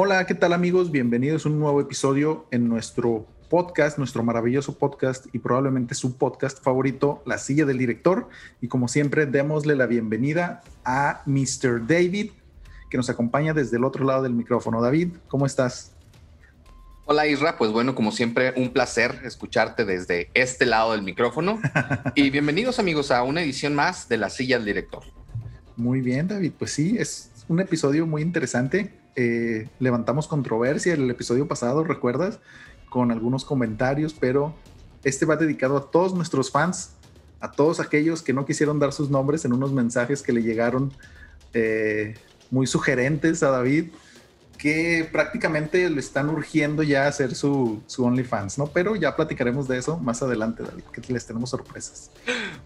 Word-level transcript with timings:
Hola, 0.00 0.24
¿qué 0.26 0.34
tal 0.36 0.52
amigos? 0.52 0.92
Bienvenidos 0.92 1.44
a 1.44 1.48
un 1.48 1.58
nuevo 1.58 1.80
episodio 1.80 2.46
en 2.52 2.68
nuestro 2.68 3.26
podcast, 3.50 3.98
nuestro 3.98 4.22
maravilloso 4.22 4.78
podcast 4.78 5.26
y 5.32 5.40
probablemente 5.40 5.96
su 5.96 6.16
podcast 6.16 6.62
favorito, 6.62 7.20
La 7.26 7.36
Silla 7.36 7.64
del 7.64 7.78
Director. 7.78 8.28
Y 8.60 8.68
como 8.68 8.86
siempre, 8.86 9.26
démosle 9.26 9.74
la 9.74 9.86
bienvenida 9.86 10.62
a 10.84 11.22
Mr. 11.26 11.84
David, 11.84 12.30
que 12.88 12.96
nos 12.96 13.10
acompaña 13.10 13.54
desde 13.54 13.76
el 13.76 13.82
otro 13.82 14.04
lado 14.04 14.22
del 14.22 14.34
micrófono. 14.34 14.80
David, 14.80 15.14
¿cómo 15.26 15.46
estás? 15.46 15.90
Hola 17.06 17.26
Isra, 17.26 17.58
pues 17.58 17.72
bueno, 17.72 17.96
como 17.96 18.12
siempre, 18.12 18.52
un 18.56 18.72
placer 18.72 19.22
escucharte 19.24 19.84
desde 19.84 20.30
este 20.32 20.64
lado 20.64 20.92
del 20.92 21.02
micrófono. 21.02 21.58
y 22.14 22.30
bienvenidos 22.30 22.78
amigos 22.78 23.10
a 23.10 23.24
una 23.24 23.42
edición 23.42 23.74
más 23.74 24.08
de 24.08 24.18
La 24.18 24.30
Silla 24.30 24.58
del 24.58 24.66
Director. 24.66 25.02
Muy 25.74 26.02
bien, 26.02 26.28
David, 26.28 26.52
pues 26.56 26.70
sí, 26.70 26.94
es 27.00 27.32
un 27.48 27.58
episodio 27.58 28.06
muy 28.06 28.22
interesante. 28.22 28.92
Eh, 29.20 29.66
levantamos 29.80 30.28
controversia 30.28 30.94
en 30.94 31.02
el 31.02 31.10
episodio 31.10 31.48
pasado, 31.48 31.82
¿recuerdas? 31.82 32.38
Con 32.88 33.10
algunos 33.10 33.44
comentarios, 33.44 34.14
pero 34.14 34.54
este 35.02 35.26
va 35.26 35.34
dedicado 35.34 35.76
a 35.76 35.90
todos 35.90 36.14
nuestros 36.14 36.52
fans, 36.52 36.90
a 37.40 37.50
todos 37.50 37.80
aquellos 37.80 38.22
que 38.22 38.32
no 38.32 38.46
quisieron 38.46 38.78
dar 38.78 38.92
sus 38.92 39.10
nombres 39.10 39.44
en 39.44 39.52
unos 39.52 39.72
mensajes 39.72 40.22
que 40.22 40.32
le 40.32 40.44
llegaron 40.44 40.92
eh, 41.52 42.14
muy 42.52 42.68
sugerentes 42.68 43.42
a 43.42 43.50
David, 43.50 43.86
que 44.56 45.08
prácticamente 45.10 45.90
le 45.90 45.98
están 45.98 46.28
urgiendo 46.28 46.84
ya 46.84 47.06
a 47.06 47.08
hacer 47.08 47.34
su, 47.34 47.82
su 47.88 48.04
OnlyFans, 48.04 48.56
¿no? 48.56 48.68
Pero 48.68 48.94
ya 48.94 49.16
platicaremos 49.16 49.66
de 49.66 49.78
eso 49.78 49.98
más 49.98 50.22
adelante, 50.22 50.62
David, 50.62 50.84
que 50.92 51.12
les 51.12 51.26
tenemos 51.26 51.50
sorpresas. 51.50 52.12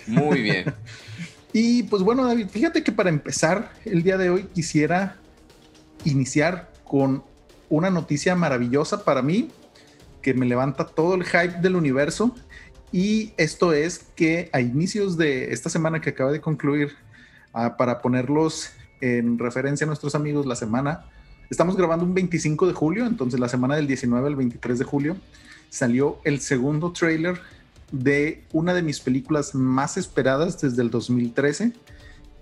Muy 0.06 0.42
bien. 0.42 0.75
y 1.55 1.84
pues 1.84 2.03
bueno, 2.03 2.27
David, 2.27 2.48
fíjate 2.50 2.83
que 2.83 2.92
para 2.92 3.09
empezar 3.09 3.73
el 3.87 4.03
día 4.03 4.19
de 4.19 4.28
hoy 4.28 4.42
quisiera 4.53 5.16
iniciar 6.05 6.70
con 6.84 7.22
una 7.69 7.91
noticia 7.91 8.34
maravillosa 8.34 9.05
para 9.05 9.22
mí, 9.22 9.50
que 10.20 10.34
me 10.34 10.47
levanta 10.47 10.86
todo 10.86 11.14
el 11.14 11.25
hype 11.25 11.61
del 11.61 11.77
universo. 11.77 12.34
Y 12.92 13.33
esto 13.36 13.72
es 13.72 14.00
que 14.14 14.50
a 14.53 14.61
inicios 14.61 15.17
de 15.17 15.53
esta 15.53 15.70
semana 15.70 16.00
que 16.00 16.11
acaba 16.11 16.31
de 16.31 16.41
concluir, 16.41 16.92
ah, 17.55 17.77
para 17.77 18.03
ponerlos 18.03 18.70
en 19.00 19.39
referencia 19.39 19.84
a 19.84 19.89
nuestros 19.89 20.14
amigos, 20.14 20.47
la 20.47 20.55
semana, 20.55 21.06
estamos 21.50 21.77
grabando 21.77 22.05
un 22.05 22.14
25 22.14 22.69
de 22.69 22.75
julio, 22.75 23.06
entonces 23.06 23.41
la 23.41 23.48
semana 23.48 23.77
del 23.77 23.87
19 23.87 24.27
al 24.28 24.37
23 24.37 24.78
de 24.78 24.84
julio, 24.84 25.16
salió 25.70 26.19
el 26.25 26.41
segundo 26.41 26.92
trailer 26.92 27.41
de 27.91 28.44
una 28.53 28.75
de 28.75 28.83
mis 28.83 29.00
películas 29.00 29.55
más 29.55 29.97
esperadas 29.97 30.61
desde 30.61 30.83
el 30.83 30.91
2013, 30.91 31.72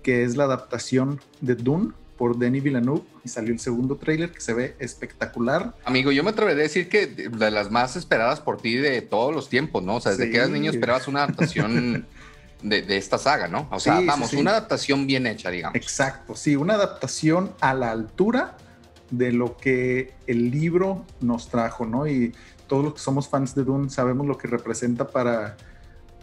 que 0.03 0.23
es 0.23 0.35
la 0.35 0.43
adaptación 0.43 1.21
de 1.39 1.55
Dune 1.55 1.93
por 2.21 2.37
Denis 2.37 2.61
Villeneuve 2.61 3.01
y 3.25 3.29
salió 3.29 3.51
el 3.51 3.59
segundo 3.59 3.95
tráiler 3.95 4.31
que 4.31 4.41
se 4.41 4.53
ve 4.53 4.75
espectacular. 4.77 5.73
Amigo, 5.85 6.11
yo 6.11 6.23
me 6.23 6.29
atrevería 6.29 6.59
a 6.59 6.67
decir 6.67 6.87
que 6.87 7.07
de 7.07 7.49
las 7.49 7.71
más 7.71 7.95
esperadas 7.95 8.39
por 8.39 8.61
ti 8.61 8.75
de 8.75 9.01
todos 9.01 9.33
los 9.33 9.49
tiempos, 9.49 9.81
¿no? 9.81 9.95
O 9.95 10.01
sea, 10.01 10.11
desde 10.11 10.29
que 10.29 10.37
eras 10.37 10.51
niño 10.51 10.69
esperabas 10.69 11.07
una 11.07 11.23
adaptación 11.23 12.05
de, 12.61 12.95
esta 12.95 13.17
saga, 13.17 13.47
¿no? 13.47 13.67
O 13.71 13.79
sea, 13.79 14.01
vamos, 14.01 14.33
una 14.33 14.51
adaptación 14.51 15.07
bien 15.07 15.25
hecha, 15.25 15.49
digamos. 15.49 15.75
Exacto, 15.75 16.35
sí, 16.35 16.55
una 16.55 16.75
adaptación 16.75 17.53
a 17.59 17.73
la 17.73 17.89
altura 17.89 18.55
de 19.09 19.31
lo 19.31 19.57
que 19.57 20.13
el 20.27 20.51
libro 20.51 21.03
nos 21.21 21.49
trajo, 21.49 21.87
¿no? 21.87 22.05
Y 22.05 22.35
todos 22.67 22.83
los 22.83 22.93
que 22.93 22.99
somos 22.99 23.29
fans 23.29 23.55
de 23.55 23.63
Dune 23.63 23.89
sabemos 23.89 24.27
lo 24.27 24.37
que 24.37 24.47
representa 24.47 25.07
para, 25.07 25.57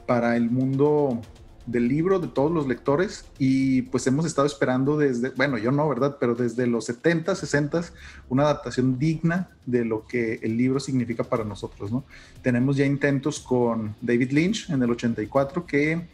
para 0.06 0.36
el 0.36 0.48
mundo 0.48 1.20
del 1.68 1.86
libro 1.86 2.18
de 2.18 2.28
todos 2.28 2.50
los 2.50 2.66
lectores 2.66 3.26
y 3.38 3.82
pues 3.82 4.06
hemos 4.06 4.24
estado 4.24 4.46
esperando 4.46 4.96
desde, 4.96 5.30
bueno, 5.30 5.58
yo 5.58 5.70
no, 5.70 5.86
¿verdad? 5.86 6.16
Pero 6.18 6.34
desde 6.34 6.66
los 6.66 6.86
70, 6.86 7.34
60, 7.34 7.84
una 8.30 8.44
adaptación 8.44 8.98
digna 8.98 9.50
de 9.66 9.84
lo 9.84 10.06
que 10.06 10.40
el 10.42 10.56
libro 10.56 10.80
significa 10.80 11.24
para 11.24 11.44
nosotros, 11.44 11.92
¿no? 11.92 12.04
Tenemos 12.42 12.78
ya 12.78 12.86
intentos 12.86 13.38
con 13.38 13.94
David 14.00 14.32
Lynch 14.32 14.70
en 14.70 14.82
el 14.82 14.90
84 14.90 15.66
que 15.66 16.08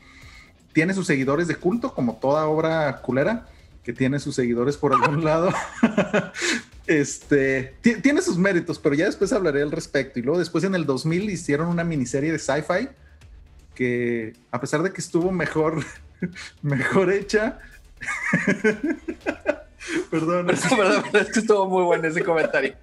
tiene 0.73 0.93
sus 0.93 1.07
seguidores 1.07 1.47
de 1.47 1.55
culto, 1.55 1.95
como 1.95 2.17
toda 2.17 2.47
obra 2.47 3.01
culera, 3.01 3.47
que 3.85 3.93
tiene 3.93 4.19
sus 4.19 4.35
seguidores 4.35 4.77
por 4.77 4.93
algún 4.93 5.25
lado. 5.25 5.53
este, 6.89 7.77
tiene 8.03 8.23
sus 8.23 8.39
méritos, 8.39 8.81
pero 8.81 8.97
ya 8.97 9.05
después 9.05 9.33
hablaré 9.33 9.63
al 9.63 9.71
respecto. 9.71 10.19
Y 10.19 10.23
luego 10.23 10.41
después 10.41 10.65
en 10.65 10.75
el 10.75 10.85
2000 10.85 11.31
hicieron 11.31 11.69
una 11.69 11.85
miniserie 11.85 12.33
de 12.33 12.41
sci-fi 12.41 12.89
que 13.75 14.35
a 14.51 14.61
pesar 14.61 14.83
de 14.83 14.93
que 14.93 15.01
estuvo 15.01 15.31
mejor, 15.33 15.85
mejor 16.63 17.13
hecha. 17.13 17.59
perdón. 20.11 20.47
Perdón, 20.47 21.05
es 21.13 21.33
que 21.33 21.41
estuvo 21.41 21.67
muy 21.69 21.85
bueno 21.85 22.07
ese 22.09 22.23
comentario. 22.25 22.75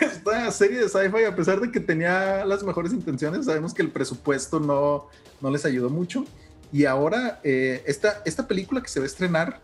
Esta 0.00 0.50
serie 0.50 0.78
de 0.78 0.88
sci-fi, 0.88 1.24
a 1.24 1.34
pesar 1.34 1.60
de 1.60 1.70
que 1.70 1.80
tenía 1.80 2.44
las 2.44 2.62
mejores 2.62 2.92
intenciones, 2.92 3.46
sabemos 3.46 3.72
que 3.74 3.82
el 3.82 3.90
presupuesto 3.90 4.60
no, 4.60 5.08
no 5.40 5.50
les 5.50 5.64
ayudó 5.64 5.90
mucho. 5.90 6.24
Y 6.72 6.84
ahora, 6.84 7.40
eh, 7.44 7.82
esta, 7.86 8.22
esta 8.24 8.46
película 8.46 8.82
que 8.82 8.88
se 8.88 9.00
va 9.00 9.04
a 9.04 9.06
estrenar, 9.06 9.60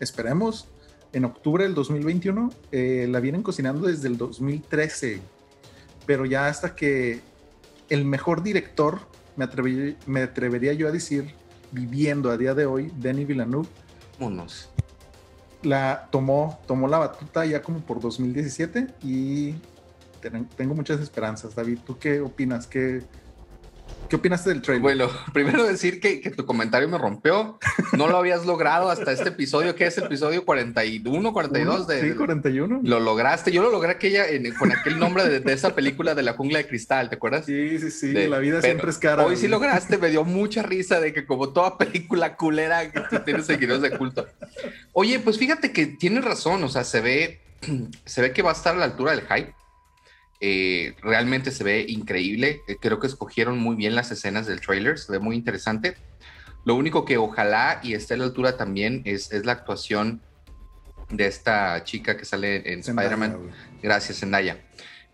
esperemos, 0.00 0.68
en 1.12 1.24
octubre 1.24 1.64
del 1.64 1.74
2021, 1.74 2.52
eh, 2.72 3.06
la 3.10 3.20
vienen 3.20 3.42
cocinando 3.42 3.86
desde 3.86 4.08
el 4.08 4.16
2013. 4.16 5.20
Pero 6.06 6.24
ya 6.24 6.46
hasta 6.46 6.74
que 6.74 7.20
el 7.88 8.04
mejor 8.04 8.42
director, 8.42 9.00
me, 9.36 9.48
me 10.06 10.22
atrevería 10.22 10.72
yo 10.72 10.88
a 10.88 10.90
decir, 10.90 11.34
viviendo 11.72 12.30
a 12.30 12.36
día 12.36 12.54
de 12.54 12.66
hoy, 12.66 12.92
Denis 12.96 13.26
Villeneuve. 13.26 13.68
Vámonos. 14.18 14.70
La 15.62 16.08
tomó, 16.10 16.60
tomó 16.66 16.88
la 16.88 16.98
batuta 16.98 17.44
ya 17.44 17.62
como 17.62 17.80
por 17.80 18.00
2017 18.00 18.88
y 19.02 19.54
tengo 20.56 20.74
muchas 20.74 21.00
esperanzas. 21.00 21.54
David, 21.54 21.78
¿tú 21.84 21.98
qué 21.98 22.20
opinas? 22.20 22.66
¿Qué, 22.66 23.02
¿Qué 24.08 24.16
opinaste 24.16 24.50
del 24.50 24.62
trailer? 24.62 24.82
Bueno, 24.82 25.10
primero 25.32 25.64
decir 25.64 26.00
que, 26.00 26.18
tu 26.30 26.44
comentario 26.44 26.88
me 26.88 26.98
rompió. 26.98 27.58
No 27.96 28.08
lo 28.08 28.16
habías 28.16 28.46
logrado 28.46 28.90
hasta 28.90 29.12
este 29.12 29.30
episodio, 29.30 29.74
que 29.74 29.86
es 29.86 29.98
el 29.98 30.04
episodio 30.04 30.44
41, 30.44 31.32
42 31.32 31.86
de... 31.86 32.00
Sí, 32.00 32.10
41. 32.12 32.80
Lo 32.82 33.00
lograste. 33.00 33.52
Yo 33.52 33.62
lo 33.62 33.70
logré 33.70 33.92
aquella, 33.92 34.24
con 34.58 34.72
aquel 34.72 34.98
nombre 34.98 35.40
de, 35.40 35.52
esa 35.52 35.74
película 35.74 36.14
de 36.14 36.22
la 36.22 36.34
jungla 36.34 36.58
de 36.58 36.66
cristal, 36.66 37.08
¿te 37.08 37.16
acuerdas? 37.16 37.46
Sí, 37.46 37.78
sí, 37.78 37.90
sí. 37.90 38.12
la 38.12 38.38
vida 38.38 38.60
siempre 38.60 38.90
es 38.90 38.98
cara. 38.98 39.24
Hoy 39.24 39.36
sí 39.36 39.48
lograste. 39.48 39.98
Me 39.98 40.08
dio 40.08 40.24
mucha 40.24 40.62
risa 40.62 41.00
de 41.00 41.12
que 41.12 41.26
como 41.26 41.50
toda 41.50 41.78
película 41.78 42.36
culera 42.36 42.90
que 42.90 43.00
tú 43.00 43.18
tienes 43.24 43.46
seguidores 43.46 43.82
de 43.82 43.96
culto. 43.96 44.26
Oye, 44.92 45.18
pues 45.20 45.38
fíjate 45.38 45.72
que 45.72 45.86
tienes 45.86 46.24
razón. 46.24 46.62
O 46.64 46.68
sea, 46.68 46.84
se 46.84 47.00
ve, 47.00 47.40
se 48.04 48.22
ve 48.22 48.32
que 48.32 48.42
va 48.42 48.50
a 48.50 48.54
estar 48.54 48.74
a 48.74 48.78
la 48.78 48.84
altura 48.84 49.12
del 49.12 49.22
hype 49.22 49.54
eh, 50.40 50.94
realmente 51.02 51.50
se 51.50 51.64
ve 51.64 51.84
increíble. 51.88 52.62
Eh, 52.68 52.76
creo 52.80 53.00
que 53.00 53.06
escogieron 53.06 53.58
muy 53.58 53.76
bien 53.76 53.94
las 53.94 54.10
escenas 54.10 54.46
del 54.46 54.60
trailer, 54.60 54.98
se 54.98 55.12
ve 55.12 55.18
muy 55.18 55.36
interesante. 55.36 55.96
Lo 56.64 56.74
único 56.74 57.04
que 57.04 57.16
ojalá 57.16 57.80
y 57.82 57.94
esté 57.94 58.14
a 58.14 58.16
la 58.16 58.24
altura 58.24 58.56
también 58.56 59.02
es, 59.04 59.32
es 59.32 59.46
la 59.46 59.52
actuación 59.52 60.20
de 61.10 61.26
esta 61.26 61.84
chica 61.84 62.16
que 62.16 62.24
sale 62.24 62.72
en 62.72 62.80
Spider-Man. 62.80 63.38
Gracias, 63.82 64.18
Zendaya. 64.18 64.58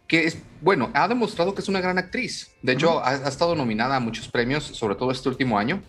Que 0.08 0.24
es, 0.24 0.38
bueno, 0.60 0.90
ha 0.94 1.06
demostrado 1.08 1.54
que 1.54 1.60
es 1.60 1.68
una 1.68 1.80
gran 1.80 1.98
actriz. 1.98 2.50
De 2.62 2.72
hecho, 2.72 3.04
ha, 3.04 3.14
estado 3.28 3.54
nominada 3.54 3.96
a 3.96 4.00
muchos 4.00 4.28
premios, 4.28 4.64
sobre 4.64 4.94
todo 4.94 5.10
este 5.10 5.28
último 5.28 5.58
año. 5.58 5.82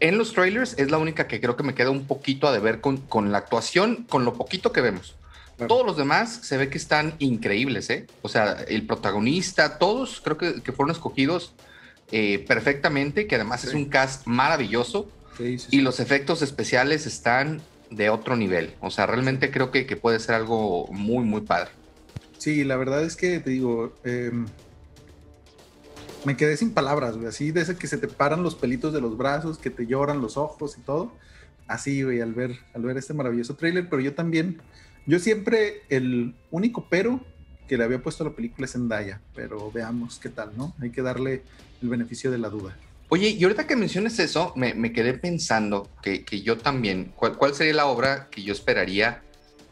En 0.00 0.16
los 0.16 0.32
trailers 0.32 0.78
es 0.78 0.90
la 0.90 0.98
única 0.98 1.26
que 1.26 1.40
creo 1.40 1.56
que 1.56 1.64
me 1.64 1.74
queda 1.74 1.90
un 1.90 2.06
poquito 2.06 2.46
a 2.46 2.52
deber 2.52 2.80
con, 2.80 2.98
con 2.98 3.32
la 3.32 3.38
actuación, 3.38 4.06
con 4.08 4.24
lo 4.24 4.34
poquito 4.34 4.72
que 4.72 4.80
vemos. 4.80 5.17
Todos 5.66 5.84
los 5.84 5.96
demás 5.96 6.40
se 6.42 6.56
ve 6.56 6.68
que 6.68 6.78
están 6.78 7.14
increíbles, 7.18 7.90
¿eh? 7.90 8.06
O 8.22 8.28
sea, 8.28 8.52
el 8.68 8.86
protagonista, 8.86 9.78
todos 9.78 10.20
creo 10.22 10.38
que, 10.38 10.72
fueron 10.72 10.92
escogidos 10.92 11.52
eh, 12.12 12.44
perfectamente, 12.46 13.26
que 13.26 13.34
además 13.34 13.64
es 13.64 13.74
un 13.74 13.86
cast 13.86 14.26
maravilloso. 14.26 15.10
y 15.38 15.80
los 15.80 16.00
efectos 16.00 16.42
especiales 16.42 17.06
están 17.06 17.60
de 17.90 18.10
otro 18.10 18.36
nivel. 18.36 18.74
O 18.80 18.90
sea, 18.90 19.06
realmente 19.06 19.50
creo 19.50 19.70
que, 19.70 19.84
puede 19.96 20.20
ser 20.20 20.34
algo 20.34 20.86
muy, 20.88 21.24
muy 21.24 21.40
padre. 21.40 21.70
Sí, 22.38 22.64
la 22.64 22.76
verdad 22.76 23.02
es 23.02 23.16
que 23.16 23.40
te 23.40 23.50
digo, 23.50 23.94
em, 24.04 24.46
me 26.24 26.36
quedé 26.36 26.56
sin 26.56 26.72
palabras, 26.72 27.16
güey. 27.16 27.28
Así 27.28 27.50
de 27.50 27.62
ese 27.62 27.76
que 27.76 27.86
se 27.86 27.98
te 27.98 28.08
paran 28.08 28.42
los 28.42 28.54
pelitos 28.54 28.92
de 28.92 29.00
los 29.00 29.16
brazos, 29.16 29.58
que 29.58 29.70
te 29.70 29.86
lloran 29.86 30.20
los 30.20 30.36
ojos 30.36 30.76
y 30.78 30.82
todo. 30.82 31.12
Así, 31.66 32.02
güey, 32.02 32.20
al 32.20 32.32
ver, 32.32 32.58
al 32.74 32.82
ver 32.82 32.96
este 32.96 33.14
maravilloso 33.14 33.54
tráiler. 33.56 33.88
Pero 33.88 34.00
yo 34.00 34.14
también 34.14 34.60
yo 35.08 35.18
siempre, 35.18 35.82
el 35.88 36.34
único 36.50 36.86
pero 36.88 37.20
que 37.66 37.78
le 37.78 37.84
había 37.84 38.02
puesto 38.02 38.24
a 38.24 38.28
la 38.28 38.36
película 38.36 38.66
es 38.66 38.72
Zendaya, 38.72 39.20
pero 39.34 39.72
veamos 39.72 40.18
qué 40.18 40.28
tal, 40.28 40.52
¿no? 40.54 40.74
Hay 40.80 40.90
que 40.90 41.00
darle 41.00 41.42
el 41.82 41.88
beneficio 41.88 42.30
de 42.30 42.36
la 42.36 42.50
duda. 42.50 42.76
Oye, 43.08 43.30
y 43.30 43.42
ahorita 43.42 43.66
que 43.66 43.74
menciones 43.74 44.18
eso, 44.18 44.52
me, 44.54 44.92
quedé 44.92 45.14
pensando 45.14 45.88
que, 46.02 46.24
yo 46.42 46.58
también, 46.58 47.12
¿cuál, 47.16 47.54
sería 47.54 47.72
la 47.72 47.86
obra 47.86 48.28
que 48.30 48.42
yo 48.42 48.52
esperaría 48.52 49.22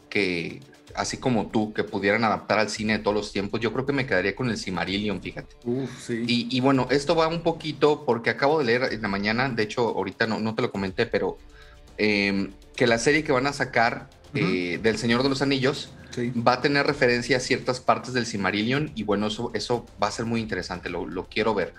que, 0.09 0.61
así 0.95 1.19
como 1.19 1.49
tú, 1.49 1.75
que 1.75 1.85
pudieran 1.85 2.25
adaptar 2.25 2.59
al 2.59 2.71
cine 2.71 2.95
de 2.95 2.99
todos 3.01 3.15
los 3.15 3.33
tiempos? 3.33 3.61
Yo 3.61 3.75
creo 3.75 3.85
que 3.85 3.93
me 3.93 4.07
quedaría 4.07 4.35
con 4.35 4.49
el 4.49 4.57
Cimarillion, 4.57 5.21
fíjate. 5.21 5.55
Uf, 5.65 5.91
sí. 6.01 6.25
y, 6.27 6.61
bueno, 6.61 6.89
esto 6.91 7.15
va 7.15 7.29
un 7.29 7.43
poquito 7.43 8.07
porque 8.07 8.31
acabo 8.31 8.59
de 8.59 8.65
leer 8.65 8.89
en 8.91 9.03
la 9.03 9.09
mañana, 9.09 9.51
de 9.51 9.65
hecho, 9.65 9.83
ahorita 9.83 10.27
no, 10.27 10.41
no 10.41 10.55
te 10.55 10.63
lo 10.63 10.73
comenté, 10.73 11.05
pero 11.05 11.37
em, 11.99 12.53
que 12.75 12.87
la 12.87 12.97
serie 12.97 13.23
que 13.23 13.33
van 13.33 13.47
a 13.47 13.53
sacar 13.53 14.09
eh, 14.37 14.79
del 14.83 14.99
Señor 14.99 15.23
de 15.23 15.29
los 15.29 15.43
Anillos 15.43 15.91
va 16.47 16.55
a 16.55 16.61
tener 16.63 16.87
referencia 16.87 17.37
a 17.37 17.41
ciertas 17.41 17.81
partes 17.81 18.15
del 18.15 18.25
Silmarillion 18.25 18.91
y 18.95 19.03
bueno, 19.03 19.27
eso, 19.27 19.51
eso 19.55 19.87
va 20.03 20.09
a 20.09 20.11
ser 20.11 20.25
muy 20.25 20.41
interesante, 20.41 20.89
lo, 20.89 21.07
lo 21.07 21.27
quiero 21.29 21.55
ver. 21.55 21.75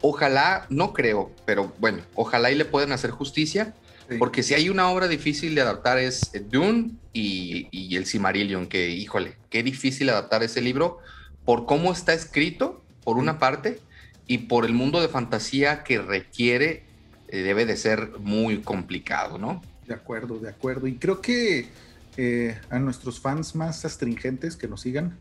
Ojalá, 0.00 0.66
no 0.70 0.92
creo, 0.92 1.30
pero 1.44 1.72
bueno, 1.78 2.02
ojalá 2.14 2.50
y 2.50 2.54
le 2.54 2.64
puedan 2.64 2.92
hacer 2.92 3.10
justicia 3.10 3.74
porque 4.18 4.42
si 4.42 4.54
hay 4.54 4.68
una 4.68 4.90
obra 4.90 5.08
difícil 5.08 5.54
de 5.54 5.60
adaptar 5.60 5.98
es 5.98 6.32
Dune 6.50 6.92
y, 7.12 7.96
el 7.96 8.06
Cimarillion, 8.06 8.66
que 8.66 8.90
híjole, 8.90 9.36
qué 9.50 9.62
difícil 9.62 10.08
adaptar 10.10 10.42
ese 10.42 10.60
libro 10.60 10.98
por 11.44 11.66
cómo 11.66 11.92
está 11.92 12.12
escrito, 12.12 12.82
por 13.04 13.16
una 13.16 13.38
parte, 13.38 13.80
y 14.26 14.38
por 14.38 14.64
el 14.64 14.72
mundo 14.72 15.00
de 15.00 15.08
fantasía 15.08 15.82
que 15.82 16.00
requiere, 16.00 16.84
eh, 17.28 17.38
debe 17.38 17.66
de 17.66 17.76
ser 17.76 18.12
muy 18.20 18.60
complicado, 18.60 19.38
¿no? 19.38 19.62
De 19.86 19.94
acuerdo, 19.94 20.38
de 20.38 20.48
acuerdo. 20.48 20.86
Y 20.86 20.94
creo 20.94 21.20
que 21.20 21.68
eh, 22.16 22.58
a 22.70 22.78
nuestros 22.78 23.20
fans 23.20 23.54
más 23.54 23.84
astringentes 23.84 24.56
que 24.56 24.68
nos 24.68 24.82
sigan, 24.82 25.18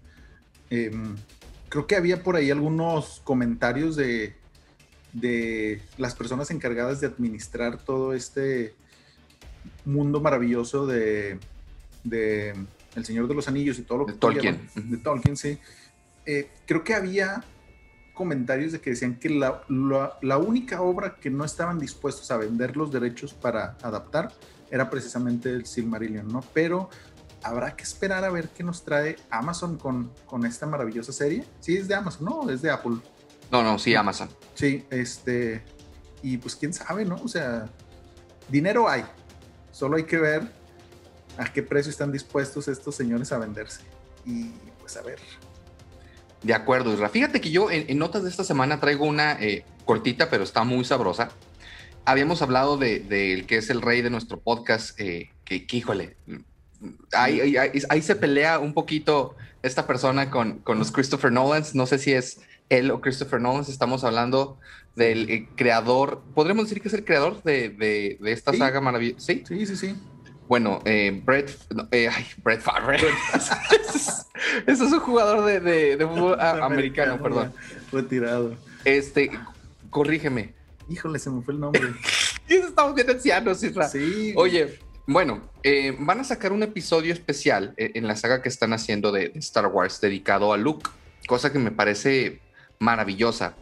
em, 0.69 1.15
creo 1.69 1.87
que 1.87 1.95
había 1.95 2.23
por 2.23 2.35
ahí 2.35 2.51
algunos 2.51 3.21
comentarios 3.23 3.95
de, 3.95 4.35
de 5.13 5.81
las 5.97 6.15
personas 6.15 6.51
encargadas 6.51 7.01
de 7.01 7.07
administrar 7.07 7.77
todo 7.77 8.13
este 8.13 8.73
mundo 9.85 10.21
maravilloso 10.21 10.87
de, 10.87 11.39
El 12.03 13.05
Señor 13.05 13.27
de 13.27 13.35
los 13.35 13.47
Anillos 13.47 13.79
y 13.79 13.83
todo 13.83 13.99
lo 13.99 14.05
que... 14.05 14.13
De 14.13 14.17
Tolkien. 14.17 14.69
de 14.75 14.97
Tolkien, 14.97 15.37
sí. 15.37 15.57
Eh, 16.25 16.49
creo 16.65 16.83
que 16.83 16.93
había 16.93 17.43
comentarios 18.13 18.71
de 18.71 18.79
que 18.79 18.91
decían 18.91 19.15
que 19.15 19.29
la, 19.29 19.63
la, 20.21 20.37
única 20.37 20.81
obra 20.81 21.15
que 21.15 21.29
no 21.29 21.43
estaban 21.43 21.79
dispuestos 21.79 22.29
a 22.29 22.37
vender 22.37 22.77
los 22.77 22.91
derechos 22.91 23.33
para 23.33 23.77
adaptar 23.81 24.31
era 24.71 24.89
precisamente 24.89 25.49
el 25.49 25.65
Silmarillion, 25.65 26.27
¿no? 26.27 26.41
Pero 26.53 26.89
habrá 27.43 27.75
que 27.75 27.83
esperar 27.83 28.23
a 28.23 28.29
ver 28.29 28.49
qué 28.49 28.63
nos 28.63 28.83
trae 28.83 29.17
Amazon 29.29 29.77
con, 29.77 30.11
con 30.25 30.45
esta 30.45 30.65
maravillosa 30.65 31.11
serie. 31.11 31.43
Sí, 31.59 31.77
es 31.77 31.87
de 31.87 31.95
Amazon, 31.95 32.25
¿no? 32.25 32.49
Es 32.49 32.61
de 32.61 32.71
Apple. 32.71 32.97
No, 33.51 33.63
no, 33.63 33.77
sí, 33.77 33.93
Amazon. 33.95 34.29
Sí, 34.55 34.85
este. 34.89 35.63
Y 36.23 36.37
pues 36.37 36.55
quién 36.55 36.73
sabe, 36.73 37.03
¿no? 37.03 37.15
O 37.15 37.27
sea, 37.27 37.67
dinero 38.49 38.87
hay. 38.87 39.03
Solo 39.71 39.97
hay 39.97 40.03
que 40.03 40.17
ver 40.17 40.51
a 41.37 41.51
qué 41.51 41.63
precio 41.63 41.89
están 41.89 42.11
dispuestos 42.11 42.67
estos 42.67 42.95
señores 42.95 43.31
a 43.31 43.37
venderse. 43.37 43.81
Y 44.25 44.51
pues 44.79 44.95
a 44.97 45.01
ver. 45.01 45.19
De 46.43 46.53
acuerdo, 46.53 46.93
Isra. 46.93 47.09
Fíjate 47.09 47.41
que 47.41 47.51
yo 47.51 47.69
en, 47.69 47.97
notas 47.97 48.23
de 48.23 48.29
esta 48.29 48.43
semana 48.43 48.79
traigo 48.79 49.05
una 49.05 49.33
eh, 49.33 49.65
cortita, 49.85 50.29
pero 50.29 50.43
está 50.43 50.63
muy 50.63 50.85
sabrosa. 50.85 51.29
Habíamos 52.05 52.41
hablado 52.41 52.77
de, 52.77 53.45
que 53.47 53.57
es 53.57 53.69
el 53.69 53.81
rey 53.81 54.01
de 54.01 54.09
nuestro 54.09 54.39
podcast, 54.39 54.99
eh, 54.99 55.29
que, 55.45 55.65
híjole, 55.71 56.15
ahí, 57.13 57.55
ahí, 57.57 58.01
se 58.01 58.15
pelea 58.15 58.59
un 58.59 58.73
poquito 58.73 59.35
esta 59.61 59.85
persona 59.85 60.31
con, 60.31 60.59
con 60.59 60.79
los 60.79 60.91
Christopher 60.91 61.31
Nolans. 61.31 61.75
No 61.75 61.85
sé 61.85 61.99
si 61.99 62.13
es 62.13 62.41
él 62.71 62.89
o 62.89 63.01
Christopher 63.01 63.41
Nolan, 63.41 63.65
estamos 63.67 64.05
hablando 64.05 64.57
del 64.95 65.29
eh, 65.29 65.49
creador, 65.55 66.21
podríamos 66.33 66.65
decir 66.65 66.81
que 66.81 66.87
es 66.87 66.93
el 66.93 67.03
creador 67.03 67.43
de, 67.43 68.17
esta 68.23 68.53
saga 68.53 68.79
maravillosa. 68.79 69.25
¿Sí? 69.25 69.43
Sí, 69.45 69.65
sí, 69.65 69.75
sí. 69.75 69.95
Bueno, 70.47 70.81
eh, 70.85 71.21
Brett, 71.23 71.57
eh, 71.91 72.09
ay, 72.09 72.25
Brett 72.43 72.61
Favre. 72.61 72.97
Ese 73.33 74.83
es 74.85 74.91
un 74.91 74.99
jugador 74.99 75.45
de, 75.45 75.97
fútbol 75.97 76.39
americano, 76.39 77.21
perdón. 77.21 77.53
Retirado. 77.91 78.55
Este, 78.85 79.31
corrígeme. 79.89 80.53
Híjole, 80.91 81.19
se 81.19 81.29
me 81.29 81.41
fue 81.41 81.53
el 81.53 81.59
nombre. 81.59 81.93
Estamos 82.47 82.93
bien 82.95 83.09
ancianos, 83.09 83.63
Isra. 83.63 83.87
Sí. 83.87 84.33
Oye, 84.35 84.77
bueno, 85.07 85.41
van 85.99 86.19
a 86.19 86.23
sacar 86.23 86.51
un 86.51 86.63
episodio 86.63 87.13
especial 87.13 87.73
en 87.77 88.07
la 88.07 88.15
saga 88.17 88.41
que 88.41 88.49
están 88.49 88.73
haciendo 88.73 89.11
de 89.11 89.31
Star 89.35 89.67
Wars 89.67 90.01
dedicado 90.01 90.51
a 90.51 90.57
Luke, 90.57 90.89
cosa 91.27 91.53
que 91.53 91.59
me 91.59 91.71
parece 91.71 92.41
maravillosa. 92.79 93.55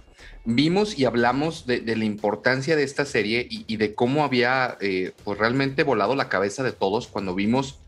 Vimos 0.45 0.97
y 0.97 1.05
hablamos 1.05 1.67
de, 1.67 1.81
la 1.95 2.05
importancia 2.05 2.75
de 2.75 2.83
esta 2.83 3.05
serie 3.05 3.47
y, 3.49 3.77
de 3.77 3.93
cómo 3.93 4.23
había 4.23 4.77
eh, 4.81 5.11
pues 5.23 5.37
realmente 5.37 5.83
volado 5.83 6.15
la 6.15 6.29
cabeza 6.29 6.63
de 6.63 6.71
todos 6.71 7.07
cuando 7.07 7.35
vimos 7.35 7.79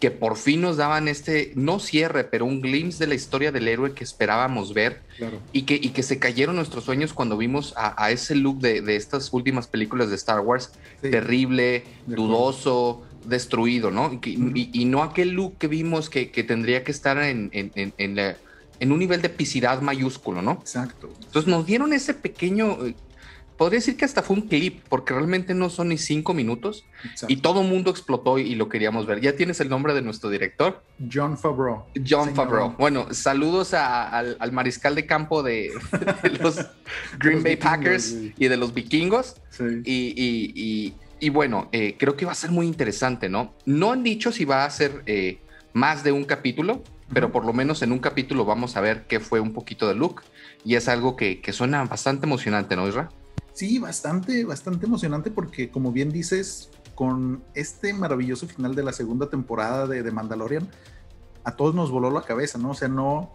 que 0.00 0.10
por 0.10 0.36
fin 0.36 0.60
nos 0.60 0.76
daban 0.76 1.08
este, 1.08 1.52
no 1.54 1.78
cierre, 1.78 2.24
pero 2.24 2.44
un 2.44 2.60
glimpse 2.60 3.04
de 3.04 3.06
la 3.08 3.14
historia 3.14 3.50
del 3.50 3.66
héroe 3.66 3.94
que 3.94 4.04
esperábamos 4.04 4.74
ver 4.74 5.00
y, 5.52 5.62
que, 5.62 5.74
y 5.74 5.90
que 5.90 6.02
se 6.02 6.18
cayeron 6.18 6.56
nuestros 6.56 6.84
sueños 6.84 7.12
cuando 7.12 7.36
vimos 7.38 7.72
a, 7.76 8.10
ese 8.10 8.34
look 8.34 8.58
de, 8.60 8.96
estas 8.96 9.32
últimas 9.32 9.66
películas 9.66 10.10
de 10.10 10.16
Star 10.16 10.40
Wars, 10.40 10.72
terrible, 11.00 11.84
dudoso, 12.06 13.02
destruido, 13.24 13.90
¿no? 13.90 14.20
Y, 14.22 14.84
no 14.84 15.02
aquel 15.02 15.30
look 15.30 15.56
que 15.58 15.68
vimos 15.68 16.10
que, 16.10 16.26
tendría 16.26 16.84
que 16.84 16.92
estar 16.92 17.16
en, 17.18 17.50
en 17.52 18.16
la 18.16 18.36
en 18.80 18.92
un 18.92 18.98
nivel 18.98 19.22
de 19.22 19.28
epicidad 19.28 19.80
mayúsculo, 19.80 20.42
¿no? 20.42 20.52
Exacto. 20.52 21.10
Entonces 21.24 21.46
nos 21.46 21.66
dieron 21.66 21.92
ese 21.92 22.14
pequeño, 22.14 22.86
eh, 22.86 22.94
podría 23.56 23.78
decir 23.78 23.96
que 23.96 24.04
hasta 24.04 24.22
fue 24.22 24.36
un 24.36 24.42
clip, 24.42 24.82
porque 24.88 25.14
realmente 25.14 25.54
no 25.54 25.70
son 25.70 25.88
ni 25.88 25.98
cinco 25.98 26.34
minutos 26.34 26.84
y 27.28 27.36
todo 27.38 27.62
mundo 27.62 27.90
explotó 27.90 28.38
y 28.38 28.54
lo 28.54 28.68
queríamos 28.68 29.06
ver. 29.06 29.20
¿Ya 29.20 29.36
tienes 29.36 29.60
el 29.60 29.68
nombre 29.68 29.94
de 29.94 30.02
nuestro 30.02 30.30
director? 30.30 30.82
John 31.12 31.38
Favreau. 31.38 31.84
John 32.08 32.34
Favreau. 32.34 32.74
Bueno, 32.78 33.12
saludos 33.12 33.74
al, 33.74 34.52
mariscal 34.52 34.94
de 34.94 35.06
campo 35.06 35.42
de, 35.42 35.72
los 36.40 36.56
Green 37.18 37.42
Bay 37.42 37.56
Packers 37.56 38.16
y 38.36 38.48
de 38.48 38.56
los 38.56 38.74
vikingos. 38.74 39.36
Sí. 39.50 40.94
Y, 41.18 41.30
bueno, 41.30 41.68
eh, 41.72 41.96
creo 41.98 42.14
que 42.14 42.26
va 42.26 42.32
a 42.32 42.36
ser 42.36 42.50
muy 42.50 42.66
interesante, 42.66 43.28
¿no? 43.28 43.54
No 43.64 43.92
han 43.92 44.02
dicho 44.02 44.32
si 44.32 44.44
va 44.44 44.64
a 44.64 44.70
ser 44.70 45.02
eh, 45.06 45.38
más 45.72 46.04
de 46.04 46.12
un 46.12 46.24
capítulo 46.24 46.82
pero 47.12 47.30
por 47.30 47.44
lo 47.44 47.52
menos 47.52 47.82
en 47.82 47.92
un 47.92 47.98
capítulo 47.98 48.44
vamos 48.44 48.76
a 48.76 48.80
ver 48.80 49.04
qué 49.06 49.20
fue 49.20 49.40
un 49.40 49.52
poquito 49.52 49.88
de 49.88 49.94
Luke 49.94 50.24
y 50.64 50.74
es 50.74 50.88
algo 50.88 51.16
que, 51.16 51.40
suena 51.52 51.84
bastante 51.84 52.26
emocionante, 52.26 52.74
¿no, 52.76 52.88
Isra? 52.88 53.10
Sí, 53.56 53.78
bastante, 53.78 54.44
bastante 54.44 54.84
emocionante 54.84 55.30
porque 55.30 55.70
como 55.70 55.90
bien 55.90 56.12
dices, 56.12 56.68
con 56.94 57.42
este 57.54 57.94
maravilloso 57.94 58.46
final 58.46 58.74
de 58.74 58.82
la 58.82 58.92
segunda 58.92 59.30
temporada 59.30 59.86
de, 59.86 60.02
de 60.02 60.10
Mandalorian, 60.10 60.68
a 61.42 61.56
todos 61.56 61.74
nos 61.74 61.90
voló 61.90 62.10
la 62.10 62.20
cabeza, 62.20 62.58
¿no? 62.58 62.72
O 62.72 62.74
sea, 62.74 62.88
no, 62.88 63.32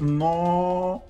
no, 0.00 1.02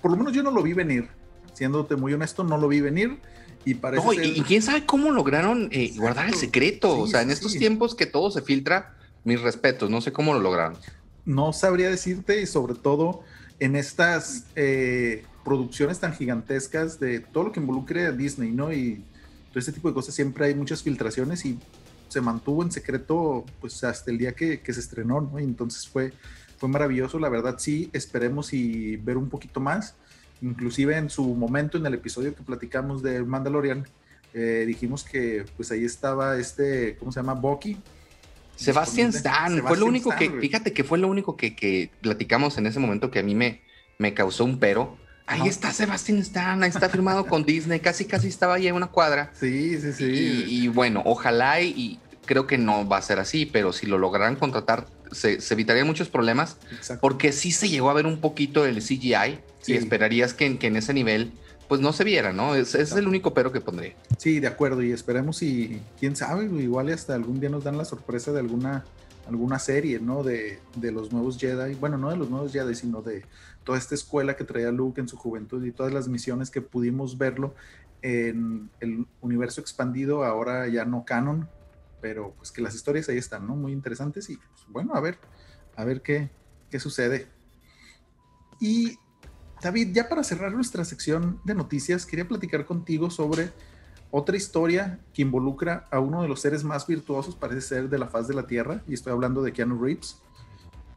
por 0.00 0.10
lo 0.10 0.16
menos 0.16 0.32
yo 0.32 0.42
no 0.42 0.52
lo 0.52 0.62
vi 0.62 0.72
venir, 0.72 1.10
siéndote 1.52 1.96
muy 1.96 2.14
honesto, 2.14 2.44
no 2.44 2.56
lo 2.56 2.66
vi 2.66 2.80
venir. 2.80 3.18
Y 3.66 3.74
parece 3.74 4.06
no, 4.06 4.12
y, 4.14 4.40
quién 4.40 4.62
sabe 4.62 4.86
cómo 4.86 5.10
lograron 5.10 5.68
eh, 5.70 5.92
guardar 5.98 6.28
el 6.28 6.34
secreto. 6.36 6.98
o 6.98 7.06
sea, 7.06 7.20
en 7.20 7.30
estos 7.30 7.52
tiempos 7.52 7.94
que 7.94 8.06
todo 8.06 8.30
se 8.30 8.40
filtra, 8.40 8.96
mis 9.22 9.42
respetos, 9.42 9.90
no 9.90 10.00
sé 10.00 10.14
cómo 10.14 10.32
lo 10.32 10.40
lograron. 10.40 10.78
No 11.26 11.52
sabría 11.52 11.90
decirte 11.90 12.40
y 12.40 12.46
sobre 12.46 12.74
todo 12.74 13.20
en 13.60 13.76
estas 13.76 14.46
eh, 14.56 15.24
producciones 15.44 16.00
tan 16.00 16.14
gigantescas 16.14 16.98
de 16.98 17.20
todo 17.20 17.44
lo 17.44 17.52
que 17.52 17.60
involucre 17.60 18.06
a 18.06 18.12
Disney, 18.12 18.50
¿no? 18.50 18.72
Y 18.72 19.02
todo 19.50 19.58
este 19.58 19.72
tipo 19.72 19.88
de 19.88 19.94
cosas 19.94 20.14
siempre 20.14 20.46
hay 20.46 20.54
muchas 20.54 20.82
filtraciones 20.82 21.44
y 21.44 21.58
se 22.08 22.20
mantuvo 22.20 22.62
en 22.62 22.72
secreto 22.72 23.44
pues 23.60 23.82
hasta 23.84 24.10
el 24.10 24.18
día 24.18 24.32
que, 24.32 24.60
se 24.64 24.80
estrenó, 24.80 25.20
¿no? 25.20 25.38
Y 25.38 25.44
entonces 25.44 25.88
fue, 25.88 26.12
fue 26.58 26.68
maravilloso, 26.68 27.18
la 27.18 27.28
verdad 27.28 27.56
sí, 27.58 27.90
esperemos 27.92 28.52
y 28.52 28.96
ver 28.96 29.16
un 29.16 29.28
poquito 29.28 29.60
más. 29.60 29.94
Inclusive 30.42 30.96
en 30.96 31.10
su 31.10 31.24
momento, 31.34 31.78
en 31.78 31.86
el 31.86 31.94
episodio 31.94 32.34
que 32.34 32.42
platicamos 32.42 33.02
de 33.02 33.22
Mandalorian, 33.22 33.86
eh, 34.32 34.64
dijimos 34.66 35.04
que 35.04 35.44
pues 35.56 35.70
ahí 35.70 35.84
estaba 35.84 36.36
este, 36.38 36.96
¿cómo 36.96 37.12
se 37.12 37.20
llama? 37.20 37.34
Bucky, 37.34 37.76
Sebastian 38.56 39.10
Stan, 39.10 39.62
fue 39.66 39.76
lo 39.76 39.86
único 39.86 40.14
que, 40.14 40.30
fíjate 40.30 40.72
que 40.72 40.84
fue 40.84 40.98
lo 40.98 41.08
único 41.08 41.36
que, 41.36 41.90
platicamos 42.00 42.56
en 42.58 42.66
ese 42.66 42.78
momento 42.78 43.10
que 43.10 43.18
a 43.18 43.22
mí 43.22 43.34
me, 43.34 43.62
me 43.98 44.14
causó 44.14 44.44
un 44.44 44.58
pero. 44.58 44.96
Ahí 45.26 45.48
está 45.48 45.72
Sebastian 45.72 46.18
Stan, 46.18 46.62
ahí 46.62 46.68
está 46.68 46.88
firmado 46.88 47.26
con 47.26 47.44
Disney, 47.44 47.80
casi 47.80 48.04
casi 48.04 48.28
estaba 48.28 48.54
ahí 48.54 48.68
en 48.68 48.74
una 48.74 48.88
cuadra. 48.88 49.30
Sí, 49.38 49.80
sí, 49.80 49.92
sí. 49.92 50.44
Y, 50.46 50.68
bueno, 50.68 51.02
ojalá 51.06 51.62
y, 51.62 51.98
creo 52.26 52.46
que 52.46 52.58
no 52.58 52.86
va 52.86 52.98
a 52.98 53.02
ser 53.02 53.18
así, 53.18 53.46
pero 53.46 53.72
si 53.72 53.86
lo 53.86 53.98
lograran 53.98 54.36
contratar, 54.36 54.86
se, 55.12 55.40
se 55.40 55.54
evitarían 55.54 55.86
muchos 55.86 56.08
problemas, 56.08 56.56
porque 57.00 57.32
sí 57.32 57.52
se 57.52 57.68
llegó 57.68 57.90
a 57.90 57.94
ver 57.94 58.06
un 58.06 58.20
poquito 58.20 58.66
el 58.66 58.82
CGI 58.82 59.38
y 59.66 59.74
esperarías 59.74 60.34
que, 60.34 60.58
que 60.58 60.66
en 60.66 60.76
ese 60.76 60.92
nivel 60.92 61.32
pues 61.68 61.80
no 61.80 61.92
se 61.92 62.04
viera, 62.04 62.32
¿no? 62.32 62.54
Ese 62.54 62.82
es 62.82 62.92
el 62.92 63.08
único 63.08 63.32
pero 63.32 63.50
que 63.50 63.60
pondré. 63.60 63.96
Sí, 64.18 64.40
de 64.40 64.46
acuerdo, 64.46 64.82
y 64.82 64.92
esperemos 64.92 65.42
y 65.42 65.80
quién 65.98 66.14
sabe, 66.16 66.44
igual 66.44 66.90
hasta 66.90 67.14
algún 67.14 67.40
día 67.40 67.48
nos 67.48 67.64
dan 67.64 67.78
la 67.78 67.84
sorpresa 67.84 68.32
de 68.32 68.40
alguna, 68.40 68.84
alguna 69.26 69.58
serie, 69.58 69.98
¿no? 69.98 70.22
De, 70.22 70.58
de 70.76 70.92
los 70.92 71.12
nuevos 71.12 71.38
Jedi, 71.38 71.74
bueno, 71.74 71.96
no 71.96 72.10
de 72.10 72.16
los 72.16 72.28
nuevos 72.28 72.52
Jedi, 72.52 72.74
sino 72.74 73.00
de 73.00 73.24
toda 73.64 73.78
esta 73.78 73.94
escuela 73.94 74.36
que 74.36 74.44
traía 74.44 74.70
Luke 74.70 75.00
en 75.00 75.08
su 75.08 75.16
juventud 75.16 75.64
y 75.64 75.72
todas 75.72 75.92
las 75.92 76.08
misiones 76.08 76.50
que 76.50 76.60
pudimos 76.60 77.18
verlo 77.18 77.54
en 78.02 78.70
el 78.80 79.06
universo 79.22 79.60
expandido, 79.60 80.24
ahora 80.24 80.68
ya 80.68 80.84
no 80.84 81.04
canon, 81.04 81.48
pero 82.02 82.34
pues 82.36 82.52
que 82.52 82.60
las 82.60 82.74
historias 82.74 83.08
ahí 83.08 83.16
están, 83.16 83.46
¿no? 83.46 83.56
Muy 83.56 83.72
interesantes 83.72 84.28
y 84.28 84.36
pues, 84.36 84.66
bueno, 84.68 84.94
a 84.94 85.00
ver, 85.00 85.18
a 85.74 85.84
ver 85.84 86.02
qué, 86.02 86.30
qué 86.70 86.78
sucede. 86.78 87.26
Y 88.60 88.98
David, 89.62 89.94
ya 89.94 90.08
para 90.08 90.22
cerrar 90.22 90.52
nuestra 90.52 90.84
sección 90.84 91.40
de 91.44 91.54
noticias, 91.54 92.04
quería 92.04 92.28
platicar 92.28 92.66
contigo 92.66 93.08
sobre 93.08 93.50
otra 94.10 94.36
historia 94.36 95.00
que 95.14 95.22
involucra 95.22 95.86
a 95.90 95.98
uno 95.98 96.20
de 96.20 96.28
los 96.28 96.40
seres 96.40 96.62
más 96.62 96.86
virtuosos, 96.86 97.34
parece 97.34 97.62
ser, 97.62 97.88
de 97.88 97.98
la 97.98 98.06
faz 98.06 98.28
de 98.28 98.34
la 98.34 98.46
Tierra, 98.46 98.82
y 98.86 98.94
estoy 98.94 99.12
hablando 99.12 99.42
de 99.42 99.52
Keanu 99.52 99.82
Reeves. 99.82 100.20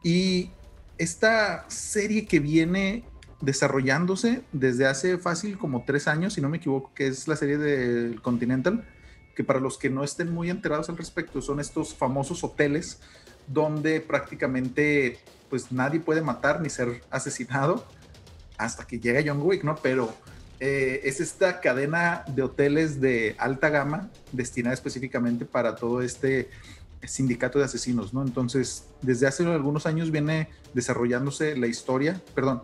Y 0.02 0.50
esta 0.98 1.64
serie 1.68 2.26
que 2.26 2.40
viene 2.40 3.04
desarrollándose 3.40 4.42
desde 4.52 4.86
hace 4.86 5.18
fácil 5.18 5.58
como 5.58 5.84
tres 5.84 6.08
años, 6.08 6.34
si 6.34 6.40
no 6.40 6.48
me 6.48 6.56
equivoco, 6.56 6.92
que 6.94 7.06
es 7.06 7.28
la 7.28 7.36
serie 7.36 7.56
del 7.56 8.20
Continental, 8.20 8.84
que 9.36 9.44
para 9.44 9.60
los 9.60 9.78
que 9.78 9.90
no 9.90 10.02
estén 10.02 10.32
muy 10.32 10.50
enterados 10.50 10.88
al 10.88 10.96
respecto, 10.96 11.40
son 11.40 11.60
estos 11.60 11.94
famosos 11.94 12.42
hoteles 12.42 13.00
donde 13.46 14.00
prácticamente 14.00 15.18
pues 15.48 15.72
nadie 15.72 16.00
puede 16.00 16.20
matar 16.20 16.60
ni 16.60 16.68
ser 16.68 17.02
asesinado 17.10 17.86
hasta 18.58 18.86
que 18.86 18.98
llega 18.98 19.22
John 19.24 19.40
Wick, 19.40 19.62
¿no? 19.62 19.76
Pero 19.76 20.12
eh, 20.60 21.02
es 21.04 21.20
esta 21.20 21.60
cadena 21.60 22.24
de 22.26 22.42
hoteles 22.42 23.00
de 23.00 23.36
alta 23.38 23.70
gama 23.70 24.10
destinada 24.32 24.74
específicamente 24.74 25.44
para 25.44 25.76
todo 25.76 26.02
este 26.02 26.50
sindicato 27.06 27.58
de 27.58 27.64
asesinos, 27.64 28.12
¿no? 28.12 28.22
Entonces, 28.22 28.88
desde 29.02 29.26
hace 29.26 29.44
algunos 29.44 29.86
años 29.86 30.10
viene 30.10 30.48
desarrollándose 30.74 31.56
la 31.56 31.66
historia, 31.66 32.20
perdón, 32.34 32.62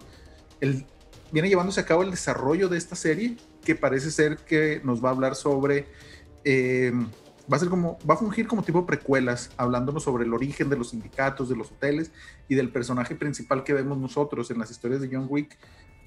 el, 0.61 0.87
viene 1.33 1.49
llevándose 1.49 1.81
a 1.81 1.87
cabo 1.87 2.03
el 2.03 2.11
desarrollo 2.11 2.69
de 2.69 2.79
esta 2.79 2.97
serie 2.97 3.37
que 3.65 3.75
parece 3.75 4.11
ser 4.11 4.37
que 4.39 4.81
nos 4.85 5.05
va 5.05 5.09
a 5.09 5.13
hablar 5.13 5.35
sobre 5.35 5.87
eh, 6.45 6.93
va 7.53 7.57
a 7.57 7.61
ser 7.61 7.69
como, 7.69 7.99
va 8.09 8.15
a 8.15 8.17
fungir 8.17 8.47
como 8.47 8.63
tipo 8.63 8.87
precuelas, 8.87 9.51
hablándonos 9.57 10.03
sobre 10.03 10.25
el 10.25 10.33
origen 10.33 10.71
de 10.71 10.77
los 10.77 10.91
sindicatos, 10.91 11.49
de 11.49 11.57
los 11.57 11.71
hoteles 11.73 12.11
y 12.49 12.55
del 12.55 12.71
personaje 12.71 13.15
principal 13.15 13.65
que 13.65 13.75
vemos 13.75 13.99
nosotros 13.99 14.51
en 14.51 14.59
las 14.59 14.71
historias 14.71 15.01
de 15.01 15.09
John 15.13 15.27
Wick, 15.29 15.59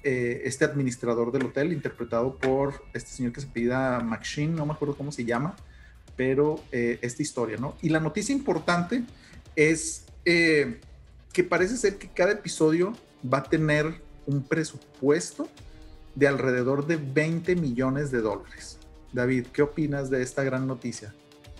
eh, 0.02 0.42
este 0.44 0.64
administrador 0.64 1.32
del 1.32 1.46
hotel, 1.46 1.72
interpretado 1.72 2.36
por 2.36 2.82
este 2.92 3.10
señor 3.10 3.32
que 3.32 3.40
se 3.40 3.46
pida 3.46 4.00
McSheen, 4.00 4.54
no 4.54 4.66
me 4.66 4.72
acuerdo 4.72 4.96
cómo 4.96 5.12
se 5.12 5.24
llama, 5.24 5.56
pero 6.18 6.60
eh, 6.72 6.98
esta 7.00 7.22
historia, 7.22 7.56
¿no? 7.56 7.76
Y 7.80 7.88
la 7.90 8.00
noticia 8.00 8.34
importante 8.34 9.04
es 9.54 10.04
eh, 10.24 10.80
que 11.32 11.44
parece 11.44 11.76
ser 11.76 11.96
que 11.96 12.08
cada 12.08 12.32
episodio 12.32 12.92
va 13.24 13.38
a 13.38 13.42
tener 13.44 14.02
un 14.26 14.42
presupuesto 14.42 15.48
de 16.16 16.26
alrededor 16.26 16.88
de 16.88 16.96
20 16.96 17.54
millones 17.54 18.10
de 18.10 18.20
dólares. 18.20 18.80
David, 19.12 19.46
¿qué 19.52 19.62
opinas 19.62 20.10
de 20.10 20.20
esta 20.22 20.42
gran 20.42 20.66
noticia? 20.66 21.14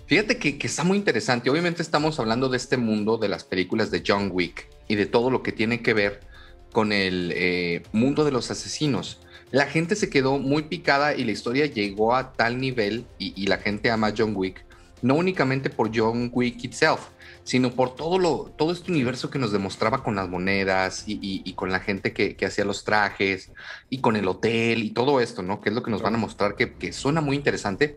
Fíjate 0.07 0.39
que, 0.39 0.59
está 0.61 0.83
muy 0.83 0.99
interesante. 0.99 1.51
Obviamente 1.51 1.81
estamos 1.81 2.19
hablando 2.19 2.49
de 2.49 2.57
este 2.57 2.77
mundo 2.77 3.17
de 3.17 3.29
las 3.29 3.45
películas 3.45 3.93
de 3.93 4.03
John 4.05 4.31
Wick 4.33 4.69
y 4.89 4.97
de 4.97 5.07
todo 5.07 5.31
lo 5.31 5.45
que 5.45 5.53
tiene 5.53 5.83
que 5.83 5.95
ver 5.95 6.21
con 6.73 6.91
el 6.93 7.33
eh, 7.37 7.85
mundo 7.93 8.25
de 8.25 8.33
los 8.33 8.51
asesinos. 8.51 9.21
La 9.51 9.67
gente 9.67 9.97
se 9.97 10.11
quedó 10.11 10.39
muy 10.39 10.65
picada 10.65 11.15
y 11.15 11.25
la 11.25 11.33
historia 11.33 11.65
llegó 11.67 12.15
a 12.15 12.33
tal 12.33 12.61
nivel 12.61 13.07
y, 13.19 13.47
la 13.47 13.57
gente 13.57 13.91
ama 13.91 14.13
John 14.17 14.35
Wick, 14.37 14.63
no 15.01 15.15
únicamente 15.15 15.71
por 15.71 15.91
John 15.95 16.31
Wick 16.33 16.65
itself, 16.65 17.01
sino 17.45 17.73
por 17.73 17.97
todo, 17.97 18.19
lo, 18.19 18.53
todo 18.59 18.73
este 18.73 18.91
universo 18.93 19.31
que 19.31 19.39
nos 19.39 19.51
demostraba 19.51 20.03
con 20.03 20.17
las 20.17 20.29
monedas 20.29 21.05
y, 21.07 21.51
con 21.55 21.73
la 21.73 21.81
gente 21.81 22.13
que, 22.13 22.37
hacía 22.45 22.67
los 22.67 22.85
trajes 22.85 23.51
y 23.89 23.99
con 23.99 24.17
el 24.17 24.29
hotel 24.29 24.83
y 24.83 24.91
todo 24.91 25.19
esto, 25.19 25.43
¿no? 25.43 25.63
Que 25.63 25.71
es 25.71 25.75
lo 25.75 25.83
que 25.83 25.91
nos 25.91 26.03
van 26.03 26.15
a 26.15 26.19
mostrar 26.19 26.55
que, 26.55 26.75
que 26.75 26.93
suena 26.93 27.23
muy 27.23 27.35
interesante. 27.35 27.97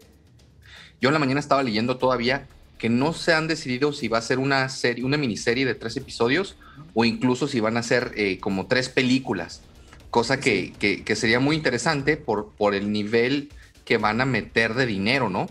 Yo 1.01 1.09
en 1.09 1.13
la 1.13 1.19
mañana 1.19 1.41
estaba 1.41 1.63
leyendo 1.63 1.97
todavía 1.97 2.47
que 2.77 2.87
no 2.89 3.11
se 3.11 3.33
han 3.33 3.47
decidido 3.47 3.91
si 3.91 4.07
va 4.07 4.19
a 4.19 4.21
ser 4.21 4.39
una 4.39 4.69
serie, 4.69 5.03
una 5.03 5.17
miniserie 5.17 5.65
de 5.65 5.75
tres 5.75 5.97
episodios 5.97 6.55
o 6.93 7.03
incluso 7.03 7.47
si 7.47 7.59
van 7.59 7.75
a 7.75 7.83
ser 7.83 8.13
eh, 8.15 8.39
como 8.39 8.67
tres 8.67 8.87
películas, 8.87 9.61
cosa 10.11 10.39
que, 10.39 10.73
sería 11.15 11.39
muy 11.39 11.55
interesante 11.55 12.17
por, 12.17 12.51
por 12.51 12.75
el 12.75 12.91
nivel 12.91 13.49
que 13.85 13.97
van 13.97 14.21
a 14.21 14.25
meter 14.25 14.75
de 14.75 14.85
dinero, 14.85 15.29
¿no? 15.29 15.49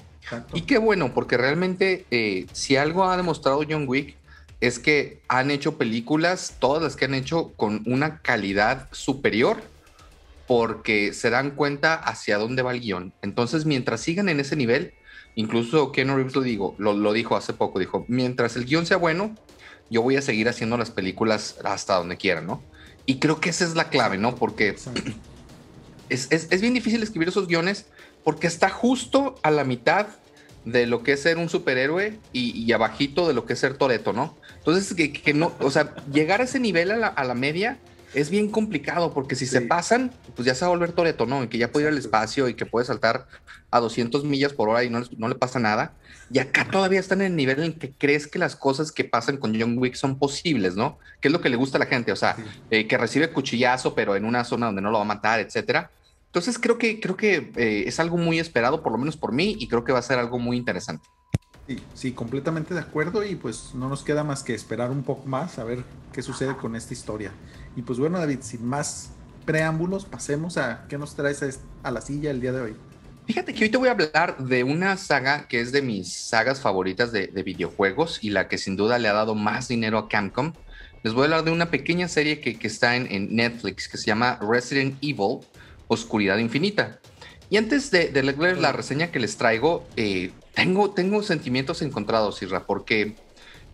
Y 0.54 0.62
qué 0.62 0.78
bueno, 0.78 1.12
porque 1.12 1.36
realmente 1.36 2.06
eh, 2.12 2.46
si 2.52 2.76
algo 2.76 3.04
ha 3.04 3.16
demostrado 3.16 3.64
John 3.68 3.88
Wick 3.88 4.16
es 4.60 4.78
que 4.78 5.20
han 5.26 5.50
hecho 5.50 5.76
películas, 5.76 6.56
todas 6.60 6.82
las 6.82 6.94
que 6.94 7.06
han 7.06 7.14
hecho, 7.14 7.52
con 7.56 7.82
una 7.86 8.20
calidad 8.20 8.86
superior, 8.92 9.60
porque 10.46 11.12
se 11.12 11.30
dan 11.30 11.50
cuenta 11.50 11.94
hacia 11.94 12.38
dónde 12.38 12.62
va 12.62 12.72
el 12.72 12.80
guion. 12.80 13.12
Entonces, 13.22 13.66
mientras 13.66 14.02
sigan 14.02 14.28
en 14.28 14.38
ese 14.38 14.54
nivel, 14.54 14.94
Incluso 15.34 15.92
Ken 15.92 16.14
Reeves 16.14 16.34
lo, 16.34 16.42
digo, 16.42 16.74
lo, 16.78 17.12
dijo 17.12 17.36
hace 17.36 17.52
poco, 17.52 17.78
dijo, 17.78 18.04
mientras 18.08 18.56
el 18.56 18.64
guion 18.64 18.86
sea 18.86 18.96
bueno, 18.96 19.34
yo 19.88 20.02
voy 20.02 20.16
a 20.16 20.22
seguir 20.22 20.48
haciendo 20.48 20.76
las 20.76 20.90
películas 20.90 21.56
hasta 21.64 21.96
donde 21.96 22.16
quiera, 22.16 22.40
¿no? 22.40 22.62
Y 23.06 23.18
creo 23.18 23.40
que 23.40 23.50
esa 23.50 23.64
es 23.64 23.74
la 23.74 23.88
clave, 23.88 24.18
¿no? 24.18 24.34
Porque 24.34 24.76
es, 26.08 26.60
bien 26.60 26.74
difícil 26.74 27.02
escribir 27.02 27.28
esos 27.28 27.46
guiones 27.46 27.86
porque 28.24 28.46
está 28.46 28.68
justo 28.68 29.36
a 29.42 29.50
la 29.50 29.64
mitad 29.64 30.06
de 30.64 30.86
lo 30.86 31.02
que 31.02 31.12
es 31.12 31.22
ser 31.22 31.38
un 31.38 31.48
superhéroe 31.48 32.18
y, 32.32 32.70
abajito 32.72 33.26
de 33.26 33.34
lo 33.34 33.46
que 33.46 33.54
es 33.54 33.58
ser 33.58 33.78
Toreto, 33.78 34.12
¿no? 34.12 34.36
Entonces, 34.58 34.94
que, 34.94 35.34
no, 35.34 35.52
o 35.60 35.70
sea, 35.70 35.94
llegar 36.12 36.42
a 36.42 36.44
ese 36.44 36.60
nivel 36.60 36.90
a 36.90 36.96
la, 36.96 37.06
a 37.06 37.24
la 37.24 37.34
media 37.34 37.78
es 38.14 38.30
bien 38.30 38.50
complicado 38.50 39.12
porque 39.12 39.36
si 39.36 39.46
se 39.46 39.60
pasan, 39.60 40.12
pues 40.34 40.46
ya 40.46 40.54
se 40.54 40.64
va 40.64 40.68
a 40.68 40.70
volver 40.70 40.92
Toreto, 40.92 41.26
¿no? 41.26 41.44
Y 41.44 41.48
que 41.48 41.58
ya 41.58 41.70
puede 41.70 41.86
ir 41.86 41.92
al 41.92 41.98
espacio 41.98 42.48
y 42.48 42.54
que 42.54 42.66
puede 42.66 42.86
saltar 42.86 43.26
a 43.70 43.80
200 43.80 44.24
millas 44.24 44.52
por 44.52 44.68
hora 44.68 44.82
y 44.84 44.90
no, 44.90 45.02
no 45.16 45.28
le 45.28 45.34
pasa 45.34 45.58
nada. 45.58 45.92
Y 46.32 46.38
acá 46.38 46.68
todavía 46.70 47.00
están 47.00 47.20
en 47.20 47.28
el 47.28 47.36
nivel 47.36 47.62
en 47.62 47.72
que 47.72 47.92
crees 47.92 48.26
que 48.26 48.38
las 48.38 48.56
cosas 48.56 48.92
que 48.92 49.04
pasan 49.04 49.36
con 49.36 49.58
John 49.58 49.78
Wick 49.78 49.94
son 49.94 50.18
posibles, 50.18 50.76
¿no? 50.76 50.98
Que 51.20 51.28
es 51.28 51.32
lo 51.32 51.40
que 51.40 51.48
le 51.48 51.56
gusta 51.56 51.78
a 51.78 51.80
la 51.80 51.86
gente, 51.86 52.12
o 52.12 52.16
sea, 52.16 52.36
eh, 52.70 52.86
que 52.86 52.98
recibe 52.98 53.30
cuchillazo, 53.30 53.94
pero 53.94 54.16
en 54.16 54.24
una 54.24 54.44
zona 54.44 54.66
donde 54.66 54.82
no 54.82 54.90
lo 54.90 54.98
va 54.98 55.04
a 55.04 55.06
matar, 55.06 55.40
etcétera. 55.40 55.90
Entonces 56.26 56.58
creo 56.58 56.78
que, 56.78 57.00
creo 57.00 57.16
que 57.16 57.50
eh, 57.56 57.84
es 57.86 57.98
algo 57.98 58.16
muy 58.16 58.38
esperado, 58.38 58.82
por 58.82 58.92
lo 58.92 58.98
menos 58.98 59.16
por 59.16 59.32
mí, 59.32 59.56
y 59.58 59.66
creo 59.66 59.84
que 59.84 59.92
va 59.92 59.98
a 59.98 60.02
ser 60.02 60.18
algo 60.18 60.38
muy 60.38 60.56
interesante. 60.56 61.08
Sí, 61.66 61.82
sí, 61.94 62.12
completamente 62.12 62.74
de 62.74 62.80
acuerdo 62.80 63.24
y 63.24 63.36
pues 63.36 63.74
no 63.74 63.88
nos 63.88 64.02
queda 64.02 64.24
más 64.24 64.42
que 64.42 64.54
esperar 64.54 64.90
un 64.90 65.04
poco 65.04 65.26
más 65.26 65.58
a 65.58 65.64
ver 65.64 65.84
qué 66.12 66.22
sucede 66.22 66.56
con 66.56 66.74
esta 66.74 66.94
historia. 66.94 67.32
Y 67.76 67.82
pues 67.82 67.98
bueno, 67.98 68.18
David, 68.18 68.38
sin 68.42 68.64
más 68.64 69.10
preámbulos, 69.44 70.04
pasemos 70.04 70.56
a 70.56 70.86
qué 70.88 70.98
nos 70.98 71.14
traes 71.14 71.60
a 71.82 71.90
la 71.90 72.00
silla 72.00 72.30
el 72.30 72.40
día 72.40 72.52
de 72.52 72.60
hoy. 72.60 72.76
Fíjate 73.26 73.54
que 73.54 73.64
hoy 73.64 73.70
te 73.70 73.76
voy 73.76 73.88
a 73.88 73.92
hablar 73.92 74.38
de 74.38 74.64
una 74.64 74.96
saga 74.96 75.46
que 75.46 75.60
es 75.60 75.70
de 75.70 75.82
mis 75.82 76.12
sagas 76.12 76.60
favoritas 76.60 77.12
de, 77.12 77.28
videojuegos 77.44 78.18
y 78.22 78.30
la 78.30 78.48
que 78.48 78.58
sin 78.58 78.76
duda 78.76 78.98
le 78.98 79.08
ha 79.08 79.12
dado 79.12 79.34
más 79.34 79.68
dinero 79.68 79.98
a 79.98 80.08
Camcom. 80.08 80.52
Les 81.04 81.14
voy 81.14 81.22
a 81.22 81.24
hablar 81.26 81.44
de 81.44 81.52
una 81.52 81.70
pequeña 81.70 82.08
serie 82.08 82.40
que, 82.40 82.58
está 82.66 82.96
en, 82.96 83.34
Netflix 83.34 83.88
que 83.88 83.98
se 83.98 84.06
llama 84.06 84.38
Resident 84.42 84.96
Evil 85.00 85.38
Oscuridad 85.86 86.38
Infinita. 86.38 86.98
Y 87.50 87.56
antes 87.56 87.90
de, 87.90 88.10
leer 88.10 88.58
la 88.58 88.72
reseña 88.72 89.12
que 89.12 89.20
les 89.20 89.36
traigo, 89.36 89.86
eh, 89.96 90.32
tengo, 90.54 90.90
tengo 90.90 91.22
sentimientos 91.22 91.82
encontrados, 91.82 92.42
Isra, 92.42 92.66
porque 92.66 93.14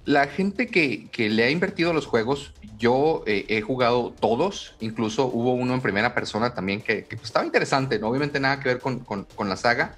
la 0.05 0.27
gente 0.29 0.69
que, 0.69 1.09
le 1.17 1.45
ha 1.45 1.51
invertido 1.51 1.93
los 1.93 2.07
juegos, 2.07 2.53
yo 2.79 3.23
eh, 3.27 3.45
he 3.49 3.61
jugado 3.61 4.15
todos, 4.19 4.75
incluso 4.81 5.27
hubo 5.27 5.55
uno 5.55 5.75
en 5.75 5.81
primera 5.81 6.15
persona 6.15 6.55
también 6.55 6.81
que, 6.81 7.07
pues, 7.09 7.25
estaba 7.25 7.45
interesante, 7.45 7.99
¿no? 7.99 8.09
obviamente 8.09 8.41
nada 8.41 8.61
que 8.61 8.69
ver 8.69 8.81
con, 8.81 9.27
la 9.49 9.57
saga. 9.57 9.97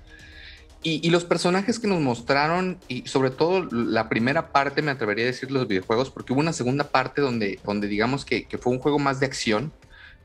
Y, 0.83 1.11
los 1.11 1.25
personajes 1.25 1.79
que 1.79 1.89
nos 1.89 2.01
mostraron, 2.01 2.79
y 2.87 3.07
sobre 3.07 3.31
todo 3.31 3.69
la 3.71 4.09
primera 4.09 4.53
parte, 4.53 4.81
me 4.81 4.91
atrevería 4.91 5.25
a 5.25 5.27
decir 5.27 5.51
los 5.51 5.67
videojuegos, 5.67 6.11
porque 6.11 6.33
hubo 6.33 6.41
una 6.41 6.53
segunda 6.53 6.85
parte 6.85 7.21
donde, 7.21 7.59
donde 7.65 7.89
digamos 7.89 8.25
que, 8.25 8.47
fue 8.61 8.73
un 8.73 8.79
juego 8.79 8.99
más 8.99 9.21
de 9.21 9.27
acción 9.27 9.73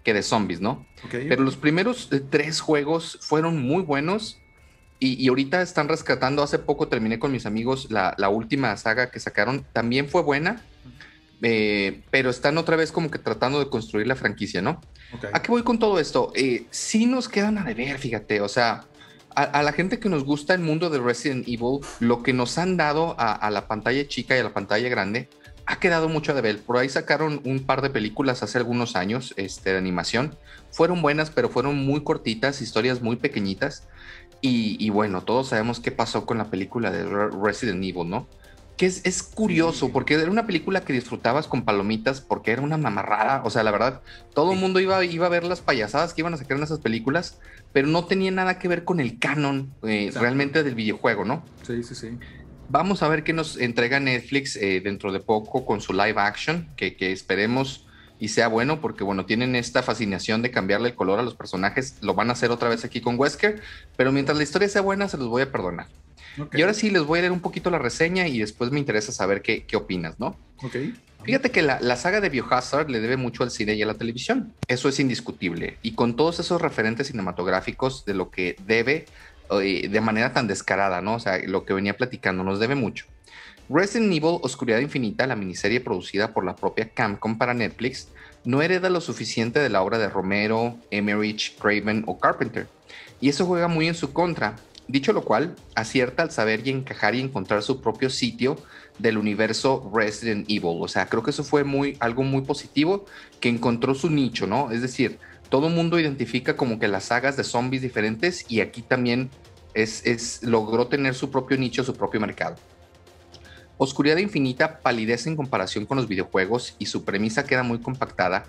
que 0.03 0.13
de 0.13 0.21
zombies, 0.21 0.61
¿no? 0.61 0.85
Pero 1.09 1.43
los 1.43 1.57
primeros 1.57 2.09
eh, 2.11 2.19
tres 2.19 2.61
juegos 2.61 3.17
fueron 3.21 3.61
muy 3.61 3.81
buenos 3.81 4.37
y, 5.03 5.27
ahorita 5.27 5.61
están 5.61 5.89
rescatando, 5.89 6.43
hace 6.43 6.59
poco 6.59 6.87
terminé 6.87 7.19
con 7.19 7.31
mis 7.31 7.45
amigos 7.45 7.89
la, 7.91 8.29
última 8.29 8.75
saga 8.77 9.11
que 9.11 9.19
sacaron, 9.19 9.65
también 9.73 10.07
fue 10.07 10.21
buena, 10.21 10.61
eh, 11.43 12.01
pero 12.09 12.29
están 12.29 12.57
otra 12.57 12.77
vez 12.77 12.91
como 12.91 13.11
que 13.11 13.19
tratando 13.19 13.59
de 13.59 13.69
construir 13.69 14.07
la 14.07 14.15
franquicia, 14.15 14.61
¿no? 14.61 14.81
¿A 15.33 15.41
qué 15.41 15.51
voy 15.51 15.61
con 15.63 15.77
todo 15.77 15.99
esto? 15.99 16.31
Eh, 16.35 16.65
sí 16.71 17.05
nos 17.05 17.27
quedan 17.27 17.57
a 17.57 17.65
deber, 17.65 17.99
fíjate, 17.99 18.41
o 18.41 18.47
sea, 18.47 18.85
a, 19.35 19.61
la 19.61 19.73
gente 19.73 19.99
que 19.99 20.09
nos 20.09 20.23
gusta 20.23 20.53
el 20.53 20.61
mundo 20.61 20.89
de 20.89 20.99
Resident 20.99 21.47
Evil, 21.47 21.79
lo 21.99 22.23
que 22.23 22.31
nos 22.33 22.57
han 22.57 22.77
dado 22.77 23.15
a, 23.19 23.49
la 23.51 23.67
pantalla 23.67 24.07
chica 24.07 24.35
y 24.35 24.39
a 24.39 24.43
la 24.43 24.53
pantalla 24.53 24.87
grande, 24.87 25.29
ha 25.65 25.79
quedado 25.79 26.07
mucho 26.07 26.31
a 26.31 26.35
deber. 26.35 26.61
Por 26.61 26.77
ahí 26.77 26.87
sacaron 26.87 27.41
un 27.43 27.65
par 27.65 27.81
de 27.81 27.89
películas 27.89 28.41
hace 28.41 28.57
algunos 28.57 28.95
años 28.95 29.33
este, 29.35 29.71
de 29.71 29.77
animación. 29.77 30.37
Fueron 30.71 31.01
buenas, 31.01 31.29
pero 31.29 31.49
fueron 31.49 31.77
muy 31.77 32.03
cortitas, 32.03 32.61
historias 32.61 33.01
muy 33.01 33.17
pequeñitas. 33.17 33.87
Y, 34.45 34.89
bueno, 34.89 35.21
todos 35.23 35.49
sabemos 35.49 35.79
qué 35.79 35.91
pasó 35.91 36.25
con 36.25 36.37
la 36.37 36.49
película 36.49 36.91
de 36.91 37.05
Resident 37.41 37.81
Evil, 37.81 38.09
¿no? 38.09 38.27
Que 38.77 38.87
es, 38.87 39.05
es, 39.05 39.21
curioso, 39.21 39.91
porque 39.91 40.15
era 40.15 40.31
una 40.31 40.47
película 40.47 40.81
que 40.81 40.93
disfrutabas 40.93 41.47
con 41.47 41.63
palomitas 41.63 42.21
porque 42.21 42.51
era 42.51 42.61
una 42.61 42.77
mamarrada. 42.77 43.43
O 43.45 43.49
sea, 43.49 43.63
la 43.63 43.71
verdad, 43.71 44.01
todo 44.33 44.53
el 44.53 44.59
mundo 44.59 44.79
iba, 44.79 45.03
iba 45.05 45.27
a 45.27 45.29
ver 45.29 45.43
las 45.43 45.61
payasadas 45.61 46.13
que 46.13 46.21
iban 46.21 46.33
a 46.33 46.37
sacar 46.37 46.57
en 46.57 46.63
esas 46.63 46.79
películas, 46.79 47.39
pero 47.71 47.87
no 47.87 48.05
tenía 48.05 48.31
nada 48.31 48.57
que 48.57 48.67
ver 48.67 48.83
con 48.83 48.99
el 48.99 49.19
canon 49.19 49.73
eh, 49.83 50.11
realmente 50.15 50.63
del 50.63 50.75
videojuego, 50.75 51.23
¿no? 51.23 51.43
Sí, 51.61 51.83
sí, 51.83 51.93
sí. 51.93 52.17
Vamos 52.69 53.03
a 53.03 53.07
ver 53.07 53.23
qué 53.23 53.33
nos 53.33 53.57
entrega 53.57 53.99
Netflix 53.99 54.55
eh, 54.55 54.81
dentro 54.83 55.11
de 55.11 55.19
poco 55.19 55.65
con 55.65 55.79
su 55.79 55.93
live 55.93 56.15
action, 56.17 56.67
que, 56.75 56.95
que 56.95 57.11
esperemos 57.11 57.85
y 58.23 58.29
sea 58.29 58.47
bueno, 58.47 58.79
porque 58.79 59.03
bueno, 59.03 59.25
tienen 59.25 59.55
esta 59.55 59.83
fascinación 59.83 60.41
de 60.41 60.49
cambiarle 60.49 60.89
el 60.89 60.95
color 60.95 61.19
a 61.19 61.23
los 61.23 61.35
personajes, 61.35 61.97
lo 62.01 62.13
van 62.13 62.29
a 62.29 62.33
hacer 62.33 62.51
otra 62.51 62.69
vez 62.69 62.85
aquí 62.85 63.01
con 63.01 63.19
Wesker, 63.19 63.61
pero 63.97 64.13
mientras 64.13 64.37
la 64.37 64.43
historia 64.43 64.69
sea 64.69 64.81
buena, 64.81 65.09
se 65.09 65.17
los 65.17 65.27
voy 65.27 65.41
a 65.41 65.51
perdonar. 65.51 65.87
Y 66.53 66.61
ahora 66.61 66.73
sí 66.73 66.89
les 66.89 67.03
voy 67.03 67.19
a 67.19 67.21
leer 67.23 67.31
un 67.31 67.41
poquito 67.41 67.69
la 67.69 67.79
reseña 67.79 68.27
y 68.27 68.39
después 68.39 68.71
me 68.71 68.79
interesa 68.79 69.11
saber 69.11 69.41
qué, 69.41 69.65
qué 69.65 69.75
opinas, 69.75 70.19
¿no? 70.19 70.37
Ok. 70.63 70.75
Fíjate 71.23 71.51
que 71.51 71.61
la, 71.61 71.79
la, 71.79 71.95
saga 71.95 72.19
de 72.19 72.29
Biohazard 72.29 72.89
le 72.89 72.99
debe 72.99 73.15
mucho 73.15 73.43
al 73.43 73.51
cine 73.51 73.75
y 73.75 73.81
a 73.81 73.85
la 73.85 73.93
televisión. 73.93 74.53
Eso 74.67 74.89
es 74.89 74.99
indiscutible. 74.99 75.77
Y 75.81 75.93
con 75.93 76.17
todos 76.17 76.39
esos 76.39 76.61
referentes 76.61 77.07
cinematográficos 77.07 78.03
de 78.03 78.13
lo 78.13 78.29
que 78.29 78.57
debe 78.67 79.05
eh, 79.61 79.87
de 79.89 80.01
manera 80.01 80.33
tan 80.33 80.47
descarada, 80.47 81.01
¿no? 81.01 81.15
O 81.15 81.19
sea, 81.19 81.37
lo 81.45 81.65
que 81.65 81.73
venía 81.73 81.95
platicando 81.95 82.43
nos 82.43 82.59
debe 82.59 82.75
mucho. 82.75 83.05
Resident 83.69 84.11
Evil 84.11 84.39
Oscuridad 84.41 84.79
Infinita, 84.79 85.27
la 85.27 85.35
miniserie 85.35 85.79
producida 85.79 86.33
por 86.33 86.45
la 86.45 86.55
propia 86.55 86.89
Camcom 86.89 87.37
para 87.37 87.53
Netflix, 87.53 88.09
no 88.45 88.61
hereda 88.61 88.89
lo 88.89 89.01
suficiente 89.01 89.59
de 89.59 89.69
la 89.69 89.81
obra 89.81 89.97
de 89.97 90.09
Romero, 90.09 90.77
Emmerich, 90.91 91.57
Craven 91.57 92.03
o 92.07 92.19
Carpenter. 92.19 92.67
Y 93.21 93.29
eso 93.29 93.45
juega 93.45 93.67
muy 93.67 93.87
en 93.87 93.95
su 93.95 94.11
contra. 94.11 94.55
Dicho 94.87 95.13
lo 95.13 95.23
cual, 95.23 95.55
acierta 95.75 96.23
al 96.23 96.31
saber 96.31 96.67
y 96.67 96.71
encajar 96.71 97.15
y 97.15 97.21
encontrar 97.21 97.63
su 97.63 97.81
propio 97.81 98.09
sitio 98.09 98.57
del 98.99 99.17
universo 99.17 99.89
Resident 99.93 100.49
Evil. 100.49 100.79
O 100.81 100.87
sea, 100.87 101.05
creo 101.07 101.23
que 101.23 101.31
eso 101.31 101.43
fue 101.43 101.63
muy, 101.63 101.95
algo 101.99 102.23
muy 102.23 102.41
positivo, 102.41 103.05
que 103.39 103.49
encontró 103.49 103.95
su 103.95 104.09
nicho, 104.09 104.45
¿no? 104.45 104.71
Es 104.71 104.81
decir, 104.81 105.19
todo 105.49 105.67
el 105.67 105.73
mundo 105.73 105.99
identifica 105.99 106.57
como 106.57 106.79
que 106.79 106.87
las 106.87 107.05
sagas 107.05 107.37
de 107.37 107.43
zombies 107.43 107.81
diferentes 107.81 108.45
y 108.49 108.59
aquí 108.59 108.81
también 108.81 109.29
es, 109.73 110.05
es, 110.05 110.43
logró 110.43 110.87
tener 110.87 111.15
su 111.15 111.31
propio 111.31 111.57
nicho, 111.57 111.83
su 111.83 111.95
propio 111.95 112.19
mercado. 112.19 112.55
Oscuridad 113.77 114.17
Infinita 114.17 114.79
palidece 114.79 115.29
en 115.29 115.35
comparación 115.35 115.85
con 115.85 115.97
los 115.97 116.07
videojuegos 116.07 116.75
y 116.77 116.87
su 116.87 117.03
premisa 117.05 117.45
queda 117.45 117.63
muy 117.63 117.79
compactada 117.79 118.45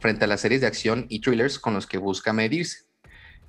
frente 0.00 0.24
a 0.24 0.28
las 0.28 0.40
series 0.40 0.60
de 0.60 0.66
acción 0.66 1.06
y 1.08 1.20
thrillers 1.20 1.58
con 1.58 1.74
los 1.74 1.86
que 1.86 1.98
busca 1.98 2.32
medirse. 2.32 2.91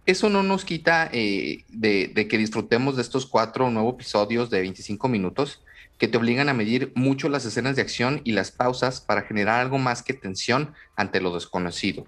Eso 0.06 0.30
no 0.30 0.44
nos 0.44 0.66
quita 0.66 1.10
eh, 1.14 1.64
de, 1.70 2.28
que 2.28 2.38
disfrutemos 2.38 2.98
de 2.98 3.02
estos 3.02 3.26
cuatro 3.26 3.72
nuevos 3.72 3.94
episodios 3.94 4.50
de 4.50 4.60
25 4.60 5.08
minutos 5.08 5.64
que 5.98 6.10
te 6.10 6.18
obligan 6.18 6.50
a 6.50 6.54
medir 6.54 6.92
mucho 6.96 7.30
las 7.30 7.46
escenas 7.46 7.78
de 7.78 7.84
acción 7.84 8.20
y 8.26 8.34
las 8.34 8.52
pausas 8.52 9.00
para 9.00 9.22
generar 9.22 9.62
algo 9.62 9.78
más 9.78 10.04
que 10.04 10.14
tensión 10.14 10.74
ante 10.98 11.22
lo 11.22 11.34
desconocido. 11.34 12.06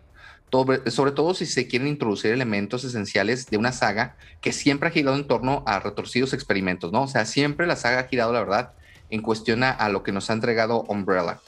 Sobre, 0.52 0.90
sobre 0.92 1.12
todo 1.12 1.34
si 1.34 1.46
se 1.46 1.68
quieren 1.68 1.88
introducir 1.88 2.32
elementos 2.32 2.84
esenciales 2.84 3.48
de 3.48 3.58
una 3.58 3.72
saga 3.72 4.18
que 4.42 4.52
siempre 4.52 4.90
ha 4.90 4.92
girado 4.92 5.16
en 5.16 5.28
torno 5.28 5.64
a 5.66 5.80
retorcidos 5.80 6.34
experimentos, 6.34 6.92
¿no? 6.92 7.04
O 7.04 7.08
sea, 7.08 7.26
siempre 7.26 7.68
la 7.68 7.76
saga 7.76 8.00
ha 8.00 8.08
girado, 8.08 8.32
la 8.32 8.40
verdad, 8.40 8.74
en 9.10 9.22
cuestión 9.22 9.64
a 9.64 9.90
lo 9.90 10.04
que 10.04 10.12
nos 10.12 10.30
ha 10.30 10.34
entregado 10.34 10.84
Umbrella. 10.84 11.40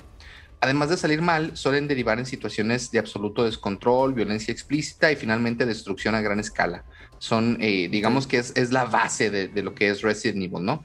Además 0.60 0.90
de 0.90 0.98
salir 0.98 1.22
mal, 1.22 1.56
suelen 1.56 1.88
derivar 1.88 2.18
en 2.18 2.26
situaciones 2.26 2.90
de 2.90 3.00
absoluto 3.00 3.44
descontrol, 3.44 4.14
violencia 4.14 4.52
explícita 4.52 5.12
y 5.12 5.16
finalmente 5.16 5.66
destrucción 5.66 6.16
a 6.16 6.22
gran 6.22 6.40
escala. 6.40 6.84
Son, 7.20 7.58
eh, 7.62 7.90
digamos 7.90 8.26
que 8.26 8.38
es, 8.38 8.54
es 8.56 8.72
la 8.72 8.86
base 8.86 9.30
de, 9.30 9.48
de, 9.48 9.64
lo 9.64 9.76
que 9.76 9.90
es 9.90 10.02
Resident 10.02 10.44
Evil, 10.44 10.66
¿no? 10.66 10.84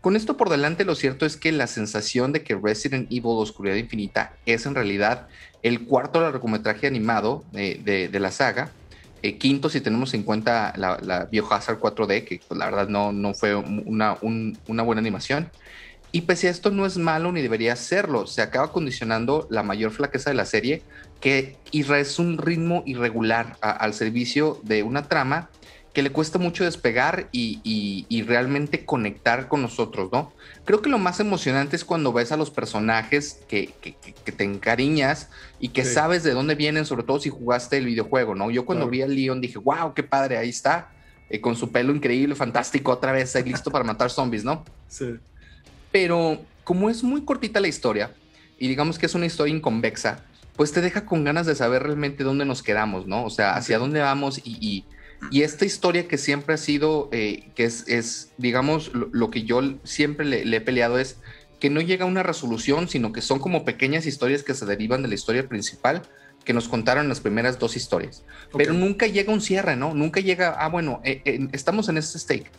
Con 0.00 0.16
esto 0.16 0.36
por 0.36 0.50
delante, 0.50 0.84
lo 0.84 0.94
cierto 0.94 1.24
es 1.24 1.36
que 1.36 1.52
la 1.52 1.66
sensación 1.66 2.32
de 2.32 2.42
que 2.42 2.54
Resident 2.54 3.10
Evil 3.10 3.36
Oscuridad 3.38 3.76
Infinita 3.76 4.34
es 4.44 4.66
en 4.66 4.74
realidad 4.74 5.28
el 5.62 5.84
cuarto 5.86 6.20
largometraje 6.20 6.86
animado 6.86 7.44
de, 7.52 7.80
de, 7.82 8.08
de 8.08 8.20
la 8.20 8.30
saga, 8.30 8.70
eh, 9.24 9.38
quinto 9.38 9.70
si 9.70 9.80
tenemos 9.80 10.12
en 10.12 10.22
cuenta 10.22 10.74
la, 10.76 10.98
la 11.00 11.24
Biohazard 11.24 11.80
4D, 11.80 12.24
que 12.24 12.42
pues, 12.46 12.58
la 12.58 12.66
verdad 12.66 12.88
no, 12.88 13.10
no 13.10 13.32
fue 13.32 13.54
una, 13.54 14.18
un, 14.20 14.58
una 14.68 14.82
buena 14.82 15.00
animación. 15.00 15.50
Y 16.14 16.20
pese 16.20 16.46
a 16.46 16.52
esto 16.52 16.70
no 16.70 16.86
es 16.86 16.96
malo 16.96 17.32
ni 17.32 17.42
debería 17.42 17.74
serlo, 17.74 18.28
se 18.28 18.40
acaba 18.40 18.70
condicionando 18.70 19.48
la 19.50 19.64
mayor 19.64 19.90
flaqueza 19.90 20.30
de 20.30 20.36
la 20.36 20.44
serie, 20.46 20.80
que 21.20 21.56
es 21.72 22.18
un 22.20 22.38
ritmo 22.38 22.84
irregular 22.86 23.56
a, 23.60 23.72
al 23.72 23.94
servicio 23.94 24.60
de 24.62 24.84
una 24.84 25.08
trama 25.08 25.50
que 25.92 26.04
le 26.04 26.10
cuesta 26.10 26.38
mucho 26.38 26.62
despegar 26.62 27.28
y, 27.32 27.58
y, 27.64 28.06
y, 28.08 28.22
realmente 28.22 28.84
conectar 28.84 29.48
con 29.48 29.62
nosotros, 29.62 30.10
¿no? 30.12 30.32
Creo 30.64 30.82
que 30.82 30.88
lo 30.88 30.98
más 31.00 31.18
emocionante 31.18 31.74
es 31.74 31.84
cuando 31.84 32.12
ves 32.12 32.30
a 32.30 32.36
los 32.36 32.52
personajes 32.52 33.40
que, 33.48 33.72
que, 33.80 33.96
que 33.96 34.30
te 34.30 34.44
encariñas 34.44 35.30
y 35.58 35.70
que 35.70 35.84
sí. 35.84 35.94
sabes 35.94 36.22
de 36.22 36.30
dónde 36.30 36.54
vienen, 36.54 36.86
sobre 36.86 37.02
todo 37.02 37.18
si 37.18 37.28
jugaste 37.28 37.78
el 37.78 37.86
videojuego, 37.86 38.36
¿no? 38.36 38.52
Yo 38.52 38.64
cuando 38.64 38.88
claro. 38.88 38.90
vi 38.92 39.02
a 39.02 39.08
Leon 39.08 39.40
dije, 39.40 39.58
wow, 39.58 39.94
qué 39.94 40.04
padre, 40.04 40.36
ahí 40.36 40.50
está, 40.50 40.92
eh, 41.28 41.40
con 41.40 41.56
su 41.56 41.72
pelo 41.72 41.92
increíble, 41.92 42.36
fantástico, 42.36 42.92
otra 42.92 43.10
vez 43.10 43.34
listo 43.44 43.72
para 43.72 43.84
matar 43.84 44.10
zombies, 44.10 44.44
¿no? 44.44 44.64
Sí 44.86 45.18
pero 45.94 46.40
como 46.64 46.90
es 46.90 47.04
muy 47.04 47.24
cortita 47.24 47.60
la 47.60 47.68
historia 47.68 48.12
y 48.58 48.66
digamos 48.66 48.98
que 48.98 49.06
es 49.06 49.14
una 49.14 49.26
historia 49.26 49.54
inconvexa, 49.54 50.24
pues 50.56 50.72
te 50.72 50.80
deja 50.80 51.06
con 51.06 51.22
ganas 51.22 51.46
de 51.46 51.54
saber 51.54 51.84
realmente 51.84 52.24
dónde 52.24 52.44
nos 52.44 52.64
quedamos, 52.64 53.06
¿no? 53.06 53.24
O 53.24 53.30
sea, 53.30 53.54
hacia 53.54 53.78
dónde 53.78 54.00
vamos 54.00 54.38
y, 54.42 54.58
y, 54.60 54.84
y 55.30 55.42
esta 55.42 55.64
historia 55.64 56.08
que 56.08 56.18
siempre 56.18 56.56
ha 56.56 56.58
sido, 56.58 57.08
eh, 57.12 57.48
que 57.54 57.64
es, 57.64 57.86
es, 57.86 58.32
digamos, 58.38 58.92
lo, 58.92 59.08
lo, 59.12 59.30
que 59.30 59.44
yo 59.44 59.60
siempre 59.84 60.26
le, 60.26 60.44
le 60.44 60.56
he 60.56 60.60
peleado 60.60 60.98
es 60.98 61.18
que 61.60 61.70
no 61.70 61.80
llega 61.80 62.06
a 62.06 62.08
una 62.08 62.24
resolución, 62.24 62.88
sino 62.88 63.12
que 63.12 63.22
son 63.22 63.38
como 63.38 63.64
pequeñas 63.64 64.04
historias 64.04 64.42
que 64.42 64.54
se 64.54 64.66
derivan 64.66 65.00
de 65.00 65.08
la 65.10 65.14
historia 65.14 65.48
principal 65.48 66.02
que 66.44 66.52
nos 66.52 66.66
contaron 66.66 67.08
las 67.08 67.20
primeras 67.20 67.60
dos 67.60 67.76
historias. 67.76 68.24
Okay. 68.48 68.66
Pero 68.66 68.72
nunca 68.72 69.06
llega 69.06 69.32
un 69.32 69.40
cierre, 69.40 69.76
¿no? 69.76 69.94
Nunca 69.94 70.18
llega, 70.18 70.56
ah, 70.58 70.68
bueno, 70.68 71.00
eh, 71.04 71.22
eh, 71.24 71.46
estamos 71.52 71.88
en 71.88 71.98
este 71.98 72.18
stake 72.18 72.50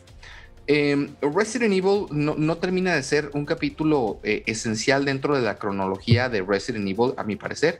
eh, 0.68 1.10
Resident 1.22 1.74
Evil 1.74 2.06
no, 2.12 2.36
no, 2.36 2.58
termina 2.58 2.96
de 2.96 3.04
ser 3.04 3.30
un 3.34 3.46
capítulo 3.46 4.20
eh, 4.24 4.44
esencial 4.48 5.06
dentro 5.06 5.36
de 5.36 5.42
la 5.42 5.58
cronología 5.58 6.30
de 6.30 6.42
Resident 6.42 6.88
Evil, 6.88 7.14
a 7.18 7.24
mi 7.24 7.36
parecer. 7.36 7.80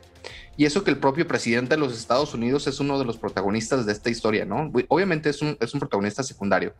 Y 0.56 0.64
eso 0.64 0.84
que 0.84 0.90
el 0.90 0.98
propio 0.98 1.26
presidente 1.26 1.74
de 1.74 1.80
los 1.80 1.96
Estados 1.96 2.32
Unidos 2.32 2.66
es 2.66 2.80
uno 2.80 2.98
de 2.98 3.04
los 3.04 3.18
protagonistas 3.18 3.86
de 3.86 3.92
esta 3.92 4.08
historia, 4.08 4.44
¿no? 4.44 4.70
Obviamente 4.88 5.30
es 5.30 5.42
un, 5.42 5.56
es 5.60 5.74
un 5.74 5.80
protagonista 5.80 6.22
secundario. 6.22 6.72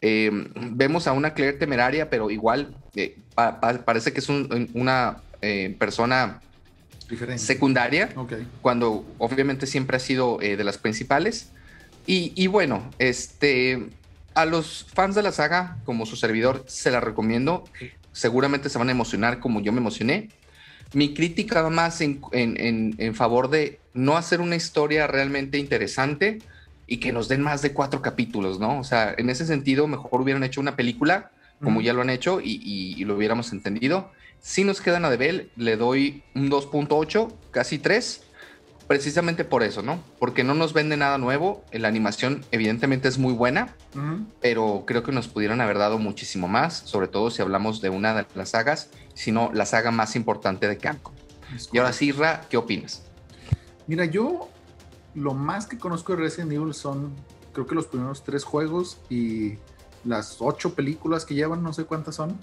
Eh, 0.00 0.30
vemos 0.72 1.06
a 1.06 1.12
una 1.12 1.34
Claire 1.34 1.58
temeraria, 1.58 2.08
pero 2.08 2.30
igual 2.30 2.74
eh, 2.94 3.18
pa, 3.34 3.60
pa, 3.60 3.74
parece 3.84 4.12
que 4.12 4.20
es 4.20 4.28
un, 4.30 4.70
una 4.72 5.18
eh, 5.42 5.76
persona 5.78 6.40
Diferente. 7.08 7.42
secundaria, 7.42 8.08
okay. 8.16 8.46
cuando 8.62 9.04
obviamente 9.18 9.66
siempre 9.66 9.98
ha 9.98 10.00
sido 10.00 10.38
de 10.38 10.64
las 10.64 10.78
principales. 10.78 11.50
Y, 12.06 12.32
y 12.34 12.46
bueno, 12.46 12.90
este 12.98 13.90
a 14.34 14.44
los 14.44 14.86
fans 14.92 15.14
de 15.14 15.22
la 15.22 15.32
saga, 15.32 15.78
como 15.84 16.06
su 16.06 16.16
servidor, 16.16 16.64
se 16.66 16.90
la 16.90 17.00
recomiendo. 17.00 17.64
Seguramente 18.12 18.68
se 18.68 18.78
van 18.78 18.88
a 18.88 18.92
emocionar 18.92 19.40
como 19.40 19.60
yo 19.60 19.72
me 19.72 19.78
emocioné. 19.78 20.30
Mi 20.92 21.14
crítica 21.14 21.62
va 21.62 21.70
más 21.70 22.00
en, 22.00 22.20
en, 22.32 22.58
en, 22.58 22.94
en, 22.98 23.14
favor 23.14 23.48
de 23.48 23.78
no 23.94 24.16
hacer 24.16 24.40
una 24.40 24.56
historia 24.56 25.06
realmente 25.06 25.58
interesante 25.58 26.40
y 26.86 26.98
que 26.98 27.12
nos 27.12 27.28
den 27.28 27.42
más 27.42 27.62
de 27.62 27.72
cuatro 27.72 28.02
capítulos, 28.02 28.58
¿no? 28.58 28.80
O 28.80 28.84
sea, 28.84 29.14
en 29.16 29.30
ese 29.30 29.46
sentido, 29.46 29.86
mejor 29.86 30.20
hubieran 30.20 30.42
hecho 30.42 30.60
una 30.60 30.74
película, 30.74 31.30
como 31.62 31.80
ya 31.80 31.92
lo 31.92 32.00
han 32.00 32.10
hecho, 32.10 32.40
y, 32.40 32.60
y, 32.62 33.00
y, 33.00 33.04
lo 33.04 33.14
hubiéramos 33.16 33.52
entendido. 33.52 34.10
Si 34.40 34.64
nos 34.64 34.80
quedan 34.80 35.04
a 35.04 35.10
deber, 35.10 35.50
le 35.56 35.76
doy 35.76 36.24
un 36.34 36.50
2.8, 36.50 37.32
casi 37.52 37.78
3 37.78 38.24
precisamente 38.90 39.44
por 39.44 39.62
eso, 39.62 39.82
¿no? 39.82 40.02
Porque 40.18 40.42
no 40.42 40.52
nos 40.56 40.72
vende 40.72 40.96
nada 40.96 41.16
nuevo. 41.16 41.64
La 41.70 41.86
animación, 41.86 42.44
evidentemente, 42.50 43.06
es 43.06 43.18
muy 43.18 43.32
buena, 43.32 43.76
uh 43.94 43.98
-huh. 43.98 44.26
pero 44.40 44.82
creo 44.84 45.04
que 45.04 45.12
nos 45.12 45.28
pudieron 45.28 45.60
haber 45.60 45.78
dado 45.78 45.96
muchísimo 45.98 46.48
más, 46.48 46.78
sobre 46.78 47.06
todo 47.06 47.30
si 47.30 47.40
hablamos 47.40 47.80
de 47.80 47.88
una 47.88 48.14
de 48.14 48.26
las 48.34 48.48
sagas, 48.48 48.90
sino 49.14 49.52
la 49.54 49.64
saga 49.64 49.92
más 49.92 50.16
importante 50.16 50.66
de 50.66 50.76
Capcom. 50.76 51.14
Y 51.72 51.78
ahora 51.78 51.92
sí, 51.92 52.10
Ra, 52.10 52.40
¿qué 52.50 52.56
opinas? 52.56 53.04
Mira, 53.86 54.06
yo 54.06 54.48
lo 55.14 55.34
más 55.34 55.68
que 55.68 55.78
conozco 55.78 56.16
de 56.16 56.22
Resident 56.22 56.50
Evil 56.50 56.74
son, 56.74 57.14
creo 57.52 57.68
que 57.68 57.76
los 57.76 57.86
primeros 57.86 58.24
tres 58.24 58.42
juegos 58.42 58.98
y 59.08 59.54
las 60.04 60.38
ocho 60.40 60.74
películas 60.74 61.24
que 61.24 61.36
llevan, 61.36 61.62
no 61.62 61.72
sé 61.72 61.84
cuántas 61.84 62.16
son, 62.16 62.36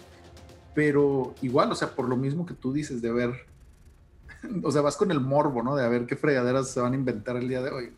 pero 0.74 1.36
igual, 1.42 1.74
o 1.74 1.76
sea, 1.76 1.94
por 1.94 2.08
lo 2.08 2.16
mismo 2.16 2.46
que 2.46 2.54
tú 2.54 2.72
dices 2.72 3.02
de 3.02 3.10
haber 3.10 3.48
o 4.64 4.72
sea, 4.72 4.82
vas 4.82 4.98
con 4.98 5.12
el 5.12 5.20
morbo, 5.20 5.64
¿no? 5.64 5.76
De 5.76 5.84
a 5.84 5.90
ver 5.90 6.06
qué 6.06 6.16
fregaderas 6.16 6.72
se 6.72 6.80
van 6.80 6.94
a 6.94 6.96
inventar 6.96 7.38
el 7.38 7.48
día 7.48 7.62
de 7.62 7.72
hoy. 7.72 7.94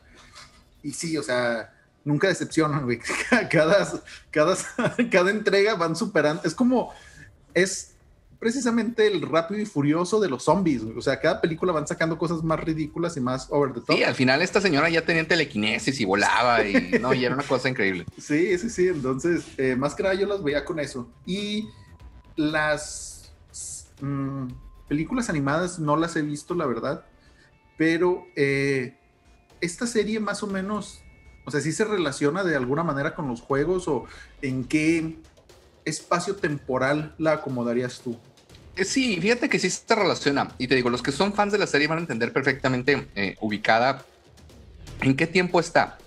Y 0.84 0.92
sí, 0.92 1.18
o 1.18 1.24
sea, 1.24 1.74
nunca 2.04 2.28
decepcionan, 2.28 2.86
güey. 2.86 3.00
Cada, 3.52 3.86
cada, 4.32 4.58
cada 5.12 5.32
entrega 5.32 5.76
van 5.76 5.96
superando. 5.96 6.42
Es 6.44 6.56
como, 6.56 6.92
es 7.54 7.96
precisamente 8.40 9.06
el 9.06 9.22
rápido 9.22 9.60
y 9.60 9.66
furioso 9.66 10.20
de 10.20 10.30
los 10.30 10.44
zombies. 10.44 10.84
Güey. 10.84 10.98
O 10.98 11.02
sea, 11.02 11.20
cada 11.20 11.42
película 11.42 11.74
van 11.74 11.88
sacando 11.88 12.18
cosas 12.18 12.42
más 12.42 12.60
ridículas 12.60 13.18
y 13.18 13.20
más 13.20 13.48
over 13.50 13.74
the 13.74 13.82
top. 13.82 13.98
Sí, 13.98 14.04
al 14.04 14.16
final 14.16 14.42
esta 14.42 14.62
señora 14.62 14.90
ya 14.90 15.06
tenía 15.06 15.28
telequinesis 15.28 16.00
y 16.00 16.06
volaba 16.06 16.66
y, 16.66 17.00
no, 17.02 17.14
y 17.14 17.26
era 17.26 17.36
una 17.36 17.44
cosa 17.44 17.70
increíble. 17.70 18.06
Sí, 18.18 18.58
sí, 18.58 18.70
sí. 18.70 18.88
Entonces, 18.88 19.44
eh, 19.58 19.76
más 19.76 19.94
que 19.94 20.04
nada 20.04 20.16
yo 20.16 20.26
las 20.26 20.42
veía 20.42 20.64
con 20.64 20.80
eso. 20.80 21.10
Y 21.26 21.68
las... 22.36 23.32
Mmm, 24.00 24.48
películas 24.90 25.30
animadas 25.30 25.80
no 25.80 25.96
las 25.96 26.18
he 26.18 26.22
visto, 26.22 26.56
la 26.56 26.66
verdad, 26.66 27.06
pero 27.78 28.26
eh, 28.36 28.98
esta 29.62 29.88
serie 29.88 30.20
más 30.20 30.44
o 30.44 30.48
menos, 30.48 31.02
o 31.46 31.52
sea, 31.52 31.62
sí 31.62 31.72
se 31.72 31.86
relaciona 31.86 32.44
de 32.44 32.58
alguna 32.58 32.84
manera 32.84 33.16
con 33.16 33.28
los 33.30 33.40
juegos 33.40 33.88
o 33.88 34.06
en 34.42 34.66
qué 34.66 35.18
espacio 35.86 36.36
temporal 36.36 37.16
la 37.18 37.34
acomodarías 37.34 38.02
tú. 38.02 38.18
Eh, 38.76 38.84
sí, 38.84 39.20
fíjate 39.22 39.48
que 39.48 39.60
sí 39.60 39.70
se 39.70 39.96
relaciona. 39.96 40.50
Y 40.58 40.68
te 40.68 40.76
digo, 40.76 40.90
los 40.90 41.02
que 41.02 41.12
son 41.12 41.34
fans 41.34 41.54
de 41.54 41.60
la 41.60 41.68
serie 41.68 41.88
van 41.88 42.00
a 42.00 42.02
entender 42.02 42.34
perfectamente 42.34 43.08
eh, 43.16 43.36
ubicada 43.42 44.04
en 45.02 45.16
qué 45.16 45.28
tiempo 45.28 45.60
está. 45.60 45.98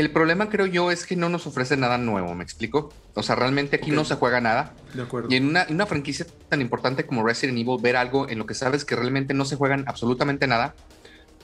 El 0.00 0.10
problema, 0.12 0.48
creo 0.48 0.64
yo, 0.64 0.90
es 0.90 1.04
que 1.04 1.14
no 1.14 1.28
nos 1.28 1.46
ofrece 1.46 1.76
nada 1.76 1.98
nuevo, 1.98 2.34
¿me 2.34 2.42
explico? 2.42 2.90
O 3.12 3.22
sea, 3.22 3.36
realmente 3.36 3.76
aquí 3.76 3.90
no 3.90 4.06
se 4.06 4.14
juega 4.14 4.40
nada. 4.40 4.72
De 4.94 5.02
acuerdo. 5.02 5.28
Y 5.30 5.36
en 5.36 5.46
una, 5.46 5.66
una, 5.68 5.84
franquicia 5.84 6.24
tan 6.48 6.62
importante 6.62 7.04
como 7.04 7.22
Resident 7.22 7.58
Evil, 7.58 7.76
ver 7.82 7.96
algo 7.96 8.26
en 8.26 8.38
lo 8.38 8.46
que 8.46 8.54
sabes 8.54 8.86
que 8.86 8.96
realmente 8.96 9.34
no 9.34 9.44
se 9.44 9.56
juegan 9.56 9.84
absolutamente 9.86 10.46
nada, 10.46 10.74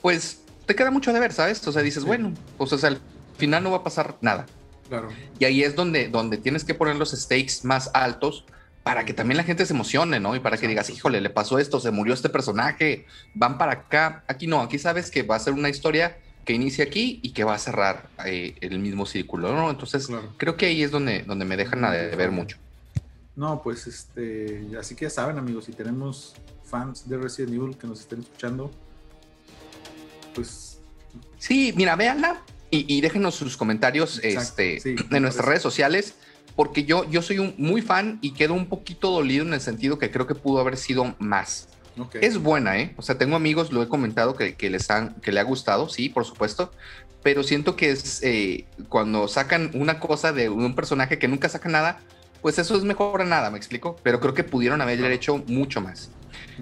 pues 0.01 0.41
te 0.65 0.73
queda 0.73 0.89
mucho 0.89 1.13
de 1.13 1.19
ver, 1.19 1.33
¿sabes? 1.33 1.65
O 1.67 1.71
sea, 1.71 1.83
dices, 1.83 2.03
bueno, 2.03 2.33
pues 2.57 2.73
o 2.73 2.79
sea, 2.79 2.89
al 2.89 2.99
final 3.37 3.63
no 3.63 3.69
va 3.69 3.77
a 3.77 3.83
pasar 3.83 4.15
nada. 4.21 4.47
Claro. 4.89 5.09
Y 5.37 5.45
ahí 5.45 5.61
es 5.61 5.75
donde, 5.75 6.07
donde 6.07 6.37
tienes 6.37 6.63
que 6.63 6.73
poner 6.73 6.95
los 6.95 7.11
stakes 7.11 7.59
más 7.61 7.91
altos 7.93 8.43
para 8.81 9.05
que 9.05 9.13
también 9.13 9.37
la 9.37 9.43
gente 9.43 9.67
se 9.67 9.73
emocione, 9.73 10.19
¿no? 10.19 10.35
Y 10.35 10.39
para 10.39 10.57
que 10.57 10.67
digas, 10.67 10.89
híjole, 10.89 11.21
le 11.21 11.29
pasó 11.29 11.59
esto, 11.59 11.79
se 11.79 11.91
murió 11.91 12.15
este 12.15 12.29
personaje, 12.29 13.05
van 13.35 13.59
para 13.59 13.73
acá. 13.73 14.23
Aquí 14.27 14.47
no, 14.47 14.61
aquí 14.61 14.79
sabes 14.79 15.11
que 15.11 15.21
va 15.21 15.35
a 15.35 15.39
ser 15.39 15.53
una 15.53 15.69
historia 15.69 16.17
que 16.47 16.53
inicia 16.53 16.85
aquí 16.85 17.19
y 17.21 17.31
que 17.31 17.43
va 17.43 17.55
a 17.55 17.59
cerrar 17.59 18.07
eh, 18.25 18.55
el 18.61 18.79
mismo 18.79 19.05
círculo, 19.05 19.53
¿no? 19.53 19.69
Entonces, 19.69 20.07
creo 20.37 20.55
que 20.55 20.67
ahí 20.67 20.81
es 20.81 20.91
donde, 20.91 21.23
donde 21.23 21.43
me 21.43 21.57
dejan 21.57 21.81
de 21.91 22.15
ver 22.15 22.31
mucho. 22.31 22.57
No, 23.35 23.61
pues 23.61 23.85
este, 23.85 24.65
así 24.79 24.95
que 24.95 25.05
ya 25.05 25.09
saben, 25.09 25.37
amigos, 25.37 25.65
si 25.65 25.73
tenemos 25.73 26.35
fans 26.63 27.07
de 27.09 27.17
Resident 27.17 27.53
Evil 27.53 27.77
que 27.77 27.85
nos 27.85 27.99
estén 27.99 28.21
escuchando, 28.21 28.71
pues. 30.33 30.79
Sí, 31.37 31.73
mira, 31.75 31.97
véanla 31.97 32.41
y, 32.71 33.01
déjenos 33.01 33.35
sus 33.35 33.57
comentarios 33.57 34.21
este, 34.23 34.81
en 34.85 35.21
nuestras 35.21 35.45
redes 35.45 35.61
sociales, 35.61 36.15
porque 36.55 36.85
yo, 36.85 37.03
yo 37.09 37.21
soy 37.21 37.39
un 37.39 37.55
muy 37.57 37.81
fan 37.81 38.19
y 38.21 38.31
quedo 38.31 38.53
un 38.53 38.67
poquito 38.67 39.11
dolido 39.11 39.45
en 39.45 39.53
el 39.53 39.61
sentido 39.61 39.99
que 39.99 40.11
creo 40.11 40.27
que 40.27 40.35
pudo 40.35 40.61
haber 40.61 40.77
sido 40.77 41.13
más. 41.19 41.67
Es 42.21 42.37
buena, 42.37 42.79
¿eh? 42.79 42.93
O 42.97 43.01
sea, 43.01 43.17
tengo 43.17 43.35
amigos, 43.35 43.71
lo 43.71 43.81
he 43.81 43.87
comentado, 43.87 44.35
que, 44.35 44.55
que, 44.55 44.69
les 44.69 44.89
han, 44.89 45.15
que 45.15 45.31
le 45.31 45.39
ha 45.39 45.43
gustado, 45.43 45.89
sí, 45.89 46.09
por 46.09 46.25
supuesto, 46.25 46.71
pero 47.23 47.43
siento 47.43 47.75
que 47.75 47.91
es 47.91 48.21
eh, 48.23 48.65
cuando 48.89 49.27
sacan 49.27 49.71
una 49.73 49.99
cosa 49.99 50.31
de 50.31 50.49
un 50.49 50.75
personaje 50.75 51.19
que 51.19 51.27
nunca 51.27 51.49
saca 51.49 51.69
nada, 51.69 51.99
pues 52.41 52.59
eso 52.59 52.77
es 52.77 52.83
mejor 52.83 53.21
a 53.21 53.25
nada, 53.25 53.49
¿me 53.49 53.57
explico? 53.57 53.97
Pero 54.03 54.19
creo 54.19 54.33
que 54.33 54.43
pudieron 54.43 54.81
haber 54.81 55.03
hecho 55.11 55.43
mucho 55.47 55.81
más. 55.81 56.09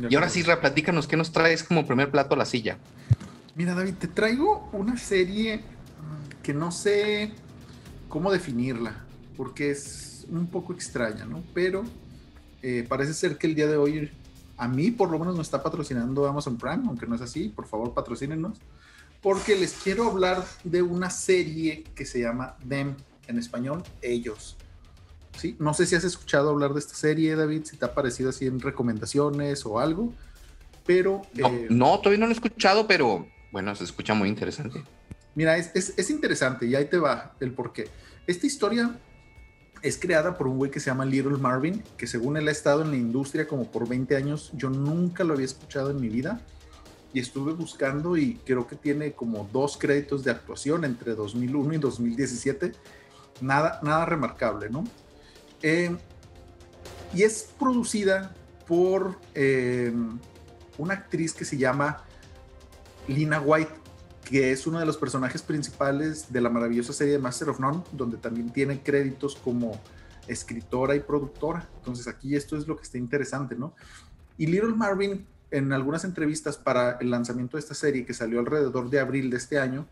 y 0.10 0.16
ahora 0.16 0.30
sí, 0.30 0.42
replatícanos, 0.42 1.08
¿qué 1.08 1.18
nos 1.18 1.32
traes 1.32 1.64
como 1.64 1.86
primer 1.86 2.10
plato 2.10 2.34
a 2.34 2.38
la 2.38 2.46
silla? 2.46 2.78
Mira, 3.56 3.74
David, 3.74 3.96
te 4.00 4.08
traigo 4.08 4.70
una 4.74 4.98
serie 4.98 5.62
que 6.42 6.54
no 6.54 6.72
sé 6.72 7.32
cómo 8.10 8.32
definirla, 8.32 9.06
porque 9.38 9.72
es 9.72 10.26
un 10.30 10.48
poco 10.48 10.74
extraña, 10.74 11.26
¿no? 11.26 11.44
Pero 11.54 11.84
eh, 12.62 12.86
parece 12.88 13.14
ser 13.14 13.38
que 13.38 13.48
el 13.48 13.56
día 13.56 13.68
de 13.68 13.78
hoy 13.78 14.12
a 14.58 14.68
mí 14.68 14.92
por 14.92 15.10
lo 15.10 15.20
menos 15.20 15.36
no 15.36 15.42
está 15.42 15.62
patrocinando 15.62 16.28
Amazon 16.28 16.58
Prime, 16.58 16.84
aunque 16.88 17.06
no 17.06 17.16
es 17.16 17.22
así, 17.22 17.50
por 17.50 17.68
favor 17.68 17.94
patrocínenos, 17.94 18.60
porque 19.22 19.56
les 19.56 19.74
quiero 19.74 20.10
hablar 20.10 20.46
de 20.64 20.82
una 20.82 21.10
serie 21.10 21.84
que 21.96 22.06
se 22.06 22.20
llama 22.20 22.58
Them, 22.68 22.96
en 23.28 23.40
español, 23.40 23.84
Ellos. 24.02 24.56
¿Sí? 25.38 25.56
No 25.60 25.74
sé 25.74 25.86
si 25.86 25.96
has 25.96 26.04
escuchado 26.04 26.50
hablar 26.50 26.74
de 26.74 26.80
esta 26.80 26.96
serie, 26.96 27.36
David, 27.36 27.64
si 27.66 27.76
te 27.76 27.86
ha 27.86 27.94
parecido 27.94 28.30
así 28.30 28.46
en 28.46 28.62
recomendaciones 28.62 29.66
o 29.66 29.80
algo, 29.80 30.14
pero... 30.86 31.24
No, 31.34 31.48
eh, 31.50 31.68
no 31.70 32.00
todavía 32.00 32.20
no 32.20 32.26
lo 32.28 32.32
he 32.32 32.36
escuchado, 32.36 32.88
pero 32.88 33.28
bueno, 33.52 33.76
se 33.76 33.84
escucha 33.84 34.14
muy 34.14 34.30
interesante. 34.30 34.84
Mira, 35.34 35.58
es, 35.58 35.72
es, 35.74 35.94
es 35.98 36.10
interesante 36.10 36.66
y 36.66 36.76
ahí 36.76 36.86
te 36.86 36.98
va 36.98 37.34
el 37.42 37.52
porqué. 37.52 37.90
Esta 38.28 38.48
historia 38.48 38.98
es 39.86 40.00
creada 40.00 40.36
por 40.36 40.48
un 40.48 40.58
güey 40.58 40.72
que 40.72 40.80
se 40.80 40.88
llama 40.88 41.06
Little 41.06 41.38
Marvin, 41.38 41.84
que 41.96 42.08
según 42.08 42.38
él 42.38 42.48
ha 42.48 42.52
estado 42.52 42.82
en 42.82 42.90
la 42.90 42.98
industria 42.98 43.48
como 43.48 43.70
por 43.70 43.88
20 43.88 44.16
años, 44.16 44.50
yo 44.56 44.72
nunca 44.72 45.24
lo 45.24 45.36
había 45.36 45.46
escuchado 45.46 45.92
en 45.92 46.02
mi 46.02 46.10
vida 46.10 46.42
y 47.14 47.20
estuve 47.20 47.54
buscando 47.54 48.18
y 48.18 48.38
creo 48.46 48.66
que 48.66 48.76
tiene 48.76 49.12
como 49.14 49.48
dos 49.54 49.78
créditos 49.78 50.24
de 50.24 50.32
actuación 50.32 50.86
entre 50.86 51.14
2001 51.14 51.76
y 51.76 51.78
2017. 51.78 52.72
Nada, 53.42 53.80
nada 53.84 54.08
remarcable, 54.08 54.72
¿no? 54.72 54.86
Eh, 55.62 55.96
y 57.14 57.22
es 57.22 57.52
producida 57.60 58.34
por 58.68 59.20
eh, 59.36 59.94
una 60.80 60.96
actriz 60.96 61.36
que 61.36 61.46
se 61.46 61.58
llama 61.58 62.04
Lina 63.08 63.40
White 63.40 63.85
que 64.26 64.52
es 64.52 64.68
uno 64.68 64.80
de 64.80 64.86
los 64.86 64.98
personajes 64.98 65.42
principales 65.42 66.34
de 66.34 66.42
la 66.42 66.50
maravillosa 66.50 66.92
serie 66.92 67.18
Master 67.20 67.50
of 67.50 67.60
None, 67.60 67.84
donde 67.94 68.18
también 68.18 68.52
tiene 68.52 68.82
créditos 68.82 69.36
como 69.36 69.80
escritora 70.28 70.96
y 70.96 71.00
productora. 71.00 71.70
Entonces 71.78 72.08
aquí 72.08 72.36
esto 72.36 72.58
es 72.58 72.68
lo 72.68 72.76
que 72.76 72.84
está 72.84 72.98
interesante, 72.98 73.56
¿no? 73.56 73.74
Y 74.38 74.48
Little 74.48 74.74
Marvin, 74.74 75.26
en 75.52 75.72
algunas 75.72 76.04
entrevistas 76.04 76.58
para 76.58 76.98
el 77.00 77.12
lanzamiento 77.12 77.56
de 77.56 77.62
esta 77.62 77.76
serie, 77.76 78.06
que 78.06 78.14
salió 78.14 78.40
alrededor 78.40 78.90
de 78.90 79.00
abril 79.00 79.30
de 79.30 79.38
este 79.38 79.60
año, 79.60 79.88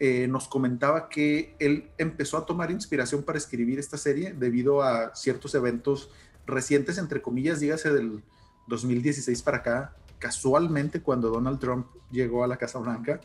eh, 0.00 0.26
nos 0.28 0.48
comentaba 0.48 1.08
que 1.08 1.56
él 1.58 1.90
empezó 1.98 2.36
a 2.36 2.46
tomar 2.46 2.70
inspiración 2.70 3.22
para 3.22 3.38
escribir 3.38 3.78
esta 3.78 3.96
serie 3.96 4.32
debido 4.32 4.82
a 4.82 5.14
ciertos 5.14 5.54
eventos 5.54 6.10
recientes, 6.46 6.98
entre 6.98 7.22
comillas, 7.22 7.60
dígase 7.60 7.92
del 7.92 8.22
2016 8.66 9.42
para 9.42 9.58
acá, 9.58 9.94
casualmente 10.18 11.00
cuando 11.00 11.30
Donald 11.30 11.58
Trump 11.58 11.86
llegó 12.10 12.44
a 12.44 12.46
la 12.46 12.56
Casa 12.56 12.78
Blanca, 12.78 13.20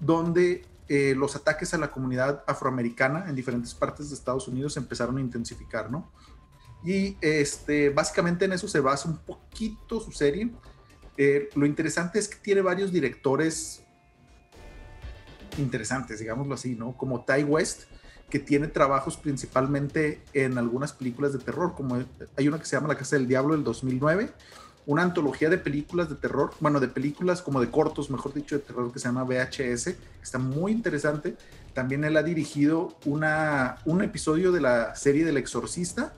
donde 0.00 0.64
eh, 0.88 1.14
los 1.16 1.34
ataques 1.34 1.74
a 1.74 1.78
la 1.78 1.90
comunidad 1.90 2.44
afroamericana 2.46 3.26
en 3.28 3.34
diferentes 3.34 3.74
partes 3.74 4.08
de 4.08 4.14
Estados 4.14 4.46
Unidos 4.46 4.76
empezaron 4.76 5.18
a 5.18 5.20
intensificar, 5.20 5.90
¿no? 5.90 6.12
Y 6.84 7.16
este, 7.20 7.90
básicamente 7.90 8.44
en 8.44 8.52
eso 8.52 8.68
se 8.68 8.78
basa 8.78 9.08
un 9.08 9.16
poquito 9.18 10.00
su 10.00 10.12
serie. 10.12 10.52
Eh, 11.16 11.48
lo 11.56 11.66
interesante 11.66 12.18
es 12.18 12.28
que 12.28 12.36
tiene 12.36 12.60
varios 12.60 12.92
directores 12.92 13.82
interesantes, 15.58 16.20
digámoslo 16.20 16.54
así, 16.54 16.76
¿no? 16.76 16.96
Como 16.96 17.24
Ty 17.24 17.42
West, 17.42 17.84
que 18.30 18.38
tiene 18.38 18.68
trabajos 18.68 19.16
principalmente 19.16 20.22
en 20.34 20.58
algunas 20.58 20.92
películas 20.92 21.32
de 21.32 21.40
terror, 21.40 21.74
como 21.74 21.96
hay 22.36 22.48
una 22.48 22.58
que 22.58 22.66
se 22.66 22.76
llama 22.76 22.88
La 22.88 22.96
Casa 22.96 23.16
del 23.16 23.26
Diablo 23.26 23.54
del 23.54 23.64
2009 23.64 24.32
una 24.86 25.02
antología 25.02 25.50
de 25.50 25.58
películas 25.58 26.08
de 26.08 26.14
terror, 26.14 26.52
bueno, 26.60 26.78
de 26.78 26.88
películas 26.88 27.42
como 27.42 27.60
de 27.60 27.70
cortos, 27.70 28.08
mejor 28.08 28.32
dicho, 28.32 28.56
de 28.56 28.62
terror 28.62 28.92
que 28.92 29.00
se 29.00 29.08
llama 29.08 29.24
VHS, 29.24 29.96
está 30.22 30.38
muy 30.38 30.72
interesante. 30.72 31.36
También 31.74 32.04
él 32.04 32.16
ha 32.16 32.22
dirigido 32.22 32.96
una, 33.04 33.78
un 33.84 34.02
episodio 34.02 34.52
de 34.52 34.60
la 34.60 34.94
serie 34.94 35.24
del 35.24 35.36
exorcista 35.36 36.14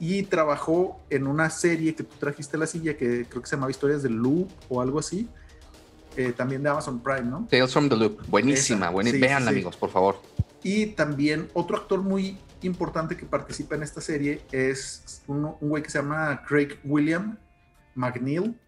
y 0.00 0.22
trabajó 0.22 1.00
en 1.10 1.26
una 1.26 1.50
serie 1.50 1.94
que 1.94 2.02
tú 2.02 2.16
trajiste 2.18 2.56
a 2.56 2.60
la 2.60 2.66
silla 2.66 2.96
que 2.96 3.26
creo 3.28 3.42
que 3.42 3.48
se 3.48 3.56
llamaba 3.56 3.70
Historias 3.70 4.02
del 4.02 4.14
Loop 4.14 4.48
o 4.70 4.80
algo 4.80 4.98
así, 5.00 5.28
eh, 6.16 6.32
también 6.34 6.62
de 6.62 6.70
Amazon 6.70 7.00
Prime, 7.00 7.22
¿no? 7.22 7.46
Tales 7.50 7.72
from 7.72 7.90
the 7.90 7.96
Loop, 7.96 8.26
buenísima, 8.28 8.88
buenísima. 8.88 9.26
Vean 9.26 9.48
amigos, 9.48 9.76
por 9.76 9.90
favor. 9.90 10.20
Y 10.62 10.86
también 10.86 11.48
otro 11.52 11.76
actor 11.76 12.00
muy 12.00 12.38
importante 12.62 13.16
que 13.16 13.26
participa 13.26 13.76
en 13.76 13.82
esta 13.82 14.00
serie 14.00 14.40
es 14.50 15.22
un, 15.26 15.44
un 15.60 15.68
güey 15.68 15.82
que 15.82 15.90
se 15.90 15.98
llama 15.98 16.42
Craig 16.48 16.78
William, 16.84 17.36
McNeil. 17.98 18.58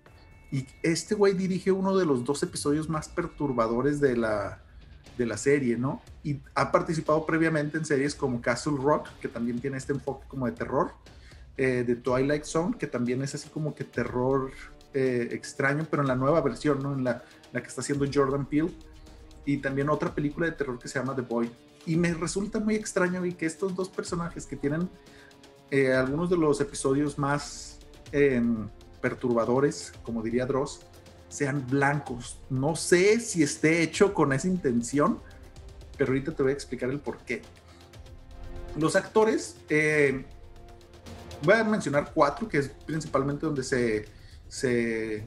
Y 0.53 0.66
este 0.83 1.14
güey 1.14 1.35
dirige 1.35 1.71
uno 1.71 1.97
de 1.97 2.05
los 2.05 2.25
dos 2.25 2.43
episodios 2.43 2.88
más 2.88 3.09
perturbadores 3.09 4.01
de 4.01 4.16
la, 4.16 4.61
de 5.16 5.25
la 5.25 5.37
serie, 5.37 5.77
¿no? 5.77 6.03
Y 6.25 6.40
ha 6.55 6.73
participado 6.73 7.25
previamente 7.25 7.79
en 7.79 7.85
series 7.85 8.14
como 8.14 8.40
Castle 8.40 8.77
Rock, 8.77 9.09
que 9.21 9.29
también 9.29 9.61
tiene 9.61 9.77
este 9.77 9.93
enfoque 9.93 10.27
como 10.27 10.47
de 10.47 10.53
terror, 10.53 10.93
eh, 11.57 11.85
de 11.87 11.95
Twilight 11.95 12.45
Zone, 12.45 12.77
que 12.77 12.88
también 12.88 13.23
es 13.23 13.35
así 13.35 13.49
como 13.49 13.75
que 13.75 13.85
terror 13.85 14.51
eh, 14.93 15.29
extraño, 15.31 15.87
pero 15.88 16.03
en 16.03 16.09
la 16.09 16.16
nueva 16.16 16.40
versión, 16.40 16.83
¿no? 16.83 16.95
En 16.95 17.05
la, 17.05 17.23
la, 17.53 17.62
que 17.62 17.69
está 17.69 17.81
haciendo 17.81 18.07
Jordan 18.12 18.47
Peele. 18.47 18.71
Y 19.47 19.59
también 19.59 19.88
otra 19.88 20.14
película 20.14 20.47
de 20.47 20.53
terror 20.53 20.79
que 20.79 20.88
se 20.88 20.99
llama 20.99 21.14
The 21.14 21.23
Boy. 21.23 21.51
Y 21.87 21.97
me 21.97 22.12
resulta 22.12 22.59
muy 22.59 22.75
extraño 22.75 23.25
y 23.25 23.35
que 23.35 23.47
estos 23.47 23.75
dos 23.75 23.88
personajes 23.88 24.47
que 24.47 24.57
tienen 24.57 24.90
eh, 25.71 25.93
algunos 25.93 26.29
de 26.29 26.37
los 26.37 26.61
episodios 26.61 27.19
más 27.19 27.79
perturbadores, 29.01 29.93
como 30.03 30.23
diría 30.23 30.47
Dross, 30.47 30.81
sean 31.29 31.67
blancos. 31.69 32.39
No 32.51 32.77
sé 32.77 33.21
si 33.21 33.43
esté 33.43 33.83
hecho 33.83 34.13
con 34.13 34.33
esa 34.33 34.49
intención, 34.49 35.21
pero 35.97 36.13
ahorita 36.13 36.33
te 36.33 36.43
voy 36.43 36.51
a 36.51 36.55
explicar 36.55 36.91
el 36.91 36.99
por 36.99 37.19
qué. 37.19 37.43
Los 38.77 38.97
actores, 38.97 39.57
eh, 39.69 40.25
voy 41.43 41.55
a 41.55 41.65
mencionar 41.65 42.13
cuatro, 42.15 42.49
que 42.49 42.59
es 42.59 42.69
principalmente 42.69 43.47
donde 43.47 43.63
se, 43.63 44.07
se 44.49 45.27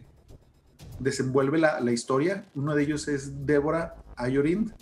desenvuelve 0.99 1.57
la, 1.57 1.79
la, 1.79 1.91
historia. 1.91 2.45
Uno 2.55 2.75
de 2.75 2.83
ellos 2.83 3.07
es 3.07 3.45
Deborah 3.45 3.95
Ayorind, 4.15 4.73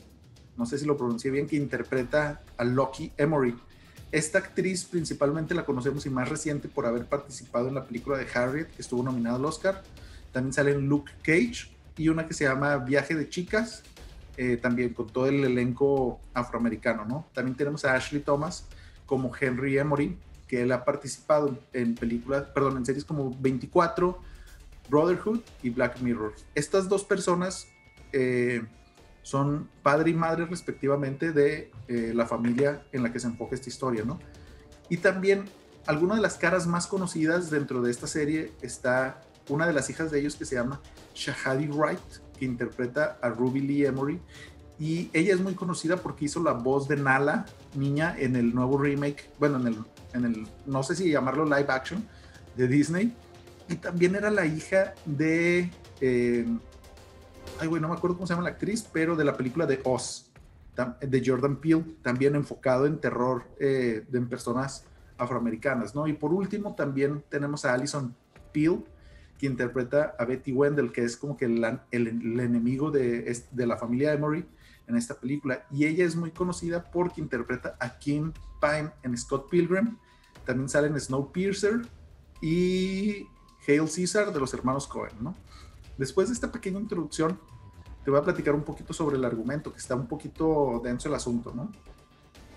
no 0.57 0.65
sé 0.65 0.77
si 0.77 0.85
lo 0.85 0.97
pronuncié 0.97 1.31
bien, 1.31 1.47
que 1.47 1.55
interpreta 1.55 2.43
a 2.57 2.63
Loki 2.63 3.11
Emory. 3.17 3.55
Esta 4.11 4.39
actriz 4.39 4.83
principalmente 4.83 5.55
la 5.55 5.63
conocemos 5.63 6.05
y 6.05 6.09
más 6.09 6.27
reciente 6.27 6.67
por 6.67 6.85
haber 6.85 7.05
participado 7.05 7.69
en 7.69 7.75
la 7.75 7.85
película 7.85 8.17
de 8.17 8.27
Harriet, 8.33 8.67
que 8.67 8.81
estuvo 8.81 9.01
nominada 9.03 9.37
al 9.37 9.45
Oscar. 9.45 9.83
También 10.33 10.53
sale 10.53 10.77
Luke 10.77 11.11
Cage 11.23 11.69
y 11.97 12.09
una 12.09 12.27
que 12.27 12.33
se 12.33 12.43
llama 12.43 12.77
Viaje 12.77 13.15
de 13.15 13.29
Chicas, 13.29 13.83
eh, 14.35 14.57
también 14.57 14.93
con 14.93 15.07
todo 15.07 15.27
el 15.27 15.43
elenco 15.43 16.19
afroamericano, 16.33 17.05
¿no? 17.05 17.25
También 17.33 17.55
tenemos 17.55 17.85
a 17.85 17.95
Ashley 17.95 18.21
Thomas 18.21 18.65
como 19.05 19.31
Henry 19.39 19.77
Emory, 19.77 20.17
que 20.47 20.61
él 20.63 20.71
ha 20.73 20.83
participado 20.83 21.57
en 21.71 21.95
películas, 21.95 22.43
perdón, 22.53 22.77
en 22.77 22.85
series 22.85 23.05
como 23.05 23.33
24, 23.39 24.19
Brotherhood 24.89 25.39
y 25.63 25.69
Black 25.69 26.01
Mirror. 26.01 26.33
Estas 26.53 26.89
dos 26.89 27.05
personas 27.05 27.67
eh, 28.11 28.61
son 29.23 29.69
padre 29.83 30.11
y 30.11 30.13
madre 30.13 30.45
respectivamente 30.45 31.31
de 31.31 31.71
eh, 31.87 32.11
la 32.13 32.25
familia 32.25 32.83
en 32.91 33.03
la 33.03 33.11
que 33.11 33.19
se 33.19 33.27
enfoca 33.27 33.55
esta 33.55 33.69
historia, 33.69 34.03
¿no? 34.03 34.19
Y 34.89 34.97
también 34.97 35.45
algunas 35.85 36.17
de 36.17 36.23
las 36.23 36.37
caras 36.37 36.67
más 36.67 36.87
conocidas 36.87 37.49
dentro 37.49 37.81
de 37.81 37.91
esta 37.91 38.07
serie 38.07 38.51
está 38.61 39.21
una 39.49 39.67
de 39.67 39.73
las 39.73 39.89
hijas 39.89 40.11
de 40.11 40.19
ellos 40.19 40.35
que 40.35 40.45
se 40.45 40.55
llama 40.55 40.81
Shahadi 41.15 41.67
Wright, 41.67 41.99
que 42.37 42.45
interpreta 42.45 43.17
a 43.21 43.29
Ruby 43.29 43.61
Lee 43.61 43.85
Emory. 43.85 44.19
Y 44.79 45.09
ella 45.13 45.33
es 45.33 45.39
muy 45.39 45.53
conocida 45.53 45.97
porque 45.97 46.25
hizo 46.25 46.41
la 46.41 46.53
voz 46.53 46.87
de 46.87 46.95
Nala, 46.97 47.45
niña, 47.75 48.15
en 48.17 48.35
el 48.35 48.53
nuevo 48.53 48.77
remake, 48.79 49.29
bueno, 49.39 49.59
en 49.59 49.67
el, 49.67 49.77
en 50.13 50.25
el 50.25 50.47
no 50.65 50.81
sé 50.81 50.95
si 50.95 51.11
llamarlo 51.11 51.45
live 51.45 51.67
action 51.69 52.03
de 52.55 52.67
Disney 52.67 53.15
y 53.71 53.75
también 53.75 54.15
era 54.15 54.29
la 54.29 54.45
hija 54.45 54.93
de, 55.05 55.69
eh, 56.01 56.45
ay, 57.61 57.67
bueno, 57.67 57.87
no 57.87 57.93
me 57.93 57.97
acuerdo 57.97 58.15
cómo 58.15 58.25
se 58.25 58.33
llama 58.33 58.43
la 58.43 58.49
actriz, 58.49 58.87
pero 58.91 59.15
de 59.15 59.23
la 59.23 59.37
película 59.37 59.67
de 59.67 59.79
Oz, 59.83 60.31
de 60.99 61.23
Jordan 61.23 61.57
Peele, 61.57 61.85
también 62.01 62.35
enfocado 62.35 62.87
en 62.87 62.99
terror 62.99 63.43
eh, 63.59 64.03
de 64.09 64.21
personas 64.21 64.85
afroamericanas, 65.17 65.93
¿no? 65.93 66.07
Y 66.07 66.13
por 66.13 66.33
último 66.33 66.73
también 66.73 67.23
tenemos 67.29 67.63
a 67.65 67.73
Alison 67.73 68.15
Peele, 68.51 68.83
que 69.37 69.45
interpreta 69.45 70.15
a 70.17 70.25
Betty 70.25 70.51
Wendell, 70.51 70.91
que 70.91 71.03
es 71.03 71.15
como 71.15 71.37
que 71.37 71.45
el, 71.45 71.63
el, 71.91 72.39
enemigo 72.39 72.89
de, 72.89 73.43
de, 73.51 73.67
la 73.67 73.77
familia 73.77 74.13
Emory 74.13 74.43
en 74.87 74.95
esta 74.95 75.15
película. 75.15 75.65
Y 75.71 75.85
ella 75.85 76.05
es 76.05 76.15
muy 76.15 76.31
conocida 76.31 76.89
porque 76.91 77.21
interpreta 77.21 77.75
a 77.79 77.97
Kim 77.99 78.33
Pine 78.59 78.91
en 79.03 79.17
Scott 79.17 79.49
Pilgrim. 79.49 79.97
También 80.45 80.67
sale 80.69 80.87
en 80.87 80.99
Snowpiercer 80.99 81.81
y 82.41 83.27
Hail 83.67 83.87
Caesar 83.95 84.33
de 84.33 84.39
los 84.39 84.53
hermanos 84.53 84.87
Cohen, 84.87 85.13
¿no? 85.19 85.35
Después 85.97 86.29
de 86.29 86.33
esta 86.33 86.51
pequeña 86.51 86.79
introducción, 86.79 87.39
te 88.03 88.11
voy 88.11 88.19
a 88.19 88.23
platicar 88.23 88.55
un 88.55 88.63
poquito 88.63 88.93
sobre 88.93 89.17
el 89.17 89.25
argumento, 89.25 89.71
que 89.71 89.79
está 89.79 89.95
un 89.95 90.07
poquito 90.07 90.81
denso 90.83 91.07
el 91.07 91.15
asunto, 91.15 91.53
¿no? 91.53 91.71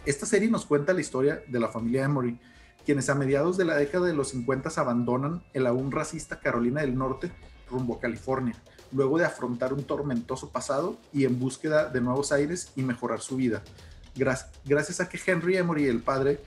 Esta 0.06 0.26
serie 0.26 0.50
nos 0.50 0.66
cuenta 0.66 0.92
la 0.92 1.00
historia 1.00 1.42
de 1.46 1.60
la 1.60 1.68
familia 1.68 2.04
Emory, 2.04 2.38
quienes 2.84 3.08
a 3.08 3.14
mediados 3.14 3.56
de 3.56 3.64
la 3.64 3.76
década 3.76 4.06
de 4.06 4.14
los 4.14 4.28
50 4.28 4.70
abandonan 4.76 5.42
el 5.54 5.66
aún 5.66 5.90
racista 5.90 6.40
Carolina 6.40 6.82
del 6.82 6.96
Norte 6.96 7.32
rumbo 7.70 7.96
a 7.96 8.00
California, 8.00 8.54
luego 8.92 9.18
de 9.18 9.24
afrontar 9.24 9.72
un 9.72 9.84
tormentoso 9.84 10.50
pasado 10.50 10.98
y 11.12 11.24
en 11.24 11.38
búsqueda 11.38 11.88
de 11.88 12.00
nuevos 12.00 12.32
aires 12.32 12.72
y 12.76 12.82
mejorar 12.82 13.20
su 13.20 13.36
vida. 13.36 13.62
Gracias 14.14 15.00
a 15.00 15.08
que 15.08 15.18
Henry 15.24 15.56
Emory, 15.56 15.86
el 15.86 16.02
padre, 16.02 16.40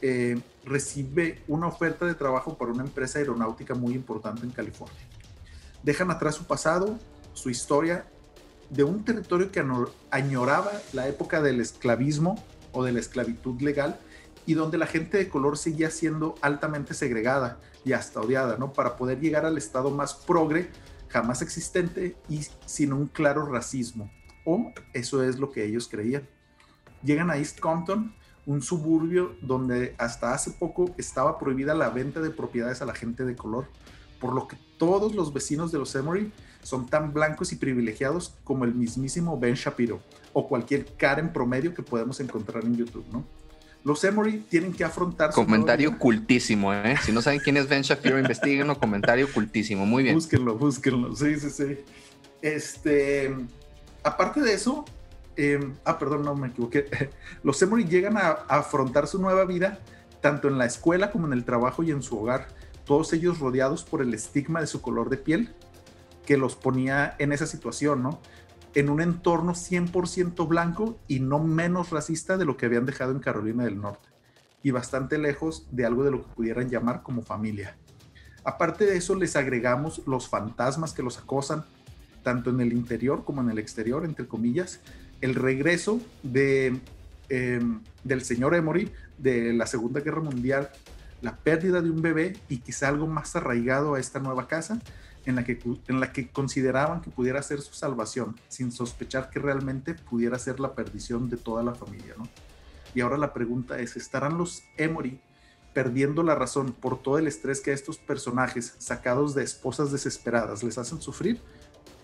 eh, 0.00 0.40
recibe 0.64 1.42
una 1.46 1.68
oferta 1.68 2.06
de 2.06 2.14
trabajo 2.14 2.56
para 2.56 2.72
una 2.72 2.82
empresa 2.82 3.18
aeronáutica 3.18 3.74
muy 3.74 3.92
importante 3.92 4.44
en 4.44 4.50
California. 4.50 4.98
Dejan 5.82 6.10
atrás 6.10 6.34
su 6.34 6.44
pasado, 6.44 6.98
su 7.34 7.50
historia 7.50 8.06
de 8.72 8.84
un 8.84 9.04
territorio 9.04 9.52
que 9.52 9.62
añoraba 10.10 10.72
la 10.94 11.06
época 11.06 11.42
del 11.42 11.60
esclavismo 11.60 12.42
o 12.72 12.82
de 12.82 12.92
la 12.92 13.00
esclavitud 13.00 13.60
legal 13.60 14.00
y 14.46 14.54
donde 14.54 14.78
la 14.78 14.86
gente 14.86 15.18
de 15.18 15.28
color 15.28 15.58
seguía 15.58 15.90
siendo 15.90 16.34
altamente 16.40 16.94
segregada 16.94 17.60
y 17.84 17.92
hasta 17.92 18.20
odiada, 18.20 18.56
¿no? 18.56 18.72
Para 18.72 18.96
poder 18.96 19.20
llegar 19.20 19.44
al 19.44 19.58
estado 19.58 19.90
más 19.90 20.14
progre 20.14 20.70
jamás 21.08 21.42
existente 21.42 22.16
y 22.30 22.40
sin 22.64 22.94
un 22.94 23.08
claro 23.08 23.44
racismo. 23.44 24.10
O 24.46 24.72
eso 24.94 25.22
es 25.22 25.38
lo 25.38 25.52
que 25.52 25.64
ellos 25.64 25.86
creían. 25.88 26.26
Llegan 27.02 27.30
a 27.30 27.36
East 27.36 27.60
Compton 27.60 28.14
un 28.46 28.62
suburbio 28.62 29.36
donde 29.42 29.94
hasta 29.98 30.32
hace 30.32 30.50
poco 30.50 30.94
estaba 30.96 31.38
prohibida 31.38 31.74
la 31.74 31.90
venta 31.90 32.20
de 32.20 32.30
propiedades 32.30 32.80
a 32.80 32.86
la 32.86 32.94
gente 32.94 33.24
de 33.24 33.36
color, 33.36 33.66
por 34.18 34.34
lo 34.34 34.48
que 34.48 34.56
todos 34.78 35.14
los 35.14 35.32
vecinos 35.32 35.70
de 35.70 35.78
los 35.78 35.94
Emory 35.94 36.32
son 36.62 36.86
tan 36.86 37.12
blancos 37.12 37.52
y 37.52 37.56
privilegiados 37.56 38.34
como 38.44 38.64
el 38.64 38.74
mismísimo 38.74 39.38
Ben 39.38 39.54
Shapiro 39.54 40.00
o 40.32 40.48
cualquier 40.48 40.86
Karen 40.96 41.32
promedio 41.32 41.74
que 41.74 41.82
podemos 41.82 42.20
encontrar 42.20 42.64
en 42.64 42.76
YouTube, 42.76 43.04
¿no? 43.12 43.24
Los 43.84 44.04
Emory 44.04 44.38
tienen 44.48 44.72
que 44.72 44.84
afrontar... 44.84 45.32
Comentario 45.32 45.98
cultísimo, 45.98 46.72
¿eh? 46.72 46.96
Si 47.02 47.10
no 47.10 47.20
saben 47.20 47.40
quién 47.40 47.56
es 47.56 47.68
Ben 47.68 47.82
Shapiro, 47.82 48.16
investiguenlo, 48.16 48.78
comentario 48.78 49.30
cultísimo, 49.32 49.84
muy 49.84 50.04
bien. 50.04 50.14
Búsquenlo, 50.14 50.56
búsquenlo, 50.56 51.16
sí, 51.16 51.38
sí, 51.40 51.50
sí. 51.50 51.78
Este, 52.40 53.34
aparte 54.04 54.40
de 54.40 54.54
eso, 54.54 54.84
Em, 55.36 55.74
ah, 55.84 55.98
perdón, 55.98 56.24
no 56.24 56.34
me 56.34 56.48
equivoqué. 56.48 56.86
Los 57.42 57.60
Emory 57.62 57.84
llegan 57.84 58.16
a, 58.16 58.30
afrontar 58.48 59.06
su 59.06 59.20
nueva 59.20 59.44
vida 59.44 59.78
tanto 60.20 60.48
en 60.48 60.58
la 60.58 60.66
escuela 60.66 61.10
como 61.10 61.26
en 61.26 61.32
el 61.32 61.44
trabajo 61.44 61.82
y 61.82 61.90
en 61.90 62.02
su 62.02 62.16
hogar, 62.16 62.46
todos 62.84 63.12
ellos 63.12 63.40
rodeados 63.40 63.82
por 63.82 64.02
el 64.02 64.14
estigma 64.14 64.60
de 64.60 64.68
su 64.68 64.80
color 64.80 65.10
de 65.10 65.16
piel 65.16 65.52
que 66.26 66.36
los 66.36 66.56
ponía 66.56 67.14
en 67.18 67.32
esa 67.32 67.46
situación, 67.46 68.02
¿no? 68.02 68.20
En 68.74 68.88
un 68.88 69.00
entorno 69.00 69.52
100% 69.52 70.46
blanco 70.48 70.98
y 71.08 71.20
no 71.20 71.38
menos 71.38 71.90
racista 71.90 72.36
de 72.36 72.44
lo 72.44 72.56
que 72.56 72.66
habían 72.66 72.86
dejado 72.86 73.12
en 73.12 73.18
Carolina 73.18 73.64
del 73.64 73.80
Norte, 73.80 74.08
y 74.62 74.70
bastante 74.70 75.18
lejos 75.18 75.66
de 75.70 75.84
algo 75.84 76.04
de 76.04 76.12
lo 76.12 76.22
que 76.22 76.34
pudieran 76.34 76.70
llamar 76.70 77.02
como 77.02 77.22
familia. 77.22 77.76
Aparte 78.44 78.86
de 78.86 78.96
eso, 78.96 79.14
les 79.14 79.36
agregamos 79.36 80.02
los 80.06 80.28
fantasmas 80.28 80.92
que 80.92 81.02
los 81.02 81.18
acosan, 81.18 81.64
tanto 82.22 82.50
en 82.50 82.60
el 82.60 82.72
interior 82.72 83.24
como 83.24 83.40
en 83.40 83.50
el 83.50 83.58
exterior, 83.58 84.04
entre 84.04 84.26
comillas, 84.26 84.80
el 85.20 85.34
regreso 85.34 86.00
de, 86.22 86.80
em, 87.28 87.80
del 88.04 88.24
señor 88.24 88.54
Emory 88.54 88.90
de 89.18 89.52
la 89.52 89.66
Segunda 89.66 90.00
Guerra 90.00 90.20
Mundial, 90.20 90.70
la 91.20 91.36
pérdida 91.36 91.80
de 91.80 91.90
un 91.90 92.02
bebé 92.02 92.36
y 92.48 92.58
quizá 92.58 92.88
algo 92.88 93.06
más 93.06 93.36
arraigado 93.36 93.94
a 93.94 94.00
esta 94.00 94.18
nueva 94.18 94.48
casa 94.48 94.80
en 95.24 95.36
la 95.36 95.44
que, 95.44 95.58
en 95.88 96.00
la 96.00 96.12
que 96.12 96.28
consideraban 96.28 97.00
que 97.00 97.10
pudiera 97.10 97.42
ser 97.42 97.60
su 97.60 97.74
salvación, 97.74 98.36
sin 98.48 98.72
sospechar 98.72 99.30
que 99.30 99.38
realmente 99.38 99.94
pudiera 99.94 100.38
ser 100.38 100.60
la 100.60 100.74
perdición 100.74 101.28
de 101.28 101.36
toda 101.36 101.62
la 101.62 101.74
familia. 101.74 102.14
¿no? 102.16 102.28
Y 102.94 103.00
ahora 103.00 103.16
la 103.16 103.32
pregunta 103.32 103.78
es, 103.78 103.96
¿estarán 103.96 104.38
los 104.38 104.62
Emory 104.76 105.20
perdiendo 105.72 106.22
la 106.22 106.34
razón 106.34 106.72
por 106.72 107.02
todo 107.02 107.18
el 107.18 107.26
estrés 107.26 107.60
que 107.60 107.72
estos 107.72 107.96
personajes 107.98 108.74
sacados 108.78 109.34
de 109.34 109.42
esposas 109.42 109.90
desesperadas 109.90 110.62
les 110.62 110.78
hacen 110.78 111.00
sufrir? 111.00 111.40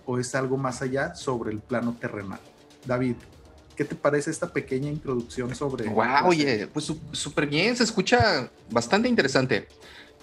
¿O 0.06 0.18
es 0.18 0.34
algo 0.34 0.56
más 0.56 0.80
allá 0.80 1.14
sobre 1.14 1.50
el 1.50 1.58
plano 1.58 1.96
terrenal? 2.00 2.40
David, 2.86 3.16
¿qué 3.76 3.84
te 3.84 3.94
parece 3.94 4.30
esta 4.30 4.52
pequeña 4.52 4.88
introducción 4.88 5.54
sobre... 5.54 5.88
Wow, 5.88 6.26
oye, 6.26 6.66
pues 6.66 6.92
súper 7.12 7.46
bien, 7.46 7.76
se 7.76 7.84
escucha 7.84 8.50
bastante 8.70 9.08
interesante. 9.08 9.68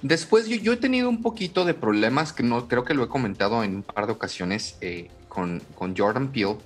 Después 0.07 0.47
yo, 0.47 0.71
he 0.71 0.77
tenido 0.77 1.09
un 1.09 1.23
poquito 1.23 1.65
de 1.65 1.73
problemas 1.73 2.31
que 2.31 2.43
no 2.43 2.67
creo 2.67 2.83
que 2.83 2.93
lo 2.93 3.03
he 3.03 3.07
comentado 3.07 3.63
en 3.63 3.77
un 3.77 3.81
par 3.81 4.05
de 4.05 4.11
ocasiones 4.11 4.77
eh, 4.81 5.09
con, 5.27 5.63
Jordan 5.97 6.31
Peele, 6.31 6.57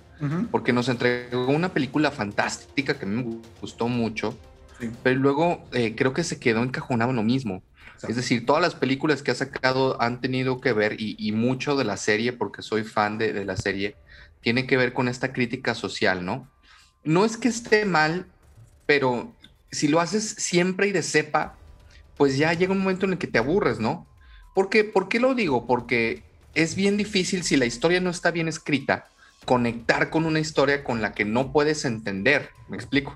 porque 0.52 0.74
nos 0.74 0.90
entregó 0.90 1.48
una 1.48 1.70
película 1.70 2.12
fantástica 2.12 3.00
que 3.00 3.06
me 3.06 3.40
gustó 3.62 3.88
mucho, 3.88 4.38
pero 5.04 5.18
luego 5.18 5.64
eh, 5.72 5.96
creo 5.96 6.12
que 6.14 6.26
se 6.26 6.38
quedó 6.38 6.64
encajonado 6.64 7.12
en 7.12 7.16
lo 7.16 7.24
mismo. 7.24 7.64
Es 8.06 8.18
decir, 8.18 8.46
todas 8.46 8.62
las 8.62 8.76
películas 8.76 9.24
que 9.24 9.32
ha 9.32 9.36
sacado 9.36 10.02
han 10.02 10.20
tenido 10.20 10.60
que 10.60 10.74
ver 10.74 10.98
y, 11.00 11.32
mucho 11.32 11.78
de 11.78 11.86
la 11.86 11.96
serie, 11.96 12.34
porque 12.34 12.62
soy 12.62 12.84
fan 12.84 13.18
de, 13.18 13.32
de 13.32 13.46
la 13.46 13.56
serie, 13.56 13.96
tiene 14.42 14.68
que 14.68 14.76
ver 14.76 14.92
con 14.92 15.08
esta 15.08 15.32
crítica 15.32 15.76
social, 15.76 16.26
¿no? 16.26 16.46
No 17.06 17.24
es 17.24 17.38
que 17.38 17.48
esté 17.48 17.86
mal, 17.86 18.26
pero 18.86 19.34
si 19.72 19.88
lo 19.88 20.02
haces 20.02 20.28
siempre 20.28 20.90
y 20.90 20.92
de 20.92 21.04
cepa, 21.04 21.56
pues 22.20 22.38
ya 22.38 22.52
llega 22.52 22.74
un 22.74 22.80
momento 22.80 23.06
en 23.06 23.14
el 23.14 23.18
que 23.18 23.28
te 23.28 23.40
aburres, 23.40 23.80
¿no? 23.80 24.06
Porque, 24.54 24.84
¿Por 24.84 25.08
qué 25.08 25.22
lo 25.22 25.36
digo? 25.36 25.66
Porque 25.66 26.22
es 26.54 26.76
bien 26.76 26.98
difícil 26.98 27.44
si 27.44 27.56
la 27.56 27.66
historia 27.66 28.02
no 28.02 28.10
está 28.10 28.30
bien 28.30 28.50
escrita, 28.50 29.08
conectar 29.46 30.10
con 30.10 30.26
una 30.26 30.42
historia 30.42 30.84
con 30.84 31.02
la 31.02 31.14
que 31.14 31.24
no 31.24 31.54
puedes 31.54 31.86
entender, 31.86 32.50
me 32.68 32.76
explico. 32.76 33.16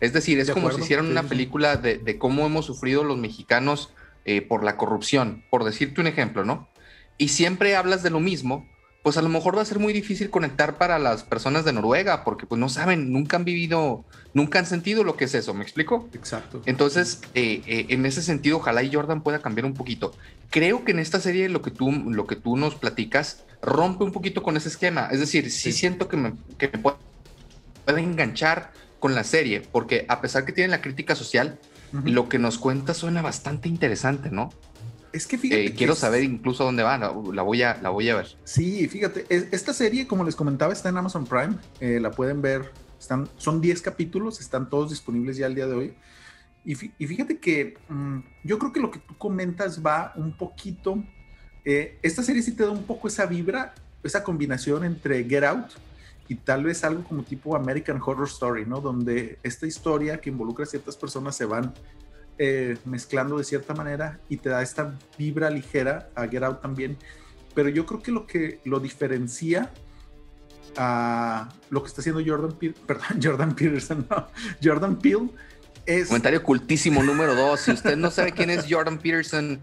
Es 0.00 0.12
decir, 0.12 0.38
es 0.38 0.50
como 0.50 0.70
si 0.70 0.82
hicieran 0.82 1.06
una 1.06 1.22
película 1.22 1.76
de, 1.76 2.18
cómo 2.18 2.44
hemos 2.44 2.66
sufrido 2.66 3.04
los 3.04 3.16
mexicanos 3.16 3.88
eh, 4.26 4.42
por 4.42 4.64
la 4.64 4.76
corrupción, 4.76 5.44
por 5.48 5.64
decirte 5.64 6.02
un 6.02 6.06
ejemplo, 6.06 6.44
¿no? 6.44 6.68
Y 7.16 7.28
siempre 7.28 7.74
hablas 7.74 8.02
de 8.02 8.10
lo 8.10 8.20
mismo, 8.20 8.68
pues 9.02 9.16
a 9.16 9.22
lo 9.22 9.28
mejor 9.28 9.56
va 9.56 9.62
a 9.62 9.64
ser 9.64 9.80
muy 9.80 9.92
difícil 9.92 10.30
conectar 10.30 10.78
para 10.78 10.98
las 11.00 11.24
personas 11.24 11.64
de 11.64 11.72
Noruega, 11.72 12.22
porque 12.22 12.46
pues 12.46 12.60
no 12.60 12.68
saben, 12.68 13.12
nunca 13.12 13.36
han 13.36 13.44
vivido, 13.44 14.04
nunca 14.32 14.60
han 14.60 14.66
sentido 14.66 15.02
lo 15.02 15.16
que 15.16 15.24
es 15.24 15.34
eso, 15.34 15.54
¿me 15.54 15.64
explico? 15.64 16.08
Exacto. 16.14 16.62
Entonces, 16.66 17.20
eh, 17.34 17.62
eh, 17.66 17.86
en 17.88 18.06
ese 18.06 18.22
sentido, 18.22 18.58
ojalá 18.58 18.82
y 18.84 18.94
Jordan 18.94 19.22
pueda 19.22 19.40
cambiar 19.40 19.66
un 19.66 19.74
poquito. 19.74 20.14
Creo 20.50 20.84
que 20.84 20.92
en 20.92 21.00
esta 21.00 21.18
serie 21.18 21.48
lo 21.48 21.62
que 21.62 21.72
tú, 21.72 21.90
lo 21.90 22.28
que 22.28 22.36
tú 22.36 22.56
nos 22.56 22.76
platicas 22.76 23.44
rompe 23.60 24.04
un 24.04 24.12
poquito 24.12 24.42
con 24.44 24.56
ese 24.56 24.68
esquema. 24.68 25.08
Es 25.10 25.18
decir, 25.18 25.50
sí, 25.50 25.72
siento 25.72 26.06
que 26.06 26.16
me, 26.16 26.34
que 26.56 26.68
puede, 26.68 26.96
enganchar 27.88 28.72
con 29.00 29.16
la 29.16 29.24
serie, 29.24 29.62
porque 29.72 30.06
a 30.08 30.20
pesar 30.20 30.44
que 30.44 30.52
tiene 30.52 30.70
la 30.70 30.80
crítica 30.80 31.16
social, 31.16 31.58
lo 32.04 32.28
que 32.28 32.38
nos 32.38 32.56
cuenta 32.56 32.94
suena 32.94 33.20
bastante 33.20 33.68
interesante, 33.68 34.30
¿no? 34.30 34.50
Es 35.12 35.26
que 35.26 35.38
fíjate. 35.38 35.66
Eh, 35.66 35.74
quiero 35.74 35.94
saber 35.94 36.24
incluso 36.24 36.64
dónde 36.64 36.82
va, 36.82 36.98
la, 36.98 37.10
voy 37.10 37.62
a, 37.62 37.78
la 37.82 37.90
voy 37.90 38.08
a 38.08 38.16
ver. 38.16 38.36
Sí, 38.44 38.88
fíjate, 38.88 39.26
esta 39.28 39.72
serie, 39.72 40.06
como 40.06 40.24
les 40.24 40.36
comentaba, 40.36 40.72
está 40.72 40.88
en 40.88 40.96
Amazon 40.96 41.26
Prime. 41.26 41.56
Eh, 41.80 42.00
la 42.00 42.10
pueden 42.10 42.40
ver, 42.40 42.72
están, 42.98 43.28
son 43.36 43.60
10 43.60 43.82
capítulos, 43.82 44.40
están 44.40 44.70
todos 44.70 44.90
disponibles 44.90 45.36
ya 45.36 45.46
al 45.46 45.54
día 45.54 45.66
de 45.66 45.74
hoy. 45.74 45.94
Y, 46.64 46.74
fíjate 46.74 47.38
que 47.38 47.76
mm, 47.88 48.18
yo 48.44 48.58
creo 48.58 48.72
que 48.72 48.80
lo 48.80 48.90
que 48.90 49.00
tú 49.00 49.16
comentas 49.18 49.84
va 49.84 50.12
un 50.14 50.36
poquito, 50.36 51.02
eh, 51.64 51.98
esta 52.02 52.22
serie 52.22 52.40
sí 52.42 52.52
te 52.52 52.62
da 52.62 52.70
un 52.70 52.84
poco 52.84 53.08
esa 53.08 53.26
vibra, 53.26 53.74
esa 54.04 54.22
combinación 54.22 54.84
entre 54.84 55.24
Get 55.24 55.44
Out 55.44 55.72
y 56.28 56.36
tal 56.36 56.64
vez 56.64 56.84
algo 56.84 57.02
como 57.02 57.24
tipo 57.24 57.56
American 57.56 58.00
Horror 58.00 58.28
Story, 58.28 58.64
¿no? 58.64 58.80
Donde 58.80 59.38
esta 59.42 59.66
historia 59.66 60.20
que 60.20 60.30
involucra 60.30 60.64
a 60.64 60.68
ciertas 60.68 60.96
personas 60.96 61.36
se 61.36 61.44
van 61.44 61.74
eh, 62.44 62.76
mezclando 62.86 63.38
de 63.38 63.44
cierta 63.44 63.72
manera 63.72 64.18
y 64.28 64.36
te 64.36 64.48
da 64.48 64.62
esta 64.62 64.98
vibra 65.16 65.48
ligera 65.48 66.08
a 66.16 66.26
Get 66.26 66.42
Out 66.42 66.60
también. 66.60 66.96
Pero 67.54 67.68
yo 67.68 67.86
creo 67.86 68.02
que 68.02 68.10
lo 68.10 68.26
que 68.26 68.58
lo 68.64 68.80
diferencia 68.80 69.70
a 70.76 71.50
lo 71.70 71.84
que 71.84 71.86
está 71.86 72.00
haciendo 72.00 72.20
Jordan 72.26 72.58
Peele, 72.58 72.74
perdón, 72.86 73.20
Jordan 73.22 73.54
Peterson, 73.54 74.08
no, 74.10 74.26
Jordan 74.60 74.98
Peele 74.98 75.28
es... 75.86 76.08
Comentario 76.08 76.42
cultísimo 76.42 77.00
número 77.04 77.36
dos. 77.36 77.60
Si 77.60 77.70
usted 77.70 77.96
no 77.96 78.10
sabe 78.10 78.32
quién 78.32 78.50
es 78.50 78.66
Jordan 78.68 78.98
Peterson, 78.98 79.60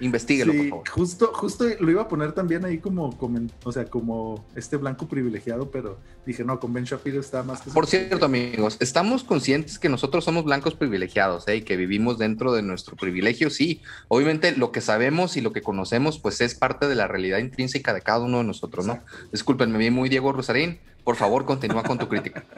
Investíguelo, 0.00 0.52
por 0.52 0.68
favor. 0.68 0.88
Justo, 0.88 1.30
justo 1.34 1.64
lo 1.80 1.90
iba 1.90 2.02
a 2.02 2.08
poner 2.08 2.32
también 2.32 2.64
ahí 2.64 2.78
como, 2.78 3.16
o 3.64 3.72
sea, 3.72 3.86
como 3.86 4.46
este 4.54 4.76
blanco 4.76 5.08
privilegiado, 5.08 5.70
pero 5.70 5.98
dije, 6.24 6.44
no, 6.44 6.60
con 6.60 6.72
Ben 6.72 6.84
Shapiro 6.84 7.20
está 7.20 7.42
más 7.42 7.62
que... 7.62 7.70
Por 7.70 7.86
cierto, 7.86 8.24
amigos, 8.24 8.76
estamos 8.80 9.24
conscientes 9.24 9.78
que 9.78 9.88
nosotros 9.88 10.24
somos 10.24 10.44
blancos 10.44 10.74
privilegiados, 10.74 11.48
¿eh? 11.48 11.56
Y 11.56 11.62
que 11.62 11.76
vivimos 11.76 12.18
dentro 12.18 12.52
de 12.52 12.62
nuestro 12.62 12.96
privilegio, 12.96 13.50
sí. 13.50 13.82
Obviamente 14.06 14.52
lo 14.52 14.70
que 14.70 14.80
sabemos 14.80 15.36
y 15.36 15.40
lo 15.40 15.52
que 15.52 15.62
conocemos, 15.62 16.20
pues 16.20 16.40
es 16.40 16.54
parte 16.54 16.86
de 16.86 16.94
la 16.94 17.08
realidad 17.08 17.38
intrínseca 17.38 17.92
de 17.92 18.00
cada 18.00 18.20
uno 18.20 18.38
de 18.38 18.44
nosotros, 18.44 18.86
¿no? 18.86 19.00
Disculpen, 19.32 19.72
me 19.72 19.78
vi 19.78 19.90
muy 19.90 20.08
Diego 20.08 20.32
Rosarín. 20.32 20.78
Por 21.02 21.16
favor, 21.16 21.44
continúa 21.44 21.82
con 21.82 21.98
tu 21.98 22.08
crítica. 22.08 22.44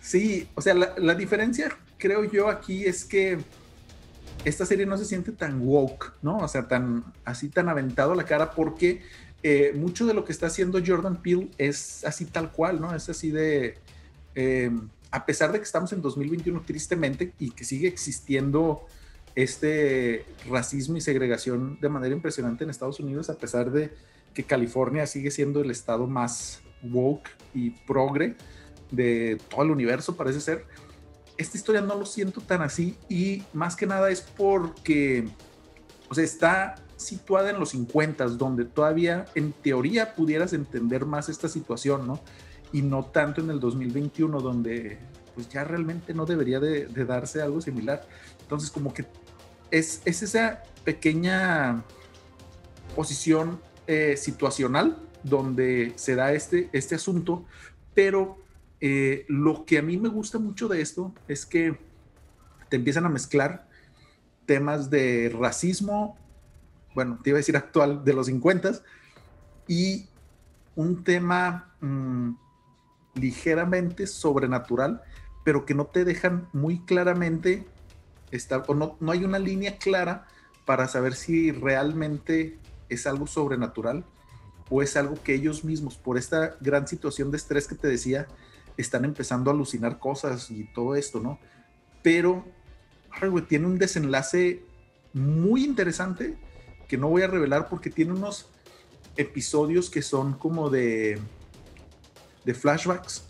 Sí, 0.00 0.48
o 0.54 0.62
sea, 0.62 0.74
la, 0.74 0.94
la 0.96 1.14
diferencia, 1.16 1.76
creo 1.98 2.24
yo, 2.24 2.48
aquí 2.48 2.84
es 2.84 3.04
que 3.04 3.38
esta 4.46 4.64
serie 4.64 4.86
no 4.86 4.96
se 4.96 5.04
siente 5.04 5.32
tan 5.32 5.60
woke, 5.60 6.12
¿no? 6.22 6.38
O 6.38 6.46
sea, 6.46 6.68
tan 6.68 7.04
así 7.24 7.48
tan 7.48 7.68
aventado 7.68 8.12
a 8.12 8.16
la 8.16 8.24
cara 8.24 8.52
porque 8.52 9.02
eh, 9.42 9.72
mucho 9.74 10.06
de 10.06 10.14
lo 10.14 10.24
que 10.24 10.30
está 10.30 10.46
haciendo 10.46 10.80
Jordan 10.86 11.20
Peele 11.20 11.48
es 11.58 12.04
así 12.04 12.26
tal 12.26 12.52
cual, 12.52 12.80
¿no? 12.80 12.94
Es 12.94 13.08
así 13.08 13.32
de, 13.32 13.74
eh, 14.36 14.70
a 15.10 15.26
pesar 15.26 15.50
de 15.50 15.58
que 15.58 15.64
estamos 15.64 15.92
en 15.92 16.00
2021 16.00 16.62
tristemente 16.64 17.32
y 17.40 17.50
que 17.50 17.64
sigue 17.64 17.88
existiendo 17.88 18.86
este 19.34 20.24
racismo 20.48 20.96
y 20.96 21.00
segregación 21.00 21.80
de 21.80 21.88
manera 21.88 22.14
impresionante 22.14 22.62
en 22.62 22.70
Estados 22.70 23.00
Unidos, 23.00 23.28
a 23.30 23.34
pesar 23.34 23.72
de 23.72 23.90
que 24.32 24.44
California 24.44 25.08
sigue 25.08 25.32
siendo 25.32 25.60
el 25.60 25.72
estado 25.72 26.06
más 26.06 26.60
woke 26.84 27.30
y 27.52 27.70
progre 27.70 28.36
de 28.92 29.40
todo 29.50 29.64
el 29.64 29.72
universo, 29.72 30.16
parece 30.16 30.40
ser 30.40 30.64
esta 31.38 31.56
historia 31.56 31.80
no 31.80 31.94
lo 31.94 32.06
siento 32.06 32.40
tan 32.40 32.62
así 32.62 32.96
y 33.08 33.42
más 33.52 33.76
que 33.76 33.86
nada 33.86 34.10
es 34.10 34.20
porque, 34.20 35.28
o 36.08 36.14
sea, 36.14 36.24
está 36.24 36.76
situada 36.96 37.50
en 37.50 37.58
los 37.58 37.70
50, 37.70 38.26
donde 38.28 38.64
todavía 38.64 39.26
en 39.34 39.52
teoría 39.52 40.14
pudieras 40.14 40.52
entender 40.52 41.04
más 41.04 41.28
esta 41.28 41.48
situación, 41.48 42.06
¿no? 42.06 42.20
Y 42.72 42.82
no 42.82 43.04
tanto 43.04 43.40
en 43.40 43.50
el 43.50 43.60
2021, 43.60 44.40
donde 44.40 44.98
pues 45.34 45.48
ya 45.50 45.64
realmente 45.64 46.14
no 46.14 46.24
debería 46.24 46.58
de, 46.60 46.86
darse 46.86 47.42
algo 47.42 47.60
similar. 47.60 48.08
Entonces, 48.40 48.70
como 48.70 48.94
que 48.94 49.04
es, 49.70 50.00
es 50.06 50.22
esa 50.22 50.62
pequeña 50.84 51.84
posición 52.94 53.60
eh, 53.86 54.16
situacional 54.16 54.96
donde 55.22 55.92
se 55.96 56.14
da 56.14 56.32
este, 56.32 56.70
este 56.72 56.94
asunto, 56.94 57.44
pero 57.94 58.38
eh, 58.80 59.24
lo 59.28 59.64
que 59.64 59.78
a 59.78 59.82
mí 59.82 59.96
me 59.96 60.08
gusta 60.08 60.38
mucho 60.38 60.68
de 60.68 60.80
esto 60.80 61.14
es 61.28 61.46
que 61.46 61.78
te 62.68 62.76
empiezan 62.76 63.06
a 63.06 63.08
mezclar 63.08 63.68
temas 64.44 64.90
de 64.90 65.34
racismo, 65.38 66.16
bueno, 66.94 67.18
te 67.22 67.30
iba 67.30 67.36
a 67.36 67.40
decir 67.40 67.56
actual, 67.56 68.04
de 68.04 68.12
los 68.12 68.26
50 68.26 68.72
y 69.68 70.08
un 70.74 71.04
tema 71.04 71.74
mm, 71.80 72.30
ligeramente 73.14 74.06
sobrenatural, 74.06 75.02
pero 75.44 75.64
que 75.64 75.74
no 75.74 75.86
te 75.86 76.04
dejan 76.04 76.48
muy 76.52 76.80
claramente, 76.80 77.66
estar, 78.30 78.64
o 78.66 78.74
no, 78.74 78.96
no 79.00 79.12
hay 79.12 79.24
una 79.24 79.38
línea 79.38 79.78
clara 79.78 80.26
para 80.64 80.88
saber 80.88 81.14
si 81.14 81.52
realmente 81.52 82.58
es 82.88 83.06
algo 83.06 83.26
sobrenatural 83.26 84.04
o 84.68 84.82
es 84.82 84.96
algo 84.96 85.14
que 85.22 85.34
ellos 85.34 85.64
mismos, 85.64 85.96
por 85.96 86.18
esta 86.18 86.56
gran 86.60 86.88
situación 86.88 87.30
de 87.30 87.36
estrés 87.36 87.68
que 87.68 87.76
te 87.76 87.88
decía, 87.88 88.26
están 88.76 89.04
empezando 89.04 89.50
a 89.50 89.54
alucinar 89.54 89.98
cosas 89.98 90.50
y 90.50 90.64
todo 90.72 90.94
esto, 90.94 91.20
¿no? 91.20 91.38
Pero, 92.02 92.44
tiene 93.48 93.66
un 93.66 93.78
desenlace 93.78 94.62
muy 95.14 95.64
interesante 95.64 96.36
que 96.86 96.98
no 96.98 97.08
voy 97.08 97.22
a 97.22 97.26
revelar 97.26 97.68
porque 97.68 97.88
tiene 97.88 98.12
unos 98.12 98.48
episodios 99.16 99.88
que 99.88 100.02
son 100.02 100.34
como 100.34 100.68
de, 100.68 101.18
de 102.44 102.54
flashbacks 102.54 103.24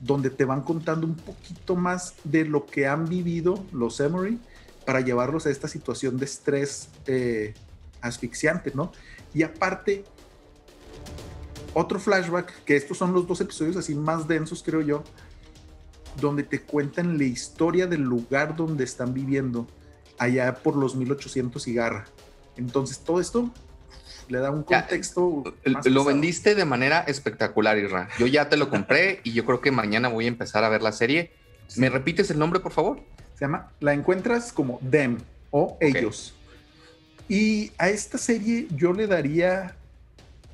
donde 0.00 0.30
te 0.30 0.44
van 0.44 0.62
contando 0.62 1.06
un 1.06 1.16
poquito 1.16 1.74
más 1.76 2.14
de 2.24 2.44
lo 2.44 2.66
que 2.66 2.86
han 2.86 3.08
vivido 3.08 3.64
los 3.72 3.98
Emory 4.00 4.38
para 4.86 5.00
llevarlos 5.00 5.46
a 5.46 5.50
esta 5.50 5.68
situación 5.68 6.16
de 6.16 6.24
estrés 6.24 6.88
eh, 7.06 7.54
asfixiante, 8.00 8.72
¿no? 8.74 8.92
Y 9.34 9.42
aparte, 9.42 10.04
otro 11.78 12.00
flashback, 12.00 12.64
que 12.64 12.76
estos 12.76 12.98
son 12.98 13.12
los 13.12 13.26
dos 13.26 13.40
episodios 13.40 13.76
así 13.76 13.94
más 13.94 14.26
densos, 14.26 14.62
creo 14.64 14.80
yo, 14.80 15.04
donde 16.20 16.42
te 16.42 16.60
cuentan 16.60 17.18
la 17.18 17.24
historia 17.24 17.86
del 17.86 18.02
lugar 18.02 18.56
donde 18.56 18.84
están 18.84 19.14
viviendo, 19.14 19.66
allá 20.18 20.54
por 20.54 20.76
los 20.76 20.96
1800 20.96 21.68
y 21.68 21.74
garra. 21.74 22.06
Entonces, 22.56 22.98
todo 22.98 23.20
esto 23.20 23.52
le 24.28 24.38
da 24.38 24.50
un 24.50 24.64
contexto. 24.64 25.44
lo 25.84 26.04
vendiste 26.04 26.54
de 26.54 26.64
manera 26.64 27.00
espectacular, 27.00 27.78
Irra. 27.78 28.08
Yo 28.18 28.26
ya 28.26 28.48
te 28.48 28.56
lo 28.56 28.68
compré 28.70 29.20
y 29.22 29.32
yo 29.32 29.44
creo 29.44 29.60
que 29.60 29.70
mañana 29.70 30.08
voy 30.08 30.24
a 30.24 30.28
empezar 30.28 30.64
a 30.64 30.68
ver 30.68 30.82
la 30.82 30.92
serie. 30.92 31.32
¿Me 31.76 31.88
repites 31.88 32.30
el 32.30 32.38
nombre, 32.38 32.60
por 32.60 32.72
favor? 32.72 33.00
Se 33.34 33.44
llama, 33.44 33.70
la 33.80 33.92
encuentras 33.92 34.52
como 34.52 34.80
Them 34.90 35.18
o 35.50 35.76
Ellos. 35.80 36.34
Y 37.28 37.72
a 37.78 37.90
esta 37.90 38.18
serie 38.18 38.66
yo 38.70 38.92
le 38.92 39.06
daría 39.06 39.76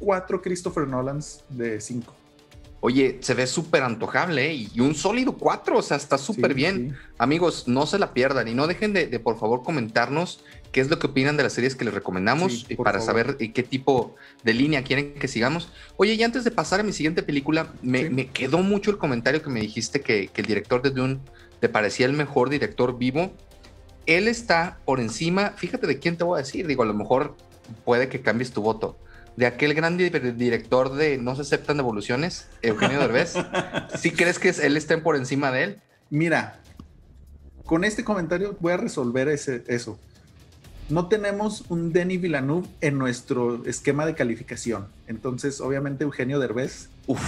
cuatro 0.05 0.43
Christopher 0.43 0.87
Nolans 0.87 1.45
de 1.49 1.81
cinco. 1.81 2.15
Oye, 2.81 3.17
se 3.23 3.33
ve 3.33 3.47
súper 3.47 3.83
antojable 3.83 4.51
¿eh? 4.51 4.69
y 4.75 4.81
un 4.81 4.95
sólido 4.95 5.39
cuatro, 5.39 5.79
o 5.79 5.83
sea, 5.83 5.97
está 5.97 6.19
súper 6.19 6.53
bien. 6.53 6.95
Amigos, 7.17 7.67
no 7.67 7.87
se 7.87 7.99
la 7.99 8.13
pierdan 8.13 8.47
y 8.47 8.53
no 8.53 8.67
dejen 8.67 8.93
de, 8.93 9.07
por 9.21 9.39
favor 9.39 9.63
comentarnos 9.63 10.45
qué 10.71 10.83
es 10.83 10.91
lo 10.91 10.99
que 10.99 11.07
opinan 11.07 11.39
de 11.39 11.45
las 11.45 11.55
series 11.55 11.77
que 11.77 11.87
les 11.87 11.95
recomendamos 11.95 12.67
para 12.85 13.01
saber 13.01 13.39
qué 13.39 13.63
tipo 13.63 14.17
de 14.43 14.53
línea 14.53 14.85
quieren 14.85 15.15
que 15.15 15.29
sigamos. 15.29 15.71
Oye, 15.97 16.13
y 16.13 16.23
antes 16.23 16.45
de 16.45 16.51
pasar 16.51 16.81
a 16.81 16.83
mi 16.83 16.93
siguiente 16.93 17.23
película, 17.23 17.73
me, 17.81 18.27
quedó 18.27 18.59
mucho 18.59 18.91
el 18.91 18.99
comentario 18.99 19.41
que 19.41 19.49
me 19.49 19.61
dijiste 19.61 20.03
que, 20.03 20.29
que 20.29 20.43
el 20.43 20.47
director 20.47 20.83
de 20.83 20.91
Dune 20.91 21.21
te 21.61 21.71
parecía 21.71 22.05
el 22.05 22.13
mejor 22.13 22.51
director 22.51 22.99
vivo. 22.99 23.33
Él 24.05 24.29
está 24.29 24.79
por 24.85 25.01
encima, 25.01 25.55
fíjate 25.57 25.87
de 25.87 25.99
quién 25.99 26.19
te 26.19 26.25
voy 26.25 26.39
a 26.39 26.43
decir, 26.43 26.67
digo, 26.67 26.83
a 26.83 26.87
lo 26.87 26.93
mejor 26.93 27.35
puede 27.87 28.11
que 28.11 28.21
cambies 28.21 28.53
tu 28.53 28.61
voto 28.61 28.99
de 29.37 29.47
aquel 29.47 29.75
gran 29.75 29.97
director 29.97 30.95
de 30.95 31.19
No 31.19 31.35
se 31.35 31.43
aceptan 31.43 31.77
devoluciones, 31.77 32.49
Eugenio 32.63 33.01
Derbez. 33.01 33.35
¿Sí 33.99 34.13
crees 34.13 34.39
que 34.39 34.51
él 34.51 34.77
esté 34.77 34.99
por 34.99 35.17
encima 35.17 35.51
de 35.51 35.65
él? 35.65 35.81
Mira, 36.11 36.61
con 37.65 37.85
este 37.85 38.05
comentario 38.05 38.57
voy 38.61 38.73
a 38.73 38.77
resolver 38.77 39.29
ese, 39.29 39.65
eso. 39.67 39.99
No 40.89 41.09
tenemos 41.09 41.65
un 41.71 41.93
Denis 41.93 42.21
Villeneuve 42.21 42.69
en 42.81 42.99
nuestro 42.99 43.65
esquema 43.65 44.05
de 44.05 44.15
calificación. 44.15 44.87
Entonces, 45.07 45.61
obviamente, 45.61 46.05
Eugenio 46.05 46.39
Derbez. 46.39 46.91
Uf. 47.07 47.23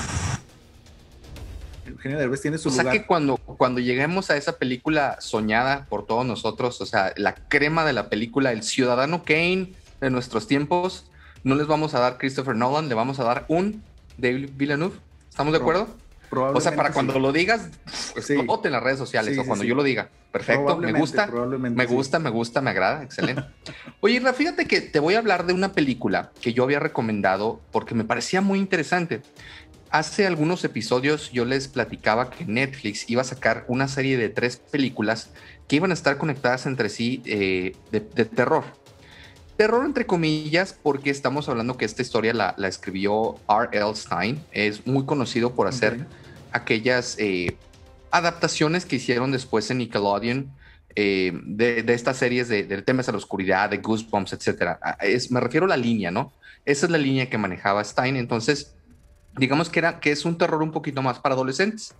Eugenio 1.87 2.19
Derbez 2.19 2.43
tiene 2.43 2.59
su 2.59 2.69
o 2.69 2.73
sea 2.73 2.91
que 2.91 3.07
cuando, 3.07 3.37
cuando 3.39 3.81
lleguemos 3.81 4.31
a 4.31 4.37
esa 4.37 4.59
película 4.59 5.17
soñada 5.21 5.87
por 5.89 6.05
todos 6.05 6.27
nosotros, 6.27 6.81
o 6.81 6.87
sea, 6.87 7.15
la 7.17 7.35
crema 7.35 7.85
de 7.85 7.93
la 7.93 8.09
película, 8.11 8.53
el 8.53 8.63
ciudadano 8.63 9.25
Kane 9.25 9.73
de 10.01 10.11
nuestros 10.11 10.47
tiempos, 10.47 11.11
no 11.47 11.55
les 11.55 11.69
vamos 11.69 11.95
a 11.95 12.01
dar 12.01 12.19
Christopher 12.19 12.57
Nolan, 12.57 12.89
le 12.89 12.97
vamos 12.97 13.21
a 13.21 13.25
dar 13.25 13.45
un 13.47 13.81
David 14.19 14.51
Villeneuve. 14.57 14.97
¿Estamos 15.29 15.53
de 15.53 15.61
acuerdo? 15.61 15.87
O 16.33 16.61
sea, 16.61 16.75
para 16.75 16.91
cuando 16.91 17.21
lo 17.21 17.31
digas, 17.31 17.71
explote 18.17 18.67
en 18.67 18.73
las 18.73 18.83
redes 18.83 18.99
sociales 18.99 19.39
o 19.39 19.45
cuando 19.45 19.65
yo 19.65 19.77
lo 19.77 19.85
diga. 19.85 20.09
Perfecto, 20.33 20.77
me 20.77 20.93
gusta, 20.93 21.29
me 21.29 21.87
gusta, 21.87 22.19
me 22.19 22.31
gusta, 22.31 22.61
me 22.61 22.71
agrada, 22.71 23.05
excelente. 23.05 23.45
Oye, 24.01 24.19
Ra, 24.19 24.33
fíjate 24.33 24.67
que 24.67 24.81
te 24.81 24.99
voy 24.99 25.15
a 25.15 25.19
hablar 25.19 25.47
de 25.47 25.53
una 25.53 25.73
película 25.73 26.33
que 26.41 26.53
yo 26.53 26.65
había 26.65 26.81
recomendado 26.81 27.61
porque 27.71 27.95
me 27.95 28.03
parecía 28.03 28.41
muy 28.41 28.59
interesante. 28.59 29.23
Hace 29.91 30.27
algunos 30.27 30.65
episodios 30.65 31.31
yo 31.31 31.45
les 31.45 31.69
platicaba 31.69 32.29
que 32.29 32.45
Netflix 32.45 33.09
iba 33.09 33.21
a 33.21 33.25
sacar 33.25 33.65
una 33.69 33.87
serie 33.87 34.17
de 34.17 34.31
tres 34.31 34.57
películas 34.57 35.31
que 35.69 35.77
iban 35.77 35.93
a 35.93 35.95
estar 35.95 36.19
conectadas 36.19 36.67
entre 36.67 36.89
sí 36.89 37.23
eh, 37.25 37.77
de 37.93 38.01
terror. 38.01 38.65
Terror 39.57 39.87
entre 39.87 40.07
comillas, 40.07 40.79
porque 40.83 41.11
estamos 41.11 41.49
hablando 41.49 41.77
que 41.79 41.87
esta 41.87 42.03
historia 42.03 42.35
la, 42.35 42.55
escribió 42.69 43.37
R.L. 43.49 43.95
Stein. 43.95 44.45
Es 44.53 44.87
muy 44.87 45.07
conocido 45.07 45.55
por 45.55 45.67
hacer 45.67 46.07
aquellas 46.53 47.17
eh, 47.19 47.57
adaptaciones 48.11 48.85
que 48.85 48.97
hicieron 48.97 49.33
después 49.33 49.71
en 49.71 49.79
Nickelodeon 49.79 50.53
eh, 50.95 51.33
de, 51.45 51.85
estas 51.89 52.19
series 52.19 52.49
de, 52.49 52.65
de, 52.65 52.83
temas 52.83 53.09
a 53.09 53.13
la 53.13 53.19
oscuridad, 53.19 53.71
de 53.71 53.79
Goosebumps, 53.79 54.35
etcétera. 54.35 54.79
Ah, 54.83 54.99
es, 55.01 55.31
me 55.31 55.41
refiero 55.41 55.67
a 55.67 55.69
la 55.71 55.77
línea, 55.77 56.11
¿no? 56.11 56.33
Esa 56.65 56.87
es 56.87 56.93
la 56.93 56.99
línea 56.99 57.31
que 57.31 57.39
manejaba 57.39 57.83
Stein. 57.83 58.17
Entonces, 58.17 58.75
digamos 59.39 59.71
que, 59.71 59.79
era, 59.79 60.01
que 60.01 60.11
es 60.11 60.25
un 60.25 60.37
terror 60.37 60.63
un 60.63 60.73
poquito 60.73 61.01
más 61.01 61.19
para 61.19 61.35
adolescentes. 61.35 61.95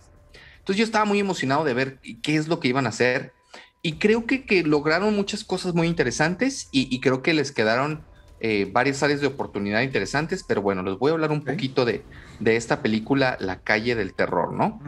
Entonces 0.59 0.77
yo 0.77 0.83
estaba 0.83 1.05
muy 1.05 1.19
emocionado 1.19 1.63
de 1.63 1.73
ver 1.73 1.99
qué 2.21 2.35
es 2.35 2.47
lo 2.47 2.59
que 2.59 2.67
iban 2.67 2.85
a 2.85 2.89
hacer 2.89 3.33
y 3.81 3.93
creo 3.93 4.25
que, 4.25 4.45
que 4.45 4.63
lograron 4.63 5.15
muchas 5.15 5.43
cosas 5.43 5.73
muy 5.73 5.87
interesantes 5.87 6.69
y, 6.71 6.99
creo 6.99 7.21
que 7.21 7.33
les 7.33 7.51
quedaron 7.51 8.01
eh, 8.39 8.69
varias 8.71 9.01
áreas 9.03 9.21
de 9.21 9.27
oportunidad 9.27 9.81
interesantes, 9.81 10.43
pero 10.47 10.61
bueno, 10.61 10.83
les 10.83 10.97
voy 10.97 11.11
a 11.11 11.13
hablar 11.13 11.31
un 11.31 11.43
poquito 11.43 11.85
de, 11.85 12.03
de, 12.39 12.55
esta 12.55 12.81
película 12.81 13.37
La 13.39 13.59
calle 13.61 13.95
del 13.95 14.13
terror, 14.13 14.53
¿no? 14.53 14.79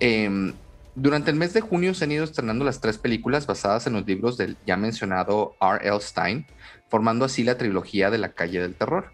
Em, 0.00 0.52
durante 0.96 1.30
el 1.30 1.36
mes 1.36 1.52
de 1.52 1.60
junio 1.60 1.94
se 1.94 2.04
han 2.04 2.12
ido 2.12 2.24
estrenando 2.24 2.64
las 2.64 2.80
tres 2.80 2.98
películas 2.98 3.46
basadas 3.46 3.86
en 3.86 3.94
los 3.94 4.06
libros 4.06 4.36
del 4.36 4.56
ya 4.66 4.76
mencionado 4.76 5.56
R.L. 5.60 6.00
Stein, 6.00 6.46
formando 6.88 7.24
así 7.24 7.42
la 7.42 7.58
trilogía 7.58 8.10
de 8.10 8.18
La 8.18 8.32
calle 8.32 8.60
del 8.60 8.74
terror. 8.74 9.12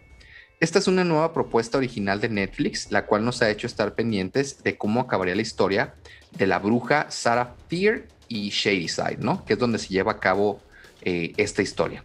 Esta 0.61 0.79
es 0.79 0.89
una 0.89 1.05
nueva 1.05 1.33
propuesta 1.33 1.79
original 1.79 2.21
de 2.21 2.29
Netflix, 2.29 2.91
la 2.93 3.07
cual 3.07 3.25
nos 3.25 3.41
ha 3.41 3.49
hecho 3.49 3.67
estar 3.67 3.95
pendientes 3.95 4.63
de 4.63 4.77
cómo 4.77 5.01
acabaría 5.01 5.35
la 5.35 5.41
historia 5.41 5.95
de 6.33 6.47
la 6.47 6.59
bruja 6.59 7.07
Sarah 7.11 7.55
Fear 7.69 8.03
y 8.31 8.49
Shadyside, 8.49 9.19
¿no? 9.19 9.45
Que 9.45 9.55
es 9.55 9.59
donde 9.59 9.79
se 9.79 9.89
lleva 9.89 10.13
a 10.13 10.21
cabo 10.21 10.63
eh, 11.03 11.33
esta 11.37 11.63
historia. 11.63 12.05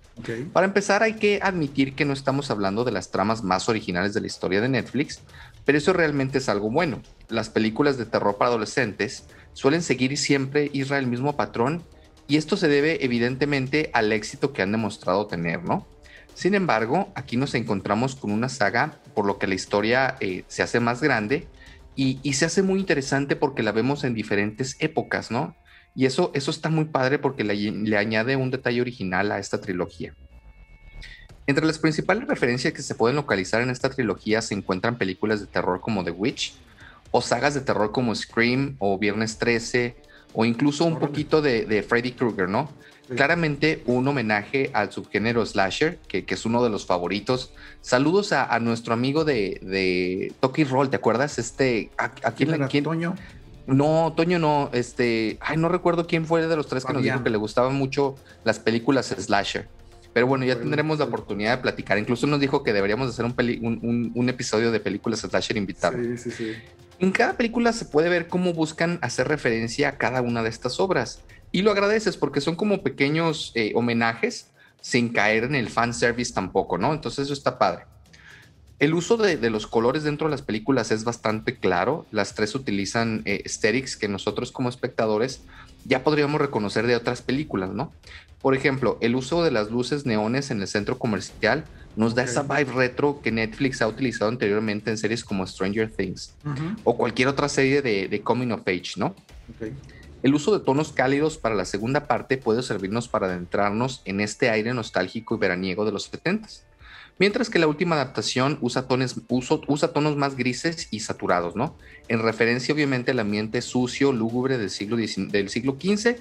Para 0.51 0.65
empezar, 0.65 1.03
hay 1.03 1.13
que 1.13 1.39
admitir 1.41 1.93
que 1.93 2.03
no 2.03 2.13
estamos 2.13 2.49
hablando 2.49 2.84
de 2.84 2.91
las 2.91 3.11
tramas 3.11 3.43
más 3.43 3.69
originales 3.69 4.13
de 4.13 4.21
la 4.21 4.28
historia 4.28 4.59
de 4.59 4.67
Netflix, 4.67 5.21
pero 5.65 5.78
eso 5.78 5.93
realmente 5.93 6.39
es 6.39 6.49
algo 6.49 6.71
bueno. 6.71 7.01
Las 7.30 7.49
películas 7.49 7.97
de 7.97 8.05
terror 8.05 8.38
para 8.38 8.49
adolescentes 8.49 9.26
suelen 9.53 9.84
seguir 9.84 10.17
siempre 10.17 10.71
Israel 10.73 11.03
el 11.03 11.09
mismo 11.09 11.38
patrón 11.38 11.84
y 12.28 12.38
esto 12.38 12.57
se 12.57 12.67
debe 12.67 13.05
evidentemente 13.05 13.91
al 13.93 14.11
éxito 14.11 14.51
que 14.51 14.63
han 14.63 14.71
demostrado 14.71 15.28
tener, 15.28 15.63
¿no? 15.63 15.86
Sin 16.34 16.55
embargo, 16.55 17.11
aquí 17.15 17.38
nos 17.38 17.53
encontramos 17.53 18.15
con 18.15 18.32
una 18.32 18.49
saga 18.49 18.99
por 19.13 19.26
lo 19.26 19.38
que 19.38 19.47
la 19.47 19.55
historia 19.55 20.17
eh, 20.19 20.43
se 20.47 20.63
hace 20.63 20.80
más 20.80 21.01
grande 21.01 21.47
y, 21.95 22.34
se 22.34 22.45
hace 22.45 22.61
muy 22.61 22.80
interesante 22.80 23.36
porque 23.36 23.63
la 23.63 23.71
vemos 23.71 24.03
en 24.03 24.13
diferentes 24.13 24.76
épocas, 24.80 25.32
¿no? 25.32 25.55
Y 25.95 26.05
eso, 26.05 26.31
eso 26.33 26.51
está 26.51 26.69
muy 26.69 26.85
padre 26.85 27.19
porque 27.19 27.43
le, 27.43 27.97
añade 27.97 28.35
un 28.35 28.51
detalle 28.51 28.81
original 28.81 29.31
a 29.31 29.39
esta 29.39 29.61
trilogía. 29.61 30.13
Entre 31.47 31.65
las 31.65 31.79
principales 31.79 32.27
referencias 32.27 32.73
que 32.73 32.81
se 32.81 32.95
pueden 32.95 33.15
localizar 33.15 33.61
en 33.61 33.69
esta 33.69 33.89
trilogía 33.89 34.41
se 34.41 34.55
encuentran 34.55 34.97
películas 34.97 35.39
de 35.39 35.47
terror 35.47 35.79
como 35.79 36.03
The 36.03 36.11
Witch, 36.11 36.53
o 37.11 37.21
sagas 37.21 37.53
de 37.53 37.61
terror 37.61 37.91
como 37.91 38.13
Scream 38.13 38.75
o 38.79 38.97
Viernes 38.97 39.37
13, 39.37 39.95
o 40.33 40.43
incluso 40.43 40.83
un 40.83 40.99
poquito 40.99 41.41
de, 41.41 41.65
de 41.65 41.81
Freddy 41.81 42.11
Krueger, 42.11 42.49
¿no? 42.49 42.69
Claramente 43.07 43.83
un 43.85 44.07
homenaje 44.07 44.71
al 44.73 44.91
subgénero 44.91 45.45
slasher, 45.45 45.99
que, 46.07 46.25
es 46.27 46.45
uno 46.45 46.63
de 46.63 46.71
los 46.71 46.85
favoritos. 46.87 47.53
Saludos 47.81 48.33
a, 48.33 48.59
nuestro 48.59 48.93
amigo 48.93 49.23
de, 49.23 49.59
de 49.61 50.33
Toki 50.39 50.63
Roll, 50.63 50.89
¿te 50.89 50.95
acuerdas? 50.95 51.37
Este, 51.37 51.91
¿a, 51.97 52.09
quién, 52.09 52.51
le 52.51 52.81
Toño? 52.81 53.15
No, 53.68 54.13
Toño 54.16 54.38
no, 54.39 54.70
este, 54.74 55.38
ay, 55.41 55.57
no 55.57 55.70
recuerdo 55.70 56.05
quién 56.05 56.26
fue 56.26 56.45
de 56.45 56.55
los 56.55 56.68
tres 56.68 56.86
que 56.86 56.93
nos 56.93 57.01
dijo 57.01 57.24
que 57.24 57.30
le 57.30 57.38
gustaban 57.38 57.76
mucho 57.76 58.16
las 58.43 58.59
películas 58.59 59.07
slasher. 59.07 59.68
Pero 60.13 60.28
bueno, 60.28 60.45
ya 60.45 60.57
tendremos 60.57 60.99
la 60.99 61.05
oportunidad 61.05 61.57
de 61.57 61.61
platicar. 61.61 61.97
Incluso 61.97 62.26
nos 62.28 62.39
dijo 62.39 62.63
que 62.63 62.72
deberíamos 62.72 63.09
hacer 63.09 63.26
un, 63.26 64.11
un, 64.16 64.30
episodio 64.30 64.72
de 64.72 64.80
películas 64.80 65.20
slasher 65.20 65.57
invitado. 65.57 65.97
Sí, 66.01 66.18
sí, 66.18 66.32
sí. 66.32 66.53
En 66.99 67.11
cada 67.11 67.36
película 67.36 67.74
se 67.74 67.86
puede 67.86 68.07
ver 68.07 68.28
cómo 68.28 68.53
buscan 68.53 68.99
hacer 69.01 69.28
referencia 69.28 69.89
a 69.89 69.97
cada 69.97 70.22
una 70.22 70.41
de 70.43 70.49
estas 70.49 70.80
obras 70.80 71.22
y 71.51 71.61
lo 71.61 71.72
agradeces 71.72 72.16
porque 72.16 72.39
son 72.39 72.55
como 72.55 72.82
pequeños 72.82 73.51
eh, 73.55 73.74
homenajes 73.76 74.51
sin 74.80 75.09
caer 75.09 75.45
en 75.45 75.55
el 75.55 75.70
fan 75.70 75.93
service 75.93 76.34
tampoco, 76.34 76.78
¿no? 76.78 76.93
Entonces 76.93 77.26
eso 77.26 77.34
está 77.34 77.57
padre. 77.57 77.86
El 78.78 78.93
uso 78.93 79.15
de, 79.15 79.38
los 79.49 79.67
colores 79.67 80.03
dentro 80.03 80.28
de 80.28 80.32
las 80.32 80.41
películas 80.41 80.91
es 80.91 81.05
bastante 81.05 81.55
claro. 81.55 82.05
Las 82.11 82.36
tres 82.36 82.55
utilizan 82.55 83.21
eh, 83.26 83.41
aesthetics 83.45 83.95
que 83.95 84.09
nosotros 84.09 84.51
como 84.51 84.67
espectadores 84.67 85.41
ya 85.86 86.03
podríamos 86.03 86.41
reconocer 86.41 86.86
de 86.86 86.95
otras 86.95 87.21
películas, 87.21 87.69
¿no? 87.69 87.93
Por 88.41 88.53
ejemplo, 88.53 88.97
el 89.01 89.15
uso 89.15 89.43
de 89.43 89.51
las 89.51 89.71
luces 89.71 90.05
neones 90.05 90.51
en 90.51 90.61
el 90.61 90.67
centro 90.67 90.99
comercial 90.99 91.63
nos 91.95 92.15
da 92.15 92.23
esa 92.23 92.43
vibe 92.43 92.73
retro 92.73 93.21
que 93.23 93.32
Netflix 93.32 93.82
ha 93.82 93.88
utilizado 93.88 94.30
anteriormente 94.30 94.91
en 94.91 94.97
series 94.97 95.23
como 95.23 95.47
Stranger 95.47 95.89
Things 95.89 96.36
o 96.84 96.97
cualquier 96.97 97.30
otra 97.30 97.47
serie 97.47 97.82
de, 97.82 98.09
de 98.09 98.21
Coming 98.21 98.51
of 98.51 98.67
Age, 98.67 98.93
¿no? 98.97 99.15
Okay. 99.55 99.73
El 100.21 100.36
uso 100.36 100.57
de 100.57 100.63
tonos 100.63 100.91
cálidos 100.91 101.38
para 101.38 101.55
la 101.55 101.65
segunda 101.65 102.07
parte 102.07 102.38
puede 102.38 102.61
servirnos 102.61 103.07
para 103.07 103.28
adentrarnos 103.28 104.01
en 104.05 104.19
este 104.19 104.49
aire 104.49 104.73
nostálgico 104.73 105.36
y 105.36 105.38
veraniego 105.38 105.86
de 105.86 105.93
los 105.93 106.03
70 106.03 106.49
mientras 107.18 107.49
que 107.49 107.59
la 107.59 107.68
última 107.68 107.95
adaptación 107.95 108.57
usa, 108.61 108.86
usa 109.68 109.93
tonos 109.93 110.18
más 110.18 110.36
grises 110.36 110.88
y 110.91 111.01
saturados, 111.01 111.55
¿no? 111.55 111.78
En 112.07 112.20
referencia 112.20 112.74
obviamente 112.74 113.11
al 113.11 113.20
ambiente 113.20 113.61
sucio, 113.61 114.11
lúgubre 114.11 114.57
del 114.57 114.70
siglo, 114.70 114.97
del 114.97 115.49
siglo 115.49 115.78
XV. 115.80 116.18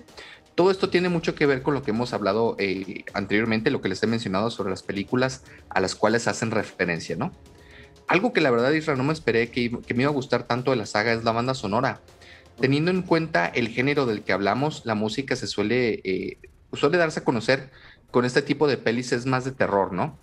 Todo 0.54 0.70
esto 0.70 0.88
tiene 0.88 1.08
mucho 1.08 1.34
que 1.34 1.46
ver 1.46 1.62
con 1.62 1.74
lo 1.74 1.82
que 1.82 1.90
hemos 1.90 2.12
hablado 2.12 2.54
eh, 2.58 3.04
anteriormente, 3.12 3.70
lo 3.70 3.80
que 3.80 3.88
les 3.88 4.02
he 4.02 4.06
mencionado 4.06 4.50
sobre 4.50 4.70
las 4.70 4.82
películas 4.82 5.42
a 5.68 5.80
las 5.80 5.94
cuales 5.94 6.28
hacen 6.28 6.50
referencia, 6.50 7.16
¿no? 7.16 7.32
Algo 8.06 8.32
que 8.32 8.40
la 8.40 8.50
verdad, 8.50 8.72
Israel, 8.72 8.98
no 8.98 9.04
me 9.04 9.12
esperé 9.12 9.50
que, 9.50 9.78
que 9.86 9.94
me 9.94 10.02
iba 10.02 10.10
a 10.10 10.14
gustar 10.14 10.44
tanto 10.44 10.70
de 10.70 10.76
la 10.76 10.86
saga 10.86 11.12
es 11.12 11.24
la 11.24 11.32
banda 11.32 11.54
sonora 11.54 12.00
teniendo 12.60 12.90
en 12.90 13.02
cuenta 13.02 13.46
el 13.46 13.68
género 13.68 14.06
del 14.06 14.22
que 14.22 14.32
hablamos, 14.32 14.82
la 14.84 14.94
música 14.94 15.36
se 15.36 15.46
suele, 15.46 16.00
eh, 16.04 16.38
suele 16.72 16.98
darse 16.98 17.20
a 17.20 17.24
conocer 17.24 17.70
con 18.14 18.24
este 18.24 18.42
tipo 18.42 18.68
de 18.68 18.76
pelis 18.76 19.10
es 19.10 19.26
más 19.26 19.44
de 19.44 19.50
terror, 19.50 19.92
¿no? 19.92 20.16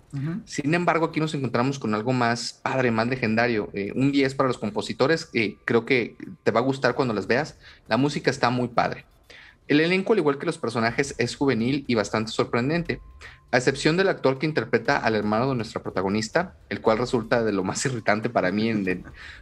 Sin 0.46 0.72
embargo, 0.72 1.04
aquí 1.04 1.20
nos 1.20 1.34
encontramos 1.34 1.78
con 1.78 1.94
algo 1.94 2.14
más 2.14 2.54
padre, 2.54 2.90
más 2.90 3.06
legendario. 3.06 3.68
Eh, 3.74 3.92
un 3.94 4.10
10 4.10 4.34
para 4.34 4.48
los 4.48 4.56
compositores, 4.56 5.28
eh, 5.34 5.58
creo 5.66 5.84
que 5.84 6.16
te 6.42 6.52
va 6.52 6.60
a 6.60 6.62
gustar 6.62 6.94
cuando 6.94 7.12
las 7.12 7.26
veas. 7.26 7.58
La 7.88 7.98
música 7.98 8.30
está 8.30 8.48
muy 8.48 8.68
padre. 8.68 9.04
El 9.68 9.78
elenco, 9.78 10.14
al 10.14 10.20
igual 10.20 10.38
que 10.38 10.46
los 10.46 10.56
personajes, 10.56 11.14
es 11.18 11.36
juvenil 11.36 11.84
y 11.86 11.94
bastante 11.94 12.32
sorprendente, 12.32 13.02
a 13.50 13.58
excepción 13.58 13.98
del 13.98 14.08
actor 14.08 14.38
que 14.38 14.46
interpreta 14.46 14.96
al 14.96 15.14
hermano 15.14 15.50
de 15.50 15.56
nuestra 15.56 15.82
protagonista, 15.82 16.54
el 16.70 16.80
cual 16.80 16.96
resulta 16.96 17.44
de 17.44 17.52
lo 17.52 17.62
más 17.62 17.84
irritante 17.84 18.30
para 18.30 18.50
mí. 18.52 18.72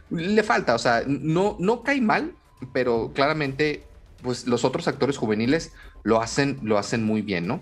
le 0.09 0.43
falta, 0.43 0.75
o 0.75 0.79
sea, 0.79 1.03
no, 1.07 1.55
no 1.57 1.83
cae 1.83 2.01
mal, 2.01 2.33
pero 2.73 3.13
claramente, 3.15 3.85
pues 4.21 4.45
los 4.45 4.65
otros 4.65 4.89
actores 4.89 5.15
juveniles 5.15 5.71
lo 6.03 6.21
hacen, 6.21 6.59
lo 6.63 6.77
hacen 6.77 7.05
muy 7.05 7.21
bien, 7.21 7.47
¿no? 7.47 7.61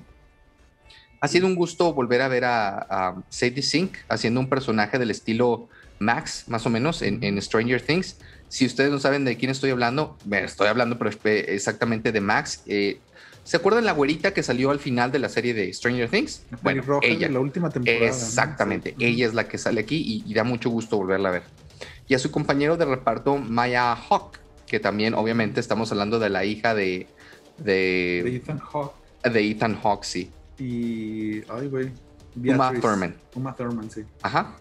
Ha 1.22 1.28
sido 1.28 1.48
un 1.48 1.56
gusto 1.56 1.94
volver 1.94 2.22
a 2.22 2.28
ver 2.28 2.46
a, 2.46 3.16
Sadie 3.30 3.62
Sink 3.62 3.98
haciendo 4.08 4.40
un 4.40 4.50
personaje 4.50 4.98
del 5.00 5.12
estilo 5.12 5.68
Max, 6.00 6.46
más 6.48 6.66
o 6.66 6.70
menos, 6.70 7.02
en, 7.02 7.42
Stranger 7.42 7.82
Things. 7.82 8.18
Si 8.48 8.66
ustedes 8.66 8.90
no 8.92 9.00
saben 9.00 9.26
de 9.26 9.38
quién 9.38 9.52
estoy 9.52 9.70
hablando, 9.72 10.18
estoy 10.32 10.68
hablando 10.68 10.98
exactamente 11.24 12.12
de 12.12 12.22
Max. 12.22 12.64
Eh, 12.66 13.00
¿Se 13.44 13.58
acuerdan 13.58 13.86
la 13.86 13.94
güerita 13.94 14.34
que 14.34 14.44
salió 14.44 14.72
al 14.72 14.80
final 14.80 15.12
de 15.12 15.20
la 15.20 15.28
serie 15.28 15.54
de 15.54 15.74
Stranger 15.74 16.10
Things? 16.10 16.44
Bueno, 16.62 16.84
ella. 17.02 17.30
la 17.30 17.40
última 17.40 17.70
temporada. 17.70 18.06
Exactamente, 18.06 18.96
ella 19.00 19.26
es 19.26 19.34
la 19.34 19.48
que 19.48 19.58
sale 19.58 19.82
aquí 19.82 19.98
y, 19.98 20.24
y, 20.30 20.34
da 20.34 20.44
mucho 20.44 20.70
gusto 20.70 20.98
volverla 20.98 21.30
a 21.30 21.32
ver. 21.34 21.44
Y 22.08 22.14
a 22.14 22.20
su 22.20 22.32
compañero 22.32 22.78
de 22.78 22.86
reparto, 22.86 23.38
Maya 23.38 23.94
Hawk, 23.94 24.40
que 24.68 24.80
también 24.80 25.14
obviamente 25.14 25.60
estamos 25.60 25.92
hablando 25.92 26.20
de 26.20 26.30
la 26.30 26.46
hija 26.46 26.74
de... 26.74 27.08
De, 27.58 28.20
Ethan 28.36 28.60
Hawke. 28.60 28.94
De 29.24 29.52
Ethan 29.52 29.76
Hawke, 29.82 30.06
sí. 30.06 30.32
Y... 30.60 31.44
Ay, 31.50 31.68
güey. 31.68 31.92
Uma 32.36 32.74
Thurman. 32.74 33.16
Uma 33.36 33.56
Thurman, 33.56 33.90
sí. 33.90 34.04
Ajá. 34.22 34.56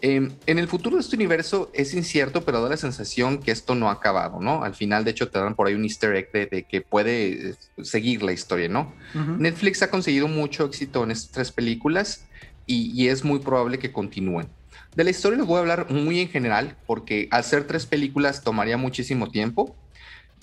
Em, 0.00 0.30
en 0.46 0.58
el 0.58 0.68
futuro 0.68 0.96
de 0.96 1.02
este 1.02 1.16
universo 1.16 1.70
es 1.74 1.92
incierto, 1.92 2.44
pero 2.44 2.62
da 2.62 2.68
la 2.68 2.76
sensación 2.76 3.38
que 3.38 3.50
esto 3.50 3.74
no 3.74 3.88
ha 3.88 3.92
acabado, 3.92 4.40
¿no? 4.40 4.62
Al 4.62 4.74
final, 4.74 5.04
de 5.04 5.10
hecho, 5.10 5.28
te 5.28 5.40
dan 5.40 5.56
por 5.56 5.66
ahí 5.66 5.74
un 5.74 5.82
easter 5.82 6.14
egg 6.14 6.30
de, 6.30 6.62
que 6.62 6.80
puede 6.82 7.50
eh, 7.50 7.54
seguir 7.82 8.22
la 8.22 8.32
historia, 8.32 8.68
¿no? 8.68 8.94
Netflix 9.38 9.82
ha 9.82 9.90
conseguido 9.90 10.28
mucho 10.28 10.64
éxito 10.64 11.02
en 11.02 11.10
estas 11.10 11.32
tres 11.32 11.52
películas 11.52 12.26
y, 12.64 12.92
y, 12.94 13.08
es 13.08 13.24
muy 13.24 13.40
probable 13.40 13.78
que 13.78 13.92
continúen. 13.92 14.48
De 14.94 15.02
la 15.02 15.10
historia 15.10 15.38
les 15.38 15.46
voy 15.46 15.56
a 15.56 15.60
hablar 15.60 15.90
muy 15.90 16.20
en 16.20 16.28
general, 16.28 16.76
porque 16.86 17.28
hacer 17.32 17.66
tres 17.66 17.84
películas 17.86 18.42
tomaría 18.42 18.76
muchísimo 18.76 19.30
tiempo, 19.30 19.74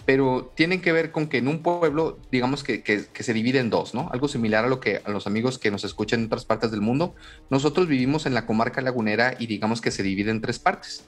pero 0.06 0.52
tienen 0.56 0.82
que 0.82 0.92
ver 0.92 1.12
con 1.12 1.28
que 1.28 1.38
en 1.38 1.48
un 1.48 1.64
pueblo, 1.64 2.20
digamos 2.32 2.64
que, 2.64 3.08
se 3.14 3.34
divide 3.34 3.60
en 3.60 3.70
dos, 3.70 3.94
¿no? 3.94 4.10
Algo 4.12 4.28
similar 4.28 4.66
a 4.66 4.68
lo 4.68 4.80
que 4.80 5.02
a 5.04 5.10
los 5.10 5.28
amigos 5.28 5.58
que 5.58 5.72
nos 5.72 5.84
escuchan 5.84 6.22
en 6.22 6.26
otras 6.28 6.46
partes 6.46 6.72
del 6.72 6.82
mundo. 6.82 7.16
Nosotros 7.50 7.88
vivimos 7.88 8.26
en 8.26 8.34
la 8.34 8.46
comarca 8.46 8.82
lagunera 8.82 9.36
y 9.40 9.48
digamos 9.48 9.82
que 9.82 9.92
se 9.92 10.04
divide 10.04 10.32
en 10.32 10.42
tres 10.42 10.60
partes. 10.60 11.04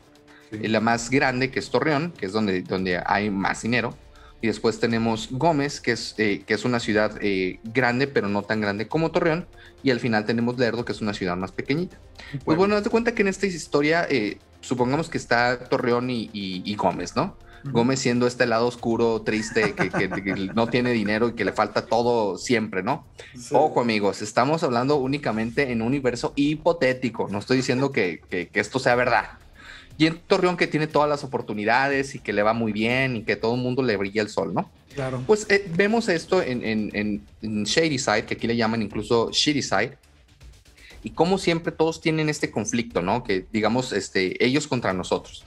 La 0.52 0.80
más 0.80 1.10
grande, 1.10 1.52
que 1.52 1.60
es 1.60 1.70
Torreón, 1.70 2.14
que 2.18 2.26
es 2.26 2.32
donde, 2.32 2.62
donde 2.62 3.02
hay 3.06 3.30
más 3.30 3.62
dinero, 3.62 3.96
y 4.42 4.48
después 4.48 4.80
tenemos 4.80 5.30
Gómez, 5.32 5.82
que 5.82 5.92
es, 5.92 6.14
eh, 6.18 6.44
que 6.46 6.54
es 6.54 6.64
una 6.64 6.80
ciudad 6.80 7.18
eh, 7.22 7.60
grande, 7.64 8.08
pero 8.08 8.28
no 8.28 8.44
tan 8.44 8.62
grande 8.62 8.88
como 8.88 9.12
Torreón. 9.12 9.48
Y 9.84 9.90
al 9.90 10.00
final 10.00 10.26
tenemos 10.26 10.58
Lerdo, 10.60 10.86
que 10.86 10.92
es 10.92 11.02
una 11.02 11.14
ciudad 11.14 11.36
más 11.36 11.52
pequeñita. 11.52 11.98
Pues 12.46 12.58
bueno, 12.58 12.76
date 12.76 12.90
cuenta 12.90 13.14
que 13.14 13.24
en 13.24 13.30
esta 13.30 13.48
historia, 13.48 14.06
eh, 14.10 14.38
supongamos 14.62 15.10
que 15.10 15.18
está 15.18 15.70
Torreón 15.70 16.10
y, 16.10 16.76
Gómez, 16.76 17.16
¿no? 17.16 17.36
Gómez 17.64 18.00
siendo 18.00 18.28
este 18.28 18.46
lado 18.46 18.68
oscuro, 18.68 19.22
triste, 19.22 19.74
que, 19.74 20.52
no 20.54 20.68
tiene 20.68 20.92
dinero 20.92 21.30
y 21.30 21.34
que 21.34 21.46
le 21.46 21.52
falta 21.52 21.86
todo 21.86 22.38
siempre, 22.38 22.84
¿no? 22.84 23.06
Ojo 23.52 23.82
amigos, 23.82 24.22
estamos 24.22 24.64
hablando 24.64 24.98
únicamente 24.98 25.72
en 25.72 25.82
un 25.82 25.88
universo 25.88 26.34
hipotético, 26.36 27.28
no 27.30 27.40
estoy 27.40 27.58
diciendo 27.58 27.92
que, 27.92 28.22
esto 28.54 28.80
sea 28.80 28.96
verdad. 28.96 29.32
Y 29.98 30.06
en 30.06 30.20
Torreón 30.20 30.58
que 30.58 30.68
tiene 30.68 30.86
todas 30.86 31.10
las 31.10 31.24
oportunidades 31.24 32.14
y 32.14 32.20
que 32.20 32.32
le 32.32 32.44
va 32.44 32.54
muy 32.54 32.72
bien 32.72 33.16
y 33.16 33.24
que 33.24 33.36
todo 33.36 33.56
el 33.56 33.62
mundo 33.62 33.82
le 33.82 33.98
brilla 33.98 34.22
el 34.22 34.30
sol, 34.30 34.54
¿no? 34.54 34.70
Claro. 34.94 35.24
Pues 35.26 35.48
eh, 35.50 35.68
vemos 35.76 36.08
esto 36.08 36.42
en, 36.42 36.64
en, 36.64 37.64
Shady 37.64 37.98
Side, 37.98 38.26
que 38.26 38.36
aquí 38.36 38.46
le 38.46 38.56
llaman 38.56 38.82
incluso 38.84 39.32
Shady 39.32 39.64
Side, 39.64 39.98
y 41.04 41.12
como 41.12 41.38
siempre 41.38 41.72
todos 41.72 42.00
tienen 42.00 42.30
este 42.30 42.52
conflicto, 42.52 43.02
¿no? 43.02 43.24
Que 43.24 43.46
digamos, 43.52 43.92
este, 43.92 44.44
ellos 44.46 44.68
contra 44.68 44.94
nosotros. 44.94 45.47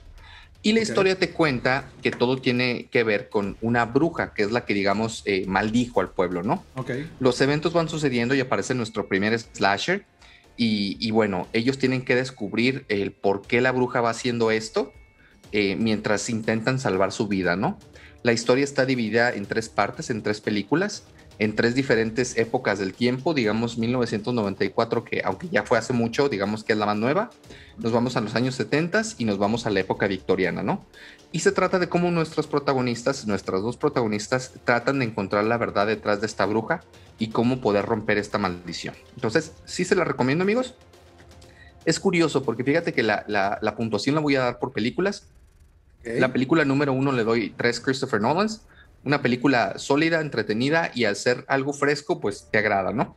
Y 0.62 0.72
la 0.72 0.80
historia 0.80 1.18
te 1.18 1.30
cuenta 1.30 1.90
que 2.02 2.10
todo 2.10 2.36
tiene 2.36 2.86
que 2.90 3.02
ver 3.02 3.30
con 3.30 3.56
una 3.62 3.86
bruja, 3.86 4.34
que 4.34 4.42
es 4.42 4.52
la 4.52 4.66
que, 4.66 4.74
digamos, 4.74 5.22
eh, 5.24 5.44
maldijo 5.46 6.00
al 6.00 6.10
pueblo, 6.10 6.42
¿no? 6.42 6.64
Okay. 6.76 7.10
Los 7.18 7.40
eventos 7.40 7.72
van 7.72 7.88
sucediendo 7.88 8.34
y 8.34 8.40
aparece 8.40 8.74
nuestro 8.74 9.08
primer 9.08 9.38
slasher. 9.38 10.04
Y, 10.62 11.10
bueno, 11.10 11.48
ellos 11.54 11.78
tienen 11.78 12.02
que 12.02 12.14
descubrir 12.14 12.84
el 12.88 13.12
por 13.12 13.40
qué 13.40 13.62
la 13.62 13.72
bruja 13.72 14.02
va 14.02 14.10
haciendo 14.10 14.50
esto 14.50 14.92
eh, 15.52 15.74
mientras 15.76 16.28
intentan 16.28 16.78
salvar 16.78 17.12
su 17.12 17.28
vida, 17.28 17.56
¿no? 17.56 17.78
La 18.22 18.34
historia 18.34 18.64
está 18.64 18.84
dividida 18.84 19.32
en 19.32 19.46
tres 19.46 19.70
partes, 19.70 20.10
en 20.10 20.22
tres 20.22 20.42
películas 20.42 21.04
en 21.40 21.56
tres 21.56 21.74
diferentes 21.74 22.36
épocas 22.36 22.78
del 22.78 22.92
tiempo, 22.92 23.32
digamos 23.32 23.78
1994, 23.78 25.04
que 25.04 25.22
aunque 25.24 25.48
ya 25.48 25.64
fue 25.64 25.78
hace 25.78 25.94
mucho, 25.94 26.28
digamos 26.28 26.64
que 26.64 26.74
es 26.74 26.78
la 26.78 26.84
más 26.84 26.98
nueva, 26.98 27.30
nos 27.78 27.92
vamos 27.92 28.14
a 28.16 28.20
los 28.20 28.34
años 28.34 28.54
70 28.56 29.02
y 29.16 29.24
nos 29.24 29.38
vamos 29.38 29.64
a 29.64 29.70
la 29.70 29.80
época 29.80 30.06
victoriana, 30.06 30.62
¿no? 30.62 30.84
Y 31.32 31.40
se 31.40 31.50
trata 31.50 31.78
de 31.78 31.88
cómo 31.88 32.10
nuestros 32.10 32.46
protagonistas, 32.46 33.26
nuestras 33.26 33.62
dos 33.62 33.78
protagonistas, 33.78 34.52
tratan 34.64 34.98
de 34.98 35.06
encontrar 35.06 35.44
la 35.44 35.56
verdad 35.56 35.86
detrás 35.86 36.20
de 36.20 36.26
esta 36.26 36.44
bruja 36.44 36.82
y 37.18 37.28
cómo 37.28 37.62
poder 37.62 37.86
romper 37.86 38.18
esta 38.18 38.36
maldición. 38.36 38.94
Entonces, 39.14 39.52
sí 39.64 39.86
se 39.86 39.94
la 39.94 40.04
recomiendo, 40.04 40.42
amigos. 40.42 40.74
Es 41.86 42.00
curioso 42.00 42.42
porque 42.42 42.64
fíjate 42.64 42.92
que 42.92 43.02
la, 43.02 43.24
la, 43.26 43.76
puntuación 43.76 44.14
la 44.14 44.20
voy 44.20 44.36
a 44.36 44.40
dar 44.40 44.58
por 44.58 44.72
películas. 44.72 45.26
La 46.04 46.34
película 46.34 46.66
número 46.66 46.92
uno 46.92 47.12
le 47.12 47.24
doy 47.24 47.54
tres 47.56 47.80
Christopher 47.80 48.20
Nolans 48.20 48.60
una 49.04 49.22
película 49.22 49.78
sólida, 49.78 50.20
entretenida 50.20 50.90
y 50.94 51.04
al 51.04 51.16
ser 51.16 51.44
algo 51.48 51.72
fresco, 51.72 52.20
pues 52.20 52.48
te 52.50 52.58
agrada, 52.58 52.92
¿no? 52.92 53.16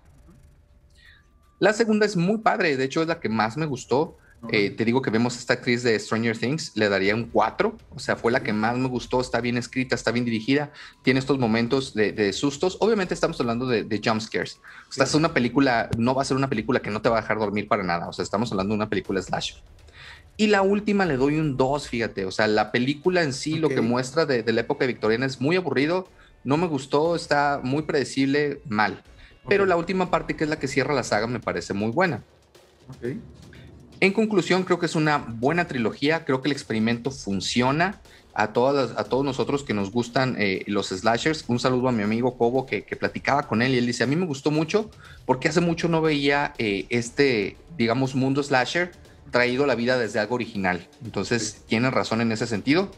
La 1.59 1.73
segunda 1.73 2.05
es 2.05 2.15
muy 2.15 2.39
padre, 2.39 2.75
de 2.77 2.83
hecho 2.83 3.01
es 3.01 3.07
la 3.07 3.19
que 3.19 3.29
más 3.29 3.57
me 3.57 3.65
gustó. 3.65 4.17
Eh, 4.51 4.71
te 4.71 4.83
digo 4.83 5.01
que 5.01 5.09
vemos 5.09 5.37
a 5.37 5.39
esta 5.39 5.53
actriz 5.53 5.83
de 5.83 5.97
Stranger 5.97 6.37
Things, 6.37 6.73
le 6.75 6.89
daría 6.89 7.15
un 7.15 7.29
4, 7.29 7.77
o 7.91 7.99
sea, 7.99 8.17
fue 8.17 8.29
la 8.29 8.43
que 8.43 8.51
más 8.51 8.77
me 8.77 8.89
gustó, 8.89 9.21
está 9.21 9.39
bien 9.39 9.55
escrita, 9.55 9.95
está 9.95 10.11
bien 10.11 10.25
dirigida, 10.25 10.73
tiene 11.01 11.21
estos 11.21 11.39
momentos 11.39 11.93
de, 11.93 12.33
sustos. 12.33 12.75
Obviamente 12.81 13.13
estamos 13.13 13.39
hablando 13.39 13.67
de, 13.67 13.85
de 13.85 14.01
jump 14.03 14.19
scares. 14.19 14.59
O 14.89 14.91
sea, 14.91 15.05
es 15.05 15.13
una 15.13 15.33
película, 15.33 15.89
no 15.97 16.13
va 16.13 16.23
a 16.23 16.25
ser 16.25 16.35
una 16.35 16.49
película 16.49 16.81
que 16.81 16.89
no 16.89 17.01
te 17.01 17.07
va 17.07 17.19
a 17.19 17.21
dejar 17.21 17.39
dormir 17.39 17.69
para 17.69 17.83
nada, 17.83 18.09
o 18.09 18.11
sea, 18.11 18.23
estamos 18.23 18.51
hablando 18.51 18.73
de 18.73 18.75
una 18.75 18.89
película 18.89 19.21
slash. 19.21 19.53
Y 20.35 20.47
la 20.47 20.61
última 20.63 21.05
le 21.05 21.17
doy 21.17 21.37
un 21.37 21.57
2, 21.57 21.87
fíjate. 21.87 22.25
O 22.25 22.31
sea, 22.31 22.47
la 22.47 22.71
película 22.71 23.21
en 23.21 23.33
sí, 23.33 23.55
lo 23.55 23.69
que 23.69 23.81
muestra 23.81 24.25
de, 24.25 24.51
la 24.51 24.61
época 24.61 24.85
victoriana 24.85 25.25
es 25.25 25.39
muy 25.39 25.55
aburrido, 25.55 26.07
no 26.43 26.57
me 26.57 26.67
gustó, 26.67 27.15
está 27.15 27.61
muy 27.63 27.83
predecible, 27.83 28.59
mal. 28.67 29.03
Pero 29.47 29.65
la 29.65 29.75
última 29.75 30.09
parte, 30.09 30.35
que 30.35 30.45
es 30.45 30.49
la 30.49 30.57
que 30.57 30.67
cierra 30.67 30.93
la 30.93 31.03
saga, 31.03 31.27
me 31.27 31.39
parece 31.39 31.73
muy 31.73 31.91
buena. 31.91 32.23
En 33.99 34.11
conclusión, 34.11 34.63
creo 34.63 34.79
que 34.79 34.87
es 34.87 34.95
una 34.95 35.17
buena 35.17 35.67
trilogía, 35.67 36.25
creo 36.25 36.41
que 36.41 36.47
el 36.47 36.53
experimento 36.53 37.11
funciona. 37.11 38.01
A, 38.35 38.51
todas 38.51 38.97
a 38.97 39.03
todos 39.03 39.23
nosotros 39.23 39.61
que 39.61 39.75
nos 39.75 39.91
gustan 39.91 40.35
eh, 40.39 40.63
los 40.65 40.87
slashers, 40.87 41.45
un 41.49 41.59
saludo 41.59 41.89
a 41.89 41.91
mi 41.91 42.01
amigo 42.01 42.35
Cobo 42.35 42.65
que, 42.65 42.81
platicaba 42.99 43.43
con 43.43 43.61
él 43.61 43.75
y 43.75 43.77
él 43.77 43.85
dice, 43.85 44.03
a 44.03 44.07
mí 44.07 44.15
me 44.15 44.25
gustó 44.25 44.49
mucho 44.49 44.89
porque 45.27 45.49
hace 45.49 45.61
mucho 45.61 45.87
no 45.87 46.01
veía 46.01 46.55
eh, 46.57 46.87
este, 46.89 47.57
digamos, 47.77 48.15
mundo 48.15 48.41
slasher 48.41 48.91
traído 49.33 49.65
la 49.65 49.75
vida 49.75 49.97
desde 49.97 50.19
algo 50.19 50.35
original. 50.35 50.87
Entonces, 51.03 51.63
tienen 51.67 51.91
razón 51.91 52.21
en 52.21 52.31
ese 52.31 52.47
sentido. 52.47 52.89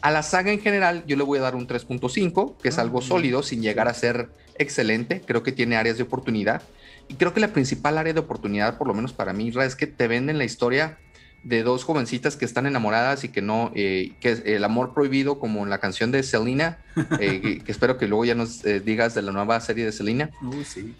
A 0.00 0.12
la 0.12 0.22
saga 0.22 0.52
en 0.52 0.60
general, 0.60 1.02
yo 1.08 1.16
le 1.16 1.24
voy 1.24 1.40
a 1.40 1.42
dar 1.42 1.56
un 1.56 1.66
3.5, 1.66 2.58
que 2.58 2.68
es 2.68 2.78
ah, 2.78 2.82
algo 2.82 3.02
sólido, 3.02 3.42
sin 3.42 3.62
llegar 3.62 3.88
a 3.88 3.94
ser 3.94 4.28
excelente. 4.58 5.22
Creo 5.26 5.42
que 5.42 5.50
tiene 5.50 5.76
áreas 5.76 5.96
de 5.96 6.04
oportunidad. 6.04 6.62
Y 7.08 7.14
creo 7.14 7.34
que 7.34 7.40
la 7.40 7.48
principal 7.48 7.98
área 7.98 8.12
de 8.12 8.20
oportunidad, 8.20 8.78
por 8.78 8.86
lo 8.86 8.94
menos 8.94 9.12
para 9.12 9.32
mí, 9.32 9.50
es 9.60 9.74
que 9.74 9.88
te 9.88 10.06
venden 10.06 10.38
la 10.38 10.44
historia 10.44 10.98
de 11.44 11.62
dos 11.62 11.84
jovencitas 11.84 12.36
que 12.36 12.44
están 12.44 12.66
enamoradas 12.66 13.24
y 13.24 13.28
que 13.28 13.40
no, 13.40 13.70
eh, 13.74 14.12
que 14.20 14.42
el 14.44 14.64
amor 14.64 14.92
prohibido, 14.92 15.38
como 15.38 15.62
en 15.62 15.70
la 15.70 15.78
canción 15.78 16.10
de 16.10 16.22
Selena, 16.22 16.78
eh, 17.20 17.62
que, 17.64 17.72
espero 17.72 17.96
que 17.96 18.08
luego 18.08 18.24
ya 18.24 18.34
nos 18.34 18.64
eh, 18.64 18.80
digas 18.80 19.14
de 19.14 19.22
la 19.22 19.32
nueva 19.32 19.60
serie 19.60 19.84
de 19.84 19.92
Selena, 19.92 20.30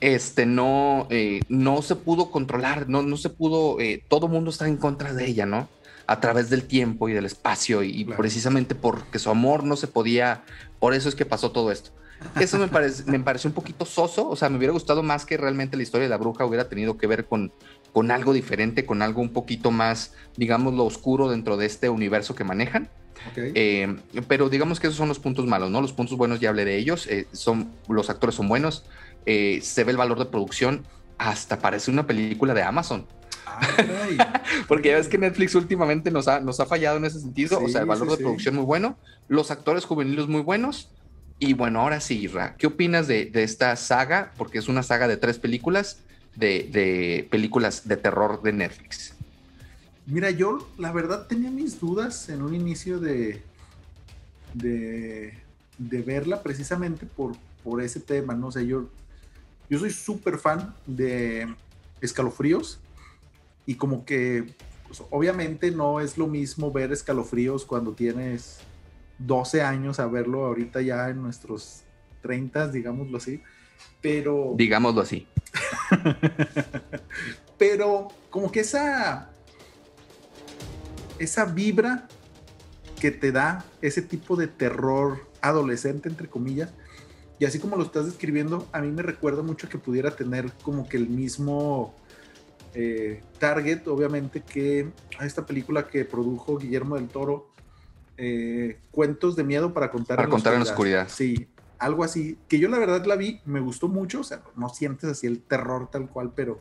este 0.00 0.46
no, 0.46 1.08
no 1.48 1.82
se 1.82 1.96
pudo 1.96 2.30
controlar, 2.30 2.88
no, 2.88 3.02
no 3.02 3.16
se 3.16 3.30
pudo, 3.30 3.78
todo 4.08 4.28
mundo 4.28 4.50
está 4.50 4.68
en 4.68 4.76
contra 4.76 5.12
de 5.12 5.26
ella, 5.26 5.46
¿no? 5.46 5.68
A 6.06 6.20
través 6.20 6.48
del 6.48 6.64
tiempo 6.64 7.08
y 7.08 7.12
del 7.12 7.26
espacio, 7.26 7.82
y, 7.82 8.04
precisamente 8.04 8.74
porque 8.74 9.18
su 9.18 9.30
amor 9.30 9.64
no 9.64 9.76
se 9.76 9.88
podía, 9.88 10.44
por 10.78 10.94
eso 10.94 11.08
es 11.08 11.14
que 11.14 11.26
pasó 11.26 11.50
todo 11.50 11.72
esto. 11.72 11.90
Eso 12.40 12.58
me, 12.58 12.66
parece, 12.66 13.04
me 13.04 13.20
pareció 13.20 13.48
un 13.48 13.54
poquito 13.54 13.84
soso, 13.84 14.28
o 14.28 14.34
sea, 14.34 14.48
me 14.48 14.56
hubiera 14.56 14.72
gustado 14.72 15.02
más 15.02 15.24
que 15.24 15.36
realmente 15.36 15.76
la 15.76 15.84
historia 15.84 16.06
de 16.06 16.10
la 16.10 16.16
bruja 16.16 16.44
hubiera 16.44 16.68
tenido 16.68 16.96
que 16.96 17.06
ver 17.06 17.26
con 17.26 17.52
con 17.98 18.12
algo 18.12 18.32
diferente, 18.32 18.86
con 18.86 19.02
algo 19.02 19.20
un 19.20 19.30
poquito 19.30 19.72
más, 19.72 20.14
digamos, 20.36 20.72
lo 20.72 20.84
oscuro 20.84 21.28
dentro 21.28 21.56
de 21.56 21.66
este 21.66 21.88
universo 21.88 22.36
que 22.36 22.44
manejan. 22.44 22.88
Eh, 23.36 23.96
pero 24.28 24.48
digamos 24.48 24.78
que 24.78 24.86
esos 24.86 24.96
son 24.96 25.08
los 25.08 25.18
puntos 25.18 25.46
malos, 25.46 25.68
¿no? 25.72 25.80
Los 25.80 25.92
puntos 25.92 26.16
buenos 26.16 26.38
ya 26.38 26.50
hablé 26.50 26.64
de 26.64 26.76
ellos, 26.78 27.08
eh, 27.08 27.26
son, 27.32 27.72
los 27.88 28.08
actores 28.08 28.36
son 28.36 28.46
buenos, 28.46 28.84
eh, 29.26 29.58
se 29.64 29.82
ve 29.82 29.90
el 29.90 29.96
valor 29.96 30.16
de 30.20 30.26
producción, 30.26 30.86
hasta 31.18 31.58
parece 31.58 31.90
una 31.90 32.06
película 32.06 32.54
de 32.54 32.62
Amazon. 32.62 33.04
Porque 34.68 34.90
ya 34.90 34.94
ves 34.94 35.08
que 35.08 35.18
Netflix 35.18 35.56
últimamente 35.56 36.12
nos 36.12 36.28
ha, 36.28 36.38
nos 36.38 36.60
ha 36.60 36.66
fallado 36.66 36.98
en 36.98 37.04
ese 37.04 37.18
sentido, 37.18 37.58
o 37.58 37.68
sea, 37.68 37.80
el 37.80 37.88
valor 37.88 38.08
de 38.12 38.18
producción 38.18 38.54
muy 38.54 38.64
bueno, 38.64 38.96
los 39.26 39.50
actores 39.50 39.84
juveniles 39.84 40.28
muy 40.28 40.42
buenos, 40.42 40.92
y 41.40 41.54
bueno, 41.54 41.80
ahora 41.80 41.98
sí, 41.98 42.28
Ra, 42.28 42.54
¿qué 42.58 42.68
opinas 42.68 43.08
de, 43.08 43.26
de 43.26 43.42
esta 43.42 43.74
saga? 43.74 44.30
Porque 44.36 44.58
es 44.58 44.68
una 44.68 44.84
saga 44.84 45.08
de 45.08 45.16
tres 45.16 45.40
películas 45.40 46.04
de, 46.38 47.26
películas 47.30 47.86
de 47.86 47.96
terror 47.96 48.42
de 48.42 48.52
Netflix? 48.52 49.14
Mira, 50.06 50.30
yo 50.30 50.68
la 50.78 50.92
verdad 50.92 51.26
tenía 51.26 51.50
mis 51.50 51.78
dudas 51.80 52.28
en 52.28 52.42
un 52.42 52.54
inicio 52.54 52.98
de, 52.98 53.42
de, 54.54 55.34
verla 55.78 56.42
precisamente 56.42 57.06
por, 57.06 57.36
por 57.62 57.82
ese 57.82 58.00
tema, 58.00 58.34
¿no? 58.34 58.50
sé, 58.50 58.66
yo, 58.66 58.88
yo 59.68 59.78
soy 59.78 59.90
súper 59.90 60.38
fan 60.38 60.74
de 60.86 61.54
escalofríos 62.00 62.78
y 63.66 63.74
como 63.74 64.04
que 64.06 64.54
pues, 64.86 65.02
obviamente 65.10 65.70
no 65.70 66.00
es 66.00 66.16
lo 66.16 66.26
mismo 66.26 66.72
ver 66.72 66.92
escalofríos 66.92 67.66
cuando 67.66 67.92
tienes 67.92 68.60
12 69.18 69.62
años 69.62 70.00
a 70.00 70.06
verlo 70.06 70.46
ahorita 70.46 70.80
ya 70.80 71.10
en 71.10 71.20
nuestros 71.20 71.82
30, 72.22 72.68
digámoslo 72.68 73.18
así, 73.18 73.42
pero... 74.00 74.54
Digámoslo 74.56 75.02
así. 75.02 75.26
Pero 77.58 78.08
como 78.30 78.52
que 78.52 78.60
esa, 78.60 79.30
esa 81.18 81.44
vibra 81.44 82.08
que 83.00 83.10
te 83.10 83.32
da 83.32 83.64
ese 83.80 84.02
tipo 84.02 84.36
de 84.36 84.46
terror 84.46 85.28
adolescente, 85.40 86.08
entre 86.08 86.28
comillas, 86.28 86.70
y 87.38 87.44
así 87.44 87.58
como 87.58 87.76
lo 87.76 87.84
estás 87.84 88.06
describiendo, 88.06 88.68
a 88.72 88.80
mí 88.80 88.90
me 88.90 89.02
recuerda 89.02 89.42
mucho 89.42 89.68
que 89.68 89.78
pudiera 89.78 90.10
tener 90.16 90.50
como 90.62 90.88
que 90.88 90.96
el 90.96 91.08
mismo 91.08 91.94
eh, 92.74 93.22
target, 93.38 93.86
obviamente, 93.86 94.42
que 94.42 94.88
a 95.18 95.26
esta 95.26 95.46
película 95.46 95.86
que 95.86 96.04
produjo 96.04 96.58
Guillermo 96.58 96.96
del 96.96 97.08
Toro, 97.08 97.50
eh, 98.16 98.80
Cuentos 98.90 99.36
de 99.36 99.44
Miedo 99.44 99.72
para 99.72 99.90
contar, 99.90 100.16
para 100.16 100.28
contar 100.28 100.54
en 100.54 100.60
la 100.60 100.64
oscuridad. 100.64 101.08
Sí, 101.08 101.48
algo 101.78 102.04
así, 102.04 102.38
que 102.48 102.58
yo 102.58 102.68
la 102.68 102.78
verdad 102.78 103.04
la 103.06 103.16
vi, 103.16 103.40
me 103.44 103.60
gustó 103.60 103.88
mucho, 103.88 104.20
o 104.20 104.24
sea, 104.24 104.42
no 104.56 104.68
sientes 104.68 105.10
así 105.10 105.26
el 105.26 105.40
terror 105.40 105.90
tal 105.90 106.08
cual, 106.08 106.32
pero 106.34 106.60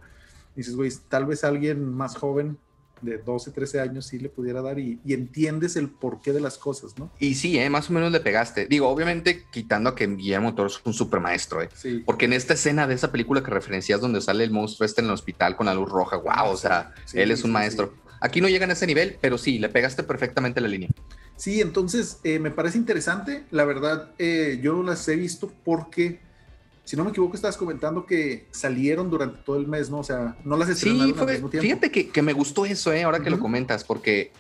dices, 0.56 0.76
güey, 0.76 0.92
tal 1.10 1.26
vez 1.26 1.44
alguien 1.44 1.94
más 1.94 2.16
joven 2.16 2.58
de 3.02 3.18
12, 3.18 3.52
13 3.52 3.80
años 3.80 4.06
sí 4.08 4.20
le 4.20 4.30
pudiera 4.30 4.62
dar 4.62 4.80
y, 4.80 5.00
entiendes 5.06 5.76
el 5.76 5.90
porqué 5.90 6.34
de 6.34 6.40
las 6.40 6.58
cosas, 6.58 6.98
¿no? 6.98 7.12
Y 7.20 7.36
sí, 7.36 7.58
¿eh? 7.58 7.70
más 7.70 7.90
o 7.90 7.94
menos 7.94 8.12
le 8.12 8.20
pegaste. 8.20 8.66
Digo, 8.68 8.88
obviamente 8.90 9.46
quitando 9.52 9.90
a 9.90 9.96
que 9.96 10.08
Guillermo 10.08 10.56
Toro 10.56 10.68
es 10.68 10.80
un 10.84 10.94
super 10.94 11.20
maestro, 11.20 11.62
¿eh? 11.62 11.70
Sí. 11.74 12.04
Porque 12.06 12.26
en 12.26 12.34
esta 12.34 12.54
escena 12.54 12.88
de 12.88 12.96
esa 12.96 13.12
película 13.12 13.44
que 13.44 13.52
referencias 13.52 14.02
donde 14.02 14.22
sale 14.22 14.44
el 14.44 14.52
monstruo 14.52 14.86
este 14.86 15.02
en 15.02 15.08
el 15.08 15.14
hospital 15.14 15.56
con 15.56 15.68
la 15.68 15.74
luz 15.74 15.90
roja, 15.90 16.18
wow, 16.18 16.52
o 16.52 16.58
sea, 16.58 16.94
él 17.14 17.32
es 17.32 17.44
un 17.44 17.52
maestro. 17.52 17.94
Aquí 18.20 18.42
no 18.42 18.50
llegan 18.50 18.70
a 18.70 18.74
ese 18.74 18.88
nivel, 18.88 19.18
pero 19.22 19.38
sí, 19.38 19.60
le 19.60 19.70
pegaste 19.70 20.04
perfectamente 20.04 20.62
la 20.62 20.68
línea. 20.68 20.90
Sí, 21.36 21.62
entonces 21.62 22.20
eh, 22.24 22.40
me 22.40 22.52
parece 22.52 22.78
interesante. 22.78 23.44
La 23.52 23.64
verdad, 23.64 24.12
eh, 24.18 24.60
yo 24.62 24.82
las 24.82 25.08
he 25.08 25.16
visto 25.16 25.52
porque, 25.64 26.20
si 26.84 26.98
no 26.98 27.04
me 27.04 27.12
equivoco, 27.12 27.36
estabas 27.36 27.58
comentando 27.58 28.06
que 28.06 28.48
salieron 28.52 29.10
durante 29.10 29.38
todo 29.44 29.58
el 29.58 29.68
mes, 29.68 29.90
¿no? 29.90 30.00
O 30.00 30.04
sea, 30.04 30.36
no 30.44 30.58
las 30.58 30.70
estrenaron 30.70 31.14
sí, 31.14 31.20
al 31.20 31.28
mismo 31.28 31.50
tiempo. 31.50 31.62
Fíjate 31.62 31.92
que, 31.92 32.22
me 32.24 32.34
gustó 32.34 32.66
eso, 32.66 32.92
¿eh? 32.92 33.04
Ahora 33.04 33.20
que 33.20 33.30
lo 33.30 33.40
comentas, 33.40 33.84
porque 33.84 34.32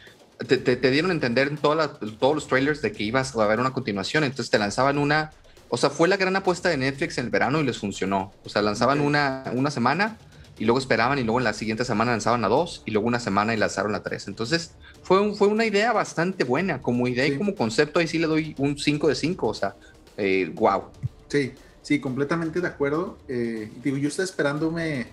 te, 0.47 0.91
dieron 0.91 1.11
a 1.11 1.13
entender 1.13 1.47
en 1.47 1.57
todos 1.57 2.35
los 2.35 2.47
trailers 2.47 2.81
de 2.81 2.91
que 2.91 3.03
ibas 3.03 3.35
a 3.35 3.43
haber 3.43 3.59
una 3.59 3.73
continuación, 3.73 4.23
entonces 4.23 4.49
te 4.49 4.57
lanzaban 4.57 4.97
una, 4.97 5.31
o 5.69 5.77
sea, 5.77 5.91
fue 5.91 6.07
la 6.07 6.17
gran 6.17 6.35
apuesta 6.35 6.69
de 6.69 6.77
Netflix 6.77 7.19
en 7.19 7.25
el 7.25 7.31
verano 7.31 7.59
y 7.59 7.63
les 7.63 7.77
funcionó. 7.77 8.33
O 8.43 8.49
sea, 8.49 8.63
lanzaban 8.63 9.01
una, 9.01 9.43
una 9.53 9.69
semana 9.69 10.17
y 10.59 10.65
luego 10.65 10.79
esperaban 10.79 11.19
y 11.19 11.23
luego 11.23 11.39
en 11.39 11.43
la 11.43 11.53
siguiente 11.53 11.85
semana 11.85 12.11
lanzaban 12.11 12.43
a 12.43 12.47
dos 12.47 12.83
y 12.85 12.91
luego 12.91 13.07
una 13.07 13.19
semana 13.19 13.53
y 13.53 13.57
lanzaron 13.57 13.93
a 13.95 14.03
tres. 14.03 14.27
Entonces 14.27 14.71
fue, 15.03 15.35
fue 15.35 15.47
una 15.47 15.65
idea 15.65 15.93
bastante 15.93 16.43
buena, 16.43 16.81
como 16.81 17.07
idea 17.07 17.27
y 17.27 17.37
como 17.37 17.55
concepto 17.55 17.99
ahí 17.99 18.07
sí 18.07 18.17
le 18.17 18.27
doy 18.27 18.55
un 18.57 18.77
5 18.77 19.07
de 19.07 19.15
5, 19.15 19.47
o 19.47 19.53
sea, 19.53 19.75
eh, 20.17 20.51
wow. 20.55 20.85
Sí, 21.27 21.53
sí, 21.81 21.99
completamente 21.99 22.61
de 22.61 22.67
acuerdo. 22.67 23.17
Eh, 23.27 23.71
digo, 23.83 23.97
yo 23.97 24.07
estaba 24.07 24.25
esperándome 24.25 25.07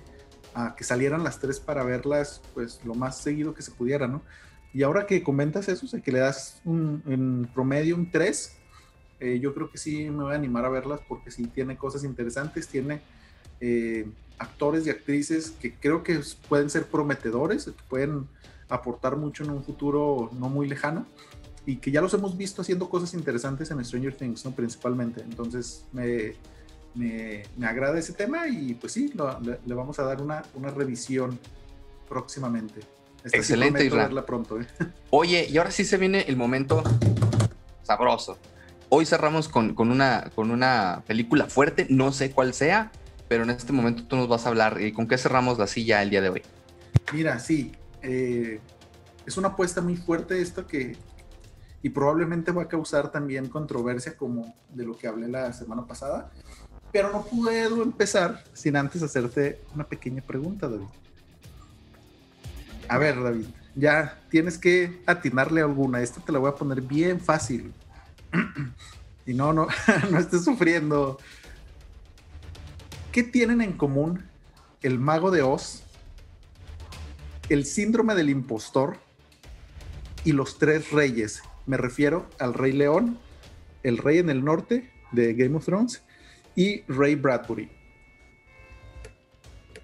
a 0.54 0.74
que 0.76 0.84
salieran 0.84 1.24
las 1.24 1.40
tres 1.40 1.60
para 1.60 1.82
verlas 1.82 2.40
pues 2.54 2.80
lo 2.84 2.94
más 2.94 3.18
seguido 3.18 3.54
que 3.54 3.62
se 3.62 3.72
pudiera, 3.72 4.06
¿no? 4.06 4.22
Y 4.72 4.82
ahora 4.82 5.06
que 5.06 5.22
comentas 5.22 5.68
eso, 5.68 5.86
o 5.86 5.88
sea, 5.88 6.00
que 6.00 6.10
le 6.10 6.18
das 6.18 6.60
un, 6.64 7.02
en 7.06 7.48
promedio 7.54 7.94
un 7.94 8.10
3, 8.10 8.56
eh, 9.20 9.38
yo 9.40 9.54
creo 9.54 9.70
que 9.70 9.78
sí 9.78 10.10
me 10.10 10.24
voy 10.24 10.32
a 10.32 10.36
animar 10.36 10.64
a 10.64 10.68
verlas 10.68 11.00
porque 11.08 11.30
sí 11.30 11.46
tiene 11.46 11.76
cosas 11.76 12.02
interesantes, 12.02 12.66
tiene 12.66 13.00
eh, 13.60 14.06
actores 14.38 14.86
y 14.86 14.90
actrices 14.90 15.52
que 15.60 15.74
creo 15.74 16.02
que 16.02 16.20
pueden 16.48 16.70
ser 16.70 16.86
prometedores, 16.86 17.64
que 17.64 17.72
pueden 17.88 18.28
aportar 18.68 19.16
mucho 19.16 19.44
en 19.44 19.50
un 19.50 19.62
futuro 19.62 20.30
no 20.38 20.48
muy 20.48 20.68
lejano 20.68 21.06
y 21.66 21.76
que 21.76 21.90
ya 21.90 22.00
los 22.00 22.12
hemos 22.14 22.36
visto 22.36 22.62
haciendo 22.62 22.88
cosas 22.88 23.14
interesantes 23.14 23.70
en 23.70 23.82
Stranger 23.84 24.14
Things, 24.14 24.44
¿no? 24.44 24.52
Principalmente. 24.52 25.22
Entonces 25.22 25.84
me, 25.92 26.34
me, 26.94 27.42
me 27.56 27.66
agrada 27.66 27.98
ese 27.98 28.12
tema 28.12 28.48
y 28.48 28.74
pues 28.74 28.92
sí, 28.92 29.12
le, 29.64 29.74
vamos 29.74 29.98
a 29.98 30.04
dar 30.04 30.20
una, 30.20 30.42
una 30.54 30.70
revisión 30.70 31.38
próximamente. 32.08 32.80
Excelente, 33.24 33.88
verla 33.88 34.26
pronto. 34.26 34.60
¿eh? 34.60 34.66
Oye, 35.10 35.46
y 35.48 35.56
ahora 35.56 35.70
sí 35.70 35.84
se 35.84 35.96
viene 35.96 36.24
el 36.28 36.36
momento 36.36 36.82
sabroso. 37.82 38.36
Hoy 38.90 39.06
cerramos 39.06 39.48
con, 39.48 39.74
con, 39.74 39.90
una, 39.90 40.30
con 40.34 40.50
una 40.50 41.02
película 41.06 41.46
fuerte, 41.46 41.86
no 41.88 42.12
sé 42.12 42.30
cuál 42.30 42.52
sea, 42.52 42.92
pero 43.28 43.44
en 43.44 43.50
este 43.50 43.72
momento 43.72 44.04
tú 44.04 44.16
nos 44.16 44.28
vas 44.28 44.46
a 44.46 44.48
hablar. 44.48 44.80
¿Y 44.80 44.92
con 44.92 45.06
qué 45.06 45.18
cerramos 45.18 45.58
la 45.58 45.66
silla 45.66 46.02
el 46.02 46.10
día 46.10 46.20
de 46.20 46.28
hoy? 46.28 46.42
Mira, 47.12 47.38
sí, 47.38 47.72
eh, 48.02 48.60
es 49.26 49.36
una 49.36 49.48
apuesta 49.48 49.80
muy 49.80 49.96
fuerte 49.96 50.40
esto 50.40 50.66
que, 50.66 50.96
y 51.82 51.88
probablemente 51.90 52.52
va 52.52 52.62
a 52.62 52.68
causar 52.68 53.10
también 53.10 53.48
controversia 53.48 54.16
como 54.16 54.54
de 54.70 54.84
lo 54.84 54.96
que 54.96 55.06
hablé 55.06 55.28
la 55.28 55.52
semana 55.52 55.86
pasada, 55.86 56.30
pero 56.92 57.10
no 57.10 57.24
puedo 57.24 57.82
empezar 57.82 58.44
sin 58.52 58.76
antes 58.76 59.02
hacerte 59.02 59.60
una 59.74 59.84
pequeña 59.84 60.22
pregunta, 60.22 60.68
David. 60.68 60.86
A 62.88 62.98
ver, 62.98 63.22
David, 63.22 63.46
ya 63.74 64.20
tienes 64.30 64.58
que 64.58 65.02
atinarle 65.06 65.60
alguna. 65.60 66.00
Esta 66.00 66.20
te 66.20 66.30
la 66.30 66.38
voy 66.38 66.50
a 66.50 66.54
poner 66.54 66.80
bien 66.80 67.20
fácil. 67.20 67.72
y 69.26 69.34
no, 69.34 69.52
no, 69.52 69.66
no 70.10 70.18
estés 70.18 70.44
sufriendo. 70.44 71.18
¿Qué 73.14 73.22
tienen 73.22 73.60
en 73.60 73.74
común 73.74 74.24
el 74.82 74.98
mago 74.98 75.30
de 75.30 75.40
Oz, 75.40 75.84
el 77.48 77.64
síndrome 77.64 78.16
del 78.16 78.28
impostor 78.28 78.96
y 80.24 80.32
los 80.32 80.58
tres 80.58 80.90
reyes? 80.90 81.40
Me 81.64 81.76
refiero 81.76 82.28
al 82.40 82.54
rey 82.54 82.72
león, 82.72 83.16
el 83.84 83.98
rey 83.98 84.18
en 84.18 84.30
el 84.30 84.44
norte 84.44 84.90
de 85.12 85.32
Game 85.34 85.54
of 85.54 85.64
Thrones 85.64 86.02
y 86.56 86.80
Ray 86.88 87.14
Bradbury. 87.14 87.70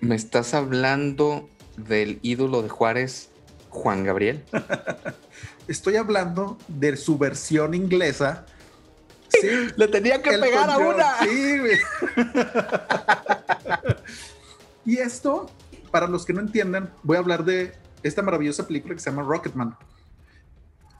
¿Me 0.00 0.16
estás 0.16 0.52
hablando 0.52 1.48
del 1.76 2.18
ídolo 2.22 2.62
de 2.62 2.68
Juárez, 2.68 3.30
Juan 3.68 4.02
Gabriel? 4.02 4.42
Estoy 5.68 5.94
hablando 5.94 6.58
de 6.66 6.96
su 6.96 7.16
versión 7.16 7.74
inglesa. 7.74 8.44
Sí, 9.30 9.48
le 9.76 9.88
tenía 9.88 10.22
que 10.22 10.38
pegar 10.38 10.68
a 10.70 10.78
una. 10.78 11.18
Sí, 11.20 11.60
y 14.84 14.98
esto, 14.98 15.50
para 15.90 16.06
los 16.08 16.24
que 16.24 16.32
no 16.32 16.40
entiendan, 16.40 16.92
voy 17.02 17.16
a 17.16 17.20
hablar 17.20 17.44
de 17.44 17.72
esta 18.02 18.22
maravillosa 18.22 18.66
película 18.66 18.94
que 18.94 19.00
se 19.00 19.10
llama 19.10 19.22
Rocketman. 19.22 19.76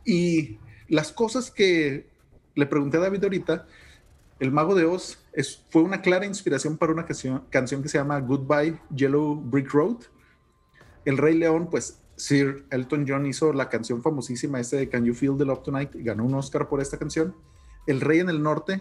Y 0.04 0.58
las 0.88 1.12
cosas 1.12 1.50
que 1.50 2.06
le 2.54 2.66
pregunté 2.66 2.98
a 2.98 3.00
David 3.00 3.24
ahorita, 3.24 3.66
El 4.38 4.52
Mago 4.52 4.74
de 4.74 4.84
Oz 4.84 5.18
es, 5.32 5.62
fue 5.70 5.82
una 5.82 6.02
clara 6.02 6.26
inspiración 6.26 6.76
para 6.76 6.92
una 6.92 7.06
canción, 7.06 7.44
canción 7.50 7.82
que 7.82 7.88
se 7.88 7.98
llama 7.98 8.20
Goodbye 8.20 8.78
Yellow 8.94 9.34
Brick 9.34 9.72
Road 9.72 9.98
el 11.04 11.18
Rey 11.18 11.36
León, 11.36 11.68
pues 11.70 11.98
Sir 12.16 12.64
Elton 12.70 13.04
John 13.08 13.26
hizo 13.26 13.52
la 13.52 13.68
canción 13.68 14.02
famosísima 14.02 14.60
ese 14.60 14.76
de 14.76 14.88
Can 14.88 15.04
You 15.04 15.14
Feel 15.14 15.36
the 15.38 15.44
Love 15.44 15.62
Tonight 15.62 15.94
y 15.94 16.02
ganó 16.02 16.24
un 16.24 16.34
Oscar 16.34 16.68
por 16.68 16.80
esta 16.80 16.98
canción. 16.98 17.34
El 17.86 18.00
Rey 18.00 18.20
en 18.20 18.28
el 18.28 18.42
Norte, 18.42 18.80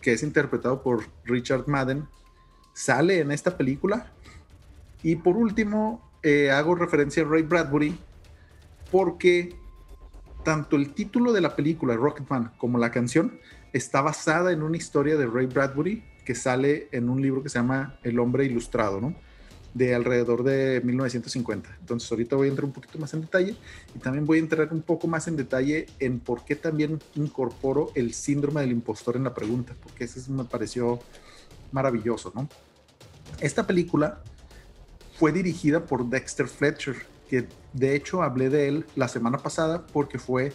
que 0.00 0.12
es 0.12 0.22
interpretado 0.22 0.82
por 0.82 1.04
Richard 1.24 1.68
Madden, 1.68 2.06
sale 2.72 3.20
en 3.20 3.30
esta 3.30 3.56
película. 3.56 4.12
Y 5.02 5.16
por 5.16 5.36
último, 5.36 6.10
eh, 6.22 6.50
hago 6.50 6.74
referencia 6.74 7.22
a 7.22 7.26
Ray 7.26 7.42
Bradbury 7.42 7.98
porque 8.90 9.54
tanto 10.44 10.76
el 10.76 10.92
título 10.92 11.32
de 11.32 11.40
la 11.40 11.54
película, 11.54 11.96
Rocketman, 11.96 12.52
como 12.58 12.78
la 12.78 12.90
canción, 12.90 13.38
está 13.72 14.00
basada 14.00 14.52
en 14.52 14.62
una 14.62 14.76
historia 14.76 15.16
de 15.16 15.26
Ray 15.26 15.46
Bradbury 15.46 16.04
que 16.24 16.34
sale 16.34 16.88
en 16.92 17.08
un 17.08 17.20
libro 17.20 17.42
que 17.42 17.48
se 17.48 17.58
llama 17.58 17.98
El 18.02 18.18
hombre 18.18 18.44
ilustrado, 18.44 19.00
¿no? 19.00 19.14
De 19.74 19.94
alrededor 19.94 20.42
de 20.42 20.80
1950. 20.84 21.76
Entonces 21.80 22.10
ahorita 22.10 22.36
voy 22.36 22.48
a 22.48 22.50
entrar 22.50 22.64
un 22.64 22.72
poquito 22.72 22.98
más 22.98 23.14
en 23.14 23.22
detalle 23.22 23.54
y 23.94 23.98
también 23.98 24.26
voy 24.26 24.38
a 24.38 24.40
entrar 24.40 24.72
un 24.72 24.82
poco 24.82 25.06
más 25.06 25.28
en 25.28 25.36
detalle 25.36 25.86
en 25.98 26.20
por 26.20 26.44
qué 26.44 26.56
también 26.56 26.98
incorporo 27.14 27.90
el 27.94 28.12
síndrome 28.14 28.60
del 28.62 28.72
impostor 28.72 29.16
en 29.16 29.24
la 29.24 29.34
pregunta, 29.34 29.74
porque 29.82 30.04
eso 30.04 30.20
me 30.32 30.44
pareció 30.44 31.00
maravilloso, 31.72 32.32
¿no? 32.34 32.48
Esta 33.40 33.66
película 33.66 34.22
fue 35.18 35.32
dirigida 35.32 35.84
por 35.84 36.08
Dexter 36.08 36.48
Fletcher, 36.48 36.96
que 37.28 37.46
de 37.72 37.94
hecho 37.94 38.22
hablé 38.22 38.50
de 38.50 38.68
él 38.68 38.86
la 38.96 39.06
semana 39.06 39.38
pasada 39.38 39.86
porque 39.86 40.18
fue 40.18 40.52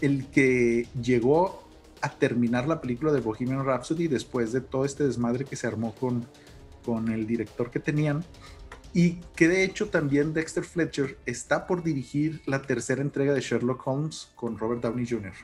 el 0.00 0.26
que 0.26 0.88
llegó 1.00 1.66
a 2.00 2.10
terminar 2.10 2.66
la 2.66 2.80
película 2.80 3.12
de 3.12 3.20
Bohemian 3.20 3.64
Rhapsody 3.64 4.08
después 4.08 4.52
de 4.52 4.60
todo 4.60 4.84
este 4.84 5.06
desmadre 5.06 5.44
que 5.44 5.56
se 5.56 5.66
armó 5.66 5.94
con, 5.94 6.26
con 6.84 7.10
el 7.10 7.26
director 7.26 7.70
que 7.70 7.80
tenían 7.80 8.24
y 8.96 9.20
que 9.36 9.46
de 9.46 9.62
hecho 9.62 9.90
también 9.90 10.32
Dexter 10.32 10.64
Fletcher 10.64 11.18
está 11.26 11.66
por 11.66 11.82
dirigir 11.82 12.40
la 12.46 12.62
tercera 12.62 13.02
entrega 13.02 13.34
de 13.34 13.42
Sherlock 13.42 13.86
Holmes 13.86 14.30
con 14.34 14.56
Robert 14.56 14.80
Downey 14.80 15.06
Jr. 15.06 15.34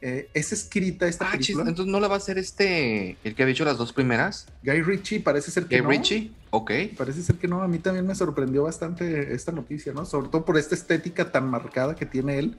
Eh, 0.00 0.28
es 0.32 0.52
escrita 0.52 1.08
esta 1.08 1.26
ah, 1.26 1.32
película. 1.32 1.68
entonces 1.68 1.90
no 1.90 1.98
la 1.98 2.06
va 2.06 2.14
a 2.14 2.18
hacer 2.18 2.38
este, 2.38 3.16
el 3.24 3.34
que 3.34 3.42
ha 3.42 3.46
dicho 3.46 3.64
las 3.64 3.78
dos 3.78 3.92
primeras. 3.92 4.46
Guy 4.62 4.80
Ritchie, 4.80 5.18
parece 5.18 5.50
ser 5.50 5.66
que 5.66 5.78
no. 5.82 5.88
Guy 5.88 5.96
Ritchie, 5.96 6.32
ok. 6.50 6.70
Parece 6.96 7.22
ser 7.22 7.34
que 7.34 7.48
no. 7.48 7.62
A 7.62 7.66
mí 7.66 7.80
también 7.80 8.06
me 8.06 8.14
sorprendió 8.14 8.62
bastante 8.62 9.34
esta 9.34 9.50
noticia, 9.50 9.92
¿no? 9.92 10.06
Sobre 10.06 10.28
todo 10.28 10.44
por 10.44 10.56
esta 10.56 10.76
estética 10.76 11.32
tan 11.32 11.50
marcada 11.50 11.96
que 11.96 12.06
tiene 12.06 12.38
él. 12.38 12.56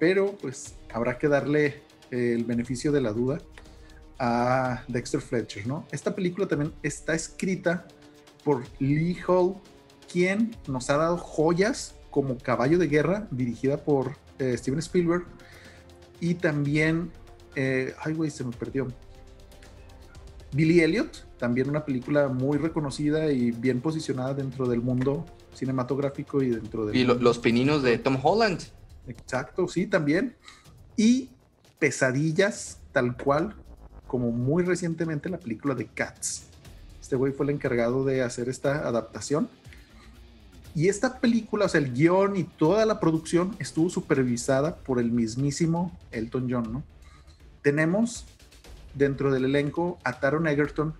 Pero 0.00 0.36
pues 0.38 0.74
habrá 0.92 1.18
que 1.18 1.28
darle 1.28 1.82
eh, 2.10 2.34
el 2.34 2.42
beneficio 2.42 2.90
de 2.90 3.00
la 3.00 3.12
duda 3.12 3.38
a 4.18 4.82
Dexter 4.88 5.20
Fletcher, 5.20 5.68
¿no? 5.68 5.86
Esta 5.92 6.16
película 6.16 6.48
también 6.48 6.72
está 6.82 7.14
escrita 7.14 7.86
por 8.44 8.64
Lee 8.78 9.18
Hall, 9.26 9.56
quien 10.12 10.54
nos 10.68 10.90
ha 10.90 10.96
dado 10.96 11.16
joyas 11.16 11.96
como 12.10 12.38
Caballo 12.38 12.78
de 12.78 12.86
Guerra, 12.86 13.26
dirigida 13.30 13.78
por 13.78 14.16
eh, 14.38 14.56
Steven 14.56 14.78
Spielberg, 14.78 15.24
y 16.20 16.34
también, 16.34 17.10
eh, 17.56 17.94
ay 18.02 18.14
güey, 18.14 18.30
se 18.30 18.44
me 18.44 18.52
perdió. 18.52 18.86
Billy 20.52 20.80
Elliot, 20.80 21.26
también 21.38 21.68
una 21.68 21.84
película 21.84 22.28
muy 22.28 22.58
reconocida 22.58 23.32
y 23.32 23.50
bien 23.50 23.80
posicionada 23.80 24.34
dentro 24.34 24.68
del 24.68 24.80
mundo 24.80 25.26
cinematográfico 25.52 26.42
y 26.42 26.50
dentro 26.50 26.86
de... 26.86 26.96
Y 26.96 27.04
los 27.04 27.38
pininos 27.38 27.82
de 27.82 27.98
Tom 27.98 28.18
Holland. 28.22 28.60
Exacto, 29.08 29.66
sí, 29.66 29.86
también. 29.86 30.36
Y 30.96 31.30
Pesadillas, 31.78 32.78
tal 32.92 33.16
cual, 33.16 33.56
como 34.06 34.30
muy 34.30 34.62
recientemente 34.62 35.28
la 35.28 35.38
película 35.38 35.74
de 35.74 35.86
Cats. 35.86 36.46
Este 37.14 37.18
güey 37.20 37.32
fue 37.32 37.46
el 37.46 37.50
encargado 37.50 38.04
de 38.04 38.22
hacer 38.22 38.48
esta 38.48 38.88
adaptación. 38.88 39.48
Y 40.74 40.88
esta 40.88 41.20
película, 41.20 41.66
o 41.66 41.68
sea, 41.68 41.80
el 41.80 41.94
guion 41.94 42.34
y 42.34 42.42
toda 42.42 42.84
la 42.86 42.98
producción 42.98 43.54
estuvo 43.60 43.88
supervisada 43.88 44.74
por 44.74 44.98
el 44.98 45.12
mismísimo 45.12 45.96
Elton 46.10 46.48
John, 46.50 46.72
¿no? 46.72 46.82
Tenemos 47.62 48.26
dentro 48.94 49.32
del 49.32 49.44
elenco 49.44 49.96
a 50.02 50.18
Taron 50.18 50.48
Egerton 50.48 50.92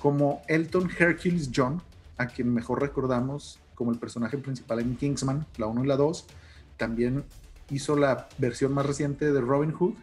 como 0.00 0.42
Elton 0.48 0.90
Hercules 0.98 1.48
John, 1.54 1.80
a 2.18 2.26
quien 2.26 2.52
mejor 2.52 2.80
recordamos 2.80 3.60
como 3.76 3.92
el 3.92 3.98
personaje 4.00 4.36
principal 4.36 4.80
en 4.80 4.96
Kingsman, 4.96 5.46
la 5.58 5.68
1 5.68 5.84
y 5.84 5.86
la 5.86 5.96
2. 5.96 6.26
También 6.76 7.22
hizo 7.70 7.94
la 7.94 8.28
versión 8.38 8.72
más 8.74 8.84
reciente 8.84 9.30
de 9.30 9.40
Robin 9.40 9.70
Hood 9.70 9.94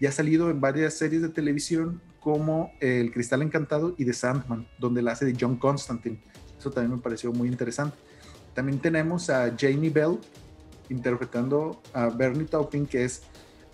y 0.00 0.06
ha 0.06 0.12
salido 0.12 0.50
en 0.50 0.60
varias 0.60 0.94
series 0.94 1.22
de 1.22 1.28
televisión 1.28 2.00
como 2.20 2.72
El 2.80 3.12
Cristal 3.12 3.42
Encantado 3.42 3.94
y 3.98 4.04
The 4.04 4.12
Sandman, 4.12 4.66
donde 4.78 5.02
la 5.02 5.12
hace 5.12 5.26
de 5.26 5.36
John 5.38 5.56
Constantine. 5.56 6.18
Eso 6.58 6.70
también 6.70 6.96
me 6.96 7.02
pareció 7.02 7.32
muy 7.32 7.48
interesante. 7.48 7.96
También 8.54 8.78
tenemos 8.78 9.28
a 9.30 9.54
Jamie 9.58 9.90
Bell 9.90 10.18
interpretando 10.88 11.82
a 11.92 12.08
Bernie 12.08 12.46
Taupin, 12.46 12.86
que 12.86 13.04
es 13.04 13.22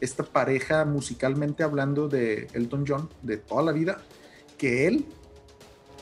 esta 0.01 0.25
pareja 0.25 0.85
musicalmente 0.85 1.63
hablando 1.63 2.09
de 2.09 2.49
Elton 2.55 2.85
John 2.87 3.09
de 3.23 3.37
toda 3.37 3.63
la 3.63 3.73
vida, 3.73 4.03
que 4.59 4.87
él 4.87 5.05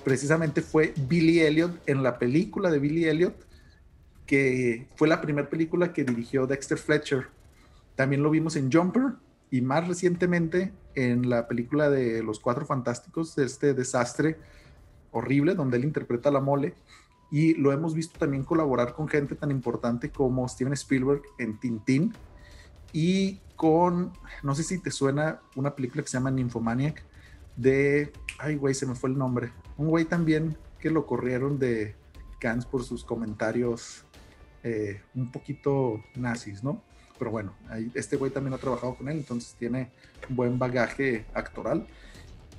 precisamente 0.04 0.62
fue 0.62 0.94
Billy 1.08 1.40
Elliot 1.40 1.82
en 1.86 2.02
la 2.02 2.18
película 2.18 2.70
de 2.70 2.78
Billy 2.78 3.04
Elliot, 3.06 3.34
que 4.24 4.86
fue 4.94 5.08
la 5.08 5.20
primera 5.20 5.48
película 5.48 5.92
que 5.92 6.04
dirigió 6.04 6.46
Dexter 6.46 6.78
Fletcher. 6.78 7.26
También 7.96 8.22
lo 8.22 8.30
vimos 8.30 8.56
en 8.56 8.70
Jumper 8.70 9.14
y 9.50 9.60
más 9.62 9.86
recientemente 9.88 10.72
en 10.94 11.28
la 11.28 11.48
película 11.48 11.90
de 11.90 12.22
Los 12.22 12.40
Cuatro 12.40 12.66
Fantásticos, 12.66 13.38
este 13.38 13.74
desastre 13.74 14.38
horrible 15.10 15.54
donde 15.54 15.76
él 15.78 15.84
interpreta 15.84 16.30
la 16.30 16.40
mole. 16.40 16.74
Y 17.30 17.54
lo 17.54 17.72
hemos 17.72 17.94
visto 17.94 18.18
también 18.18 18.42
colaborar 18.42 18.94
con 18.94 19.06
gente 19.06 19.34
tan 19.34 19.50
importante 19.50 20.10
como 20.10 20.48
Steven 20.48 20.72
Spielberg 20.72 21.22
en 21.38 21.58
Tintín 21.58 22.14
y 22.92 23.40
con, 23.54 24.12
no 24.42 24.54
sé 24.54 24.62
si 24.62 24.78
te 24.78 24.90
suena 24.90 25.40
una 25.54 25.74
película 25.74 26.02
que 26.02 26.08
se 26.08 26.16
llama 26.16 26.30
Nymphomaniac 26.30 27.04
de, 27.56 28.12
ay 28.38 28.56
güey, 28.56 28.74
se 28.74 28.86
me 28.86 28.94
fue 28.94 29.10
el 29.10 29.18
nombre, 29.18 29.52
un 29.76 29.88
güey 29.88 30.04
también 30.04 30.56
que 30.78 30.90
lo 30.90 31.06
corrieron 31.06 31.58
de 31.58 31.96
Cannes 32.38 32.64
por 32.64 32.84
sus 32.84 33.04
comentarios 33.04 34.04
eh, 34.62 35.02
un 35.14 35.30
poquito 35.30 36.00
nazis, 36.14 36.62
¿no? 36.62 36.82
Pero 37.18 37.30
bueno, 37.30 37.52
este 37.94 38.16
güey 38.16 38.30
también 38.30 38.54
ha 38.54 38.58
trabajado 38.58 38.94
con 38.96 39.08
él, 39.08 39.18
entonces 39.18 39.54
tiene 39.58 39.90
buen 40.28 40.58
bagaje 40.58 41.26
actoral. 41.34 41.86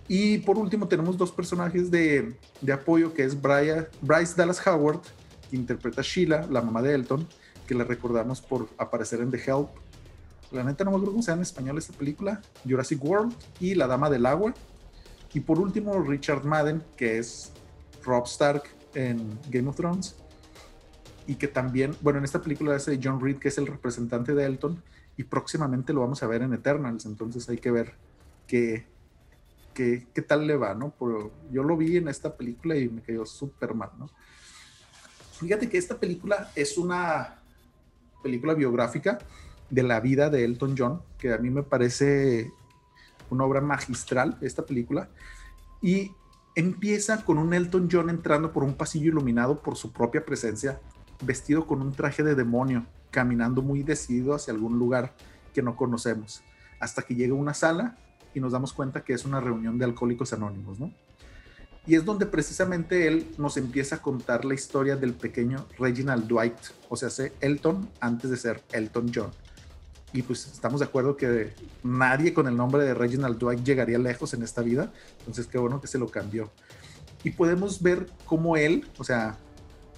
Y 0.08 0.40
por 0.40 0.58
último 0.58 0.88
tenemos 0.88 1.18
dos 1.18 1.32
personajes 1.32 1.92
de, 1.92 2.36
de 2.62 2.74
apoyo, 2.74 3.14
que 3.14 3.24
es 3.24 3.38
Bryce 3.40 4.34
Dallas 4.36 4.66
Howard, 4.66 5.02
que 5.50 5.56
interpreta 5.56 6.02
a 6.02 6.04
Sheila, 6.04 6.48
la 6.50 6.62
mamá 6.62 6.82
de 6.82 6.96
Elton, 6.96 7.28
que 7.68 7.76
la 7.76 7.84
recordamos 7.84 8.42
por 8.42 8.68
aparecer 8.78 9.22
en 9.22 9.30
The 9.30 9.38
Help. 9.38 9.70
La 10.52 10.64
neta 10.64 10.84
no 10.84 10.90
me 10.90 10.98
acuerdo 10.98 11.12
cómo 11.12 11.24
se 11.24 11.32
llama 11.32 11.42
en 11.42 11.44
español 11.44 11.78
esta 11.78 11.94
película, 11.94 12.42
Jurassic 12.68 13.04
World 13.04 13.36
y 13.60 13.76
La 13.76 13.86
Dama 13.86 14.10
del 14.10 14.26
Agua. 14.26 14.56
Y 15.32 15.42
por 15.42 15.60
último, 15.60 16.02
Richard 16.02 16.44
Madden, 16.44 16.84
que 16.98 17.20
es 17.20 17.52
Rob 18.04 18.26
Stark 18.26 18.64
en 18.96 19.38
Game 19.50 19.70
of 19.70 19.76
Thrones. 19.76 20.16
Y 21.30 21.36
que 21.36 21.48
también, 21.48 21.96
bueno, 22.02 22.18
en 22.18 22.26
esta 22.26 22.42
película 22.42 22.76
es 22.76 22.90
John 23.04 23.22
Reed, 23.22 23.38
que 23.38 23.50
es 23.50 23.60
el 23.60 23.68
representante 23.68 24.34
de 24.34 24.46
Elton. 24.48 24.82
Y 25.16 25.26
próximamente 25.26 25.94
lo 25.94 26.02
vamos 26.02 26.24
a 26.24 26.28
ver 26.28 26.42
en 26.42 26.54
Eternals. 26.54 27.06
Entonces 27.06 27.48
hay 27.50 27.60
que 27.60 27.70
ver 27.70 27.94
qué, 28.48 28.88
qué, 29.76 30.08
qué 30.12 30.24
tal 30.24 30.48
le 30.48 30.58
va, 30.58 30.74
¿no? 30.74 30.92
Pero 30.98 31.32
yo 31.52 31.62
lo 31.62 31.78
vi 31.78 31.98
en 31.98 32.08
esta 32.08 32.36
película 32.36 32.76
y 32.78 32.90
me 32.90 33.04
cayó 33.04 33.28
súper 33.28 33.76
mal, 33.76 33.92
¿no? 34.00 34.10
Fíjate 35.40 35.70
que 35.70 35.78
esta 35.78 36.00
película 36.00 36.50
es 36.56 36.80
una 36.80 37.40
película 38.24 38.56
biográfica 38.56 39.20
de 39.70 39.84
la 39.84 40.00
vida 40.00 40.32
de 40.32 40.44
Elton 40.44 40.74
John, 40.76 41.04
que 41.20 41.32
a 41.32 41.38
mí 41.38 41.52
me 41.52 41.62
parece 41.62 42.52
una 43.30 43.44
obra 43.44 43.62
magistral, 43.62 44.40
esta 44.42 44.66
película. 44.66 45.10
Y 45.80 46.12
empieza 46.56 47.24
con 47.24 47.38
un 47.38 47.54
Elton 47.54 47.88
John 47.92 48.10
entrando 48.10 48.52
por 48.52 48.64
un 48.64 48.74
pasillo 48.74 49.10
iluminado 49.10 49.62
por 49.62 49.76
su 49.76 49.94
propia 49.94 50.26
presencia, 50.26 50.82
vestido 51.22 51.68
con 51.68 51.82
un 51.82 51.94
traje 51.94 52.24
de 52.24 52.36
demonio, 52.36 52.86
caminando 53.12 53.62
muy 53.62 53.84
decidido 53.84 54.34
hacia 54.34 54.54
algún 54.54 54.80
lugar 54.80 55.14
que 55.54 55.62
no 55.62 55.76
conocemos, 55.76 56.44
hasta 56.80 57.02
que 57.02 57.16
llega 57.16 57.34
a 57.34 57.38
una 57.38 57.54
sala 57.54 57.98
y 58.34 58.40
nos 58.40 58.52
damos 58.52 58.74
cuenta 58.74 59.04
que 59.04 59.14
es 59.14 59.26
una 59.26 59.40
reunión 59.40 59.78
de 59.78 59.86
alcohólicos 59.86 60.34
anónimos, 60.34 60.80
¿no? 60.80 60.94
Y 61.88 61.96
es 61.96 62.06
donde 62.06 62.26
precisamente 62.26 63.08
él 63.08 63.28
nos 63.38 63.58
empieza 63.58 63.96
a 63.96 64.02
contar 64.02 64.46
la 64.46 64.54
historia 64.54 64.96
del 64.96 65.14
pequeño 65.14 65.66
Reginald 65.80 66.28
Dwight, 66.28 66.54
o 66.88 66.96
sea, 66.96 67.10
Elton 67.42 67.90
antes 68.00 68.30
de 68.30 68.38
ser 68.38 68.64
Elton 68.72 69.12
John. 69.14 69.32
Y 70.14 70.22
pues 70.24 70.48
estamos 70.48 70.82
de 70.82 70.86
acuerdo 70.86 71.18
que 71.18 71.54
nadie 71.84 72.34
con 72.34 72.48
el 72.48 72.56
nombre 72.56 72.84
de 72.84 72.94
Reginald 72.94 73.38
Dwight 73.38 73.64
llegaría 73.64 73.98
lejos 73.98 74.34
en 74.34 74.44
esta 74.44 74.62
vida, 74.62 74.92
entonces 75.20 75.48
qué 75.48 75.58
bueno 75.58 75.82
que 75.82 75.88
se 75.88 75.98
lo 75.98 76.10
cambió. 76.10 76.52
Y 77.24 77.32
podemos 77.32 77.82
ver 77.82 78.08
cómo 78.26 78.56
él, 78.56 78.88
o 78.98 79.04
sea, 79.04 79.38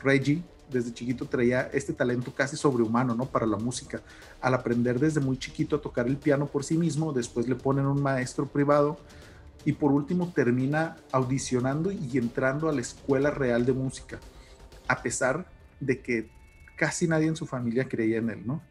Reggie, 0.02 0.44
desde 0.72 0.94
chiquito 0.94 1.26
traía 1.26 1.70
este 1.74 1.94
talento 1.94 2.34
casi 2.34 2.56
sobrehumano, 2.56 3.16
¿no? 3.16 3.26
Para 3.26 3.46
la 3.46 3.58
música. 3.58 4.02
Al 4.40 4.54
aprender 4.54 5.00
desde 5.00 5.20
muy 5.20 5.38
chiquito 5.38 5.76
a 5.76 5.82
tocar 5.82 6.08
el 6.08 6.18
piano 6.18 6.48
por 6.48 6.64
sí 6.64 6.78
mismo, 6.78 7.14
después 7.14 7.48
le 7.48 7.56
ponen 7.56 7.86
un 7.86 8.02
maestro 8.02 8.48
privado 8.48 8.98
y 9.66 9.74
por 9.74 9.92
último 9.92 10.32
termina 10.34 10.98
audicionando 11.12 11.92
y 11.92 12.18
entrando 12.18 12.70
a 12.70 12.74
la 12.74 12.82
Escuela 12.82 13.32
Real 13.32 13.66
de 13.66 13.74
Música, 13.74 14.20
a 14.88 15.02
pesar 15.02 15.46
de 15.80 16.02
que 16.02 16.30
casi 16.76 17.08
nadie 17.08 17.28
en 17.28 17.36
su 17.36 17.46
familia 17.46 17.88
creía 17.88 18.18
en 18.18 18.30
él, 18.30 18.42
¿no? 18.46 18.62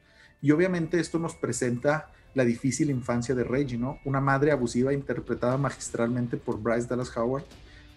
Y 0.42 0.50
obviamente 0.50 0.98
esto 0.98 1.18
nos 1.18 1.34
presenta 1.34 2.10
la 2.34 2.44
difícil 2.44 2.90
infancia 2.90 3.34
de 3.34 3.44
Reggie, 3.44 3.78
¿no? 3.78 3.98
Una 4.04 4.20
madre 4.20 4.52
abusiva 4.52 4.92
interpretada 4.92 5.56
magistralmente 5.58 6.36
por 6.36 6.60
Bryce 6.60 6.88
Dallas 6.88 7.16
Howard, 7.16 7.44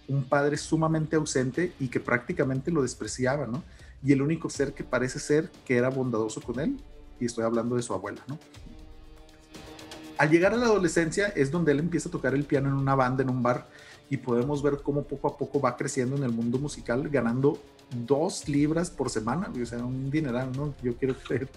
un 0.07 0.23
padre 0.23 0.57
sumamente 0.57 1.15
ausente 1.15 1.73
y 1.79 1.87
que 1.87 1.99
prácticamente 1.99 2.71
lo 2.71 2.81
despreciaba, 2.81 3.47
¿no? 3.47 3.63
Y 4.03 4.11
el 4.11 4.21
único 4.21 4.49
ser 4.49 4.73
que 4.73 4.83
parece 4.83 5.19
ser 5.19 5.49
que 5.65 5.77
era 5.77 5.89
bondadoso 5.89 6.41
con 6.41 6.59
él, 6.59 6.77
y 7.19 7.25
estoy 7.25 7.45
hablando 7.45 7.75
de 7.75 7.81
su 7.81 7.93
abuela, 7.93 8.21
¿no? 8.27 8.37
Al 10.17 10.29
llegar 10.29 10.53
a 10.53 10.57
la 10.57 10.65
adolescencia 10.65 11.27
es 11.27 11.51
donde 11.51 11.71
él 11.71 11.79
empieza 11.79 12.09
a 12.09 12.11
tocar 12.11 12.35
el 12.35 12.43
piano 12.43 12.69
en 12.69 12.75
una 12.75 12.95
banda, 12.95 13.23
en 13.23 13.29
un 13.29 13.41
bar, 13.41 13.67
y 14.09 14.17
podemos 14.17 14.61
ver 14.61 14.79
cómo 14.83 15.03
poco 15.03 15.27
a 15.27 15.37
poco 15.37 15.59
va 15.59 15.75
creciendo 15.75 16.15
en 16.15 16.23
el 16.23 16.31
mundo 16.31 16.59
musical, 16.59 17.09
ganando 17.09 17.57
dos 18.05 18.47
libras 18.47 18.89
por 18.89 19.09
semana, 19.09 19.51
o 19.59 19.65
sea, 19.65 19.79
un 19.79 20.11
dineral, 20.11 20.51
¿no? 20.55 20.73
Yo 20.83 20.95
quiero 20.97 21.15
creer. 21.15 21.49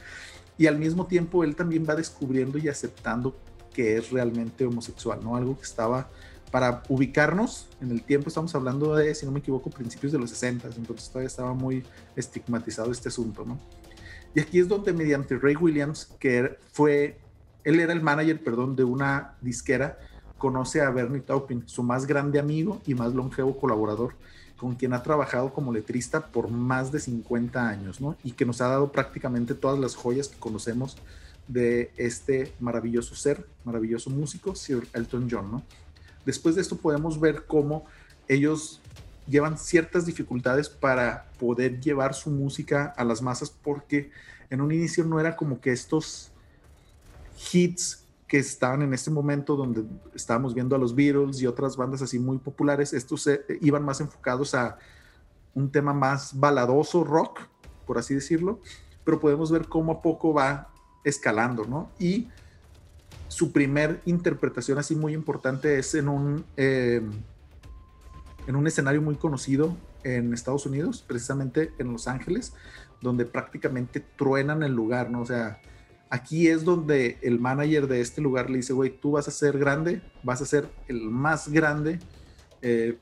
Y 0.59 0.67
al 0.67 0.79
mismo 0.79 1.07
tiempo 1.07 1.45
él 1.45 1.55
también 1.55 1.85
va 1.89 1.95
descubriendo 1.95 2.59
y 2.59 2.69
aceptando 2.69 3.37
que 3.75 3.99
es 3.99 4.11
realmente 4.11 4.65
homosexual, 4.65 5.21
¿no? 5.23 5.37
Algo 5.37 5.57
que 5.57 5.65
estaba, 5.65 6.09
para 6.51 6.83
ubicarnos 6.89 7.69
en 7.81 7.91
el 7.91 8.03
tiempo, 8.03 8.29
estamos 8.29 8.55
hablando 8.55 8.95
de, 8.95 9.15
si 9.15 9.27
no 9.27 9.33
me 9.33 9.41
equivoco, 9.41 9.71
principios 9.71 10.13
de 10.13 10.19
los 10.19 10.31
60, 10.31 10.69
entonces 10.77 11.09
todavía 11.09 11.27
estaba 11.27 11.55
muy 11.55 11.85
estigmatizado 12.15 12.93
este 12.93 13.09
asunto, 13.09 13.45
¿no? 13.45 13.59
Y 14.35 14.41
aquí 14.41 14.59
es 14.59 14.69
donde 14.69 14.93
mediante 14.93 15.39
Ray 15.39 15.57
Williams, 15.57 16.11
que 16.21 16.59
fue, 16.73 17.19
él 17.65 17.81
era 17.81 17.93
el 17.93 18.03
manager, 18.03 18.43
perdón, 18.43 18.77
de 18.77 18.85
una 18.85 19.35
disquera, 19.41 19.99
conoce 20.39 20.83
a 20.83 20.91
Bernie 20.91 21.23
Taupin, 21.23 21.67
su 21.67 21.83
más 21.83 22.07
grande 22.07 22.39
amigo 22.39 22.81
y 22.87 22.95
más 22.95 23.15
longevo 23.15 23.59
colaborador, 23.59 24.15
con 24.59 24.75
quien 24.75 24.93
ha 24.93 25.03
trabajado 25.03 25.53
como 25.53 25.73
letrista 25.73 26.27
por 26.27 26.51
más 26.51 26.93
de 26.93 27.01
50 27.01 27.69
años, 27.69 28.01
¿no? 28.01 28.17
Y 28.23 28.33
que 28.33 28.45
nos 28.45 28.61
ha 28.61 28.69
dado 28.69 28.93
prácticamente 28.93 29.55
todas 29.55 29.79
las 29.79 29.97
joyas 29.97 30.29
que 30.29 30.39
conocemos 30.39 30.97
de 31.49 31.93
este 31.97 32.53
maravilloso 32.61 33.15
ser, 33.15 33.47
maravilloso 33.65 34.11
músico, 34.11 34.55
Sir 34.55 34.87
Elton 34.93 35.29
John, 35.31 35.51
¿no? 35.51 35.63
Después 36.27 36.57
de 36.57 36.61
esto 36.61 36.77
podemos 36.77 37.19
ver 37.19 37.47
cómo 37.47 37.87
ellos 38.29 38.81
llevan 39.27 39.57
ciertas 39.57 40.05
dificultades 40.05 40.69
para 40.69 41.31
poder 41.39 41.81
llevar 41.81 42.15
su 42.15 42.31
música 42.31 42.93
a 42.97 43.05
las 43.05 43.23
masas 43.23 43.51
porque 43.51 44.11
en 44.51 44.61
un 44.61 44.73
inicio 44.73 45.05
no 45.05 45.19
era 45.19 45.37
como 45.37 45.61
que 45.61 45.73
estos 45.73 46.31
hits 47.53 48.05
que 48.27 48.39
estaban 48.39 48.83
en 48.83 48.93
este 48.93 49.11
momento 49.11 49.57
donde 49.57 49.85
estábamos 50.15 50.53
viendo 50.53 50.75
a 50.75 50.79
los 50.79 50.95
Beatles 50.95 51.41
y 51.41 51.47
otras 51.47 51.77
bandas 51.77 52.03
así 52.03 52.19
muy 52.19 52.39
populares, 52.39 52.93
estos 52.93 53.29
iban 53.61 53.85
más 53.85 54.01
enfocados 54.01 54.55
a 54.55 54.79
un 55.55 55.71
tema 55.71 55.93
más 55.93 56.39
baladoso, 56.39 57.05
rock, 57.05 57.41
por 57.87 57.99
así 57.99 58.15
decirlo, 58.15 58.61
pero 59.05 59.21
podemos 59.21 59.51
ver 59.53 59.69
cómo 59.69 59.93
a 59.93 60.03
poco 60.03 60.35
va 60.35 60.73
escalando, 61.05 61.65
¿no? 61.65 61.91
Y 62.01 62.29
su 63.29 63.53
primer 63.53 64.01
interpretación 64.05 64.79
así 64.79 64.95
muy 64.95 65.13
importante 65.15 65.79
es 65.79 65.95
en 65.95 66.09
un, 66.09 66.45
eh, 66.57 67.03
en 68.47 68.57
un 68.57 68.67
escenario 68.67 69.03
muy 69.03 69.17
conocido 69.17 69.77
en 70.05 70.33
Estados 70.33 70.67
Unidos, 70.67 71.05
precisamente 71.07 71.73
en 71.79 71.93
Los 71.93 72.07
Ángeles, 72.07 72.55
donde 73.01 73.25
prácticamente 73.25 74.01
truenan 74.01 74.63
el 74.63 74.73
lugar, 74.73 75.11
¿no? 75.11 75.23
O 75.23 75.27
sea, 75.27 75.61
Aquí 76.09 76.47
es 76.47 76.65
donde 76.65 77.19
el 77.23 77.41
manager 77.41 77.89
de 77.89 78.01
este 78.01 78.21
lugar 78.21 78.49
le 78.49 78.59
dice, 78.59 78.73
güey, 78.73 78.91
tú 78.91 79.13
vas 79.13 79.27
a 79.27 79.33
ser 79.33 79.59
grande, 79.59 80.01
vas 80.23 80.41
a 80.41 80.47
ser 80.47 80.69
el 80.87 81.01
más 81.11 81.49
grande, 81.49 81.99
eh, 82.63 82.97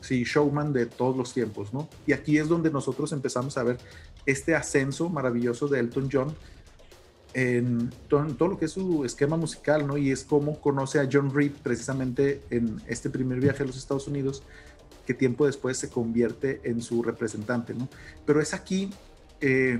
sí, 0.00 0.24
showman 0.24 0.72
de 0.72 0.86
todos 0.86 1.16
los 1.16 1.32
tiempos, 1.32 1.72
¿no? 1.72 1.88
Y 2.06 2.12
aquí 2.12 2.38
es 2.38 2.48
donde 2.48 2.70
nosotros 2.72 3.12
empezamos 3.12 3.56
a 3.56 3.62
ver 3.62 3.78
este 4.26 4.56
ascenso 4.56 5.08
maravilloso 5.08 5.68
de 5.68 5.78
Elton 5.78 6.08
John 6.10 6.34
en 7.34 7.90
todo, 8.08 8.48
lo 8.48 8.58
que 8.58 8.66
es 8.66 8.72
su 8.72 9.04
esquema 9.04 9.36
musical, 9.36 9.86
¿no? 9.86 9.96
Y 9.96 10.12
es 10.12 10.24
como 10.24 10.60
conoce 10.60 11.00
a 11.00 11.08
John 11.10 11.34
Reed 11.34 11.52
precisamente 11.62 12.42
en 12.50 12.80
este 12.86 13.10
primer 13.10 13.40
viaje 13.40 13.64
a 13.64 13.66
los 13.66 13.76
Estados 13.76 14.06
Unidos, 14.06 14.44
que 15.04 15.14
tiempo 15.14 15.44
después 15.44 15.76
se 15.76 15.90
convierte 15.90 16.60
en 16.64 16.80
su 16.80 17.02
representante, 17.02 17.74
¿no? 17.74 17.88
Pero 18.24 18.40
es 18.40 18.54
aquí 18.54 18.90
eh, 19.40 19.78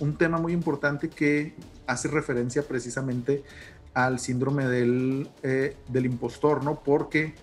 un 0.00 0.16
tema 0.16 0.38
muy 0.38 0.52
importante 0.52 1.10
que 1.10 1.54
hace 1.86 2.08
referencia 2.08 2.62
precisamente 2.62 3.44
al 3.92 4.18
síndrome 4.18 4.66
del, 4.66 5.28
eh, 5.42 5.76
del 5.88 6.06
impostor, 6.06 6.64
¿no? 6.64 6.82
Porque 6.82 7.34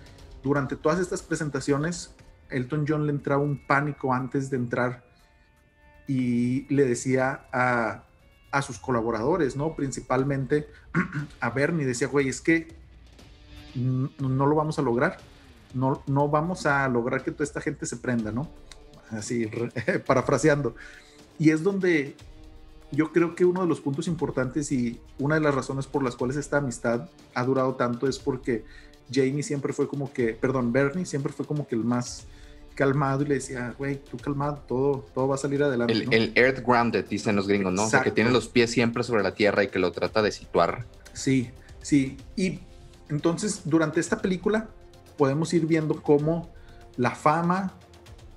durante 0.42 0.76
todas 0.76 1.00
estas 1.00 1.22
presentaciones, 1.22 2.12
Elton 2.50 2.86
John 2.88 3.06
le 3.06 3.14
entraba 3.14 3.42
un 3.42 3.66
pánico 3.66 4.14
antes 4.14 4.50
de 4.50 4.58
entrar 4.58 5.04
y 6.08 6.66
le 6.74 6.86
decía 6.86 7.46
a 7.54 8.04
a 8.52 8.62
sus 8.62 8.80
colaboradores, 8.80 9.56
¿no? 9.56 9.76
Principalmente 9.76 10.68
a 11.40 11.50
Bernie. 11.50 11.86
Decía, 11.86 12.08
güey, 12.08 12.30
es 12.30 12.42
que 12.42 12.68
no 13.76 14.46
lo 14.46 14.56
vamos 14.56 14.78
a 14.78 14.82
lograr. 14.82 15.18
No, 15.74 16.04
no 16.06 16.28
vamos 16.28 16.66
a 16.66 16.88
lograr 16.90 17.24
que 17.24 17.32
toda 17.32 17.46
esta 17.46 17.62
gente 17.62 17.86
se 17.86 17.98
prenda, 17.98 18.32
¿no? 18.32 18.50
Así, 19.10 19.50
parafraseando. 20.06 20.76
Y 21.40 21.50
es 21.50 21.64
donde 21.64 22.16
yo 22.92 23.14
creo 23.14 23.36
que 23.36 23.46
uno 23.46 23.62
de 23.62 23.68
los 23.68 23.80
puntos 23.80 24.08
importantes 24.08 24.72
y 24.72 25.00
una 25.18 25.36
de 25.36 25.42
las 25.42 25.56
razones 25.56 25.88
por 25.88 26.04
las 26.04 26.16
cuales 26.16 26.36
esta 26.36 26.58
amistad 26.58 27.10
ha 27.34 27.44
durado 27.46 27.76
tanto 27.76 28.08
es 28.08 28.20
porque 28.20 28.66
Jamie 29.12 29.44
siempre 29.44 29.72
fue 29.72 29.88
como 29.88 30.12
que, 30.12 30.34
perdón, 30.34 30.74
Bernie 30.74 31.06
siempre 31.06 31.32
fue 31.32 31.46
como 31.46 31.68
que 31.68 31.76
el 31.76 31.86
más 31.86 32.26
calmado 32.82 33.22
y 33.22 33.28
le 33.28 33.36
decía, 33.36 33.76
güey, 33.78 34.02
tú 34.04 34.18
calmado, 34.18 34.64
todo, 34.68 35.06
todo 35.14 35.28
va 35.28 35.36
a 35.36 35.38
salir 35.38 35.62
adelante. 35.62 35.94
El, 36.10 36.32
earth 36.36 36.66
grounded, 36.66 37.06
dicen 37.06 37.36
los 37.36 37.48
gringos, 37.48 37.72
¿no? 37.72 37.86
O 37.86 37.88
sea, 37.88 38.02
que 38.02 38.10
tiene 38.10 38.32
los 38.32 38.48
pies 38.48 38.72
siempre 38.72 39.04
sobre 39.04 39.22
la 39.22 39.36
tierra 39.36 39.64
y 39.64 39.68
que 39.68 39.78
lo 39.78 39.92
trata 39.92 40.24
de 40.24 40.32
situar. 40.32 40.88
Sí, 41.14 41.52
sí. 41.84 42.18
Y 42.36 42.62
entonces, 43.10 43.62
durante 43.66 44.00
esta 44.00 44.20
película 44.20 44.68
podemos 45.16 45.54
ir 45.54 45.68
viendo 45.68 46.02
cómo 46.02 46.52
la 46.98 47.12
fama, 47.12 47.78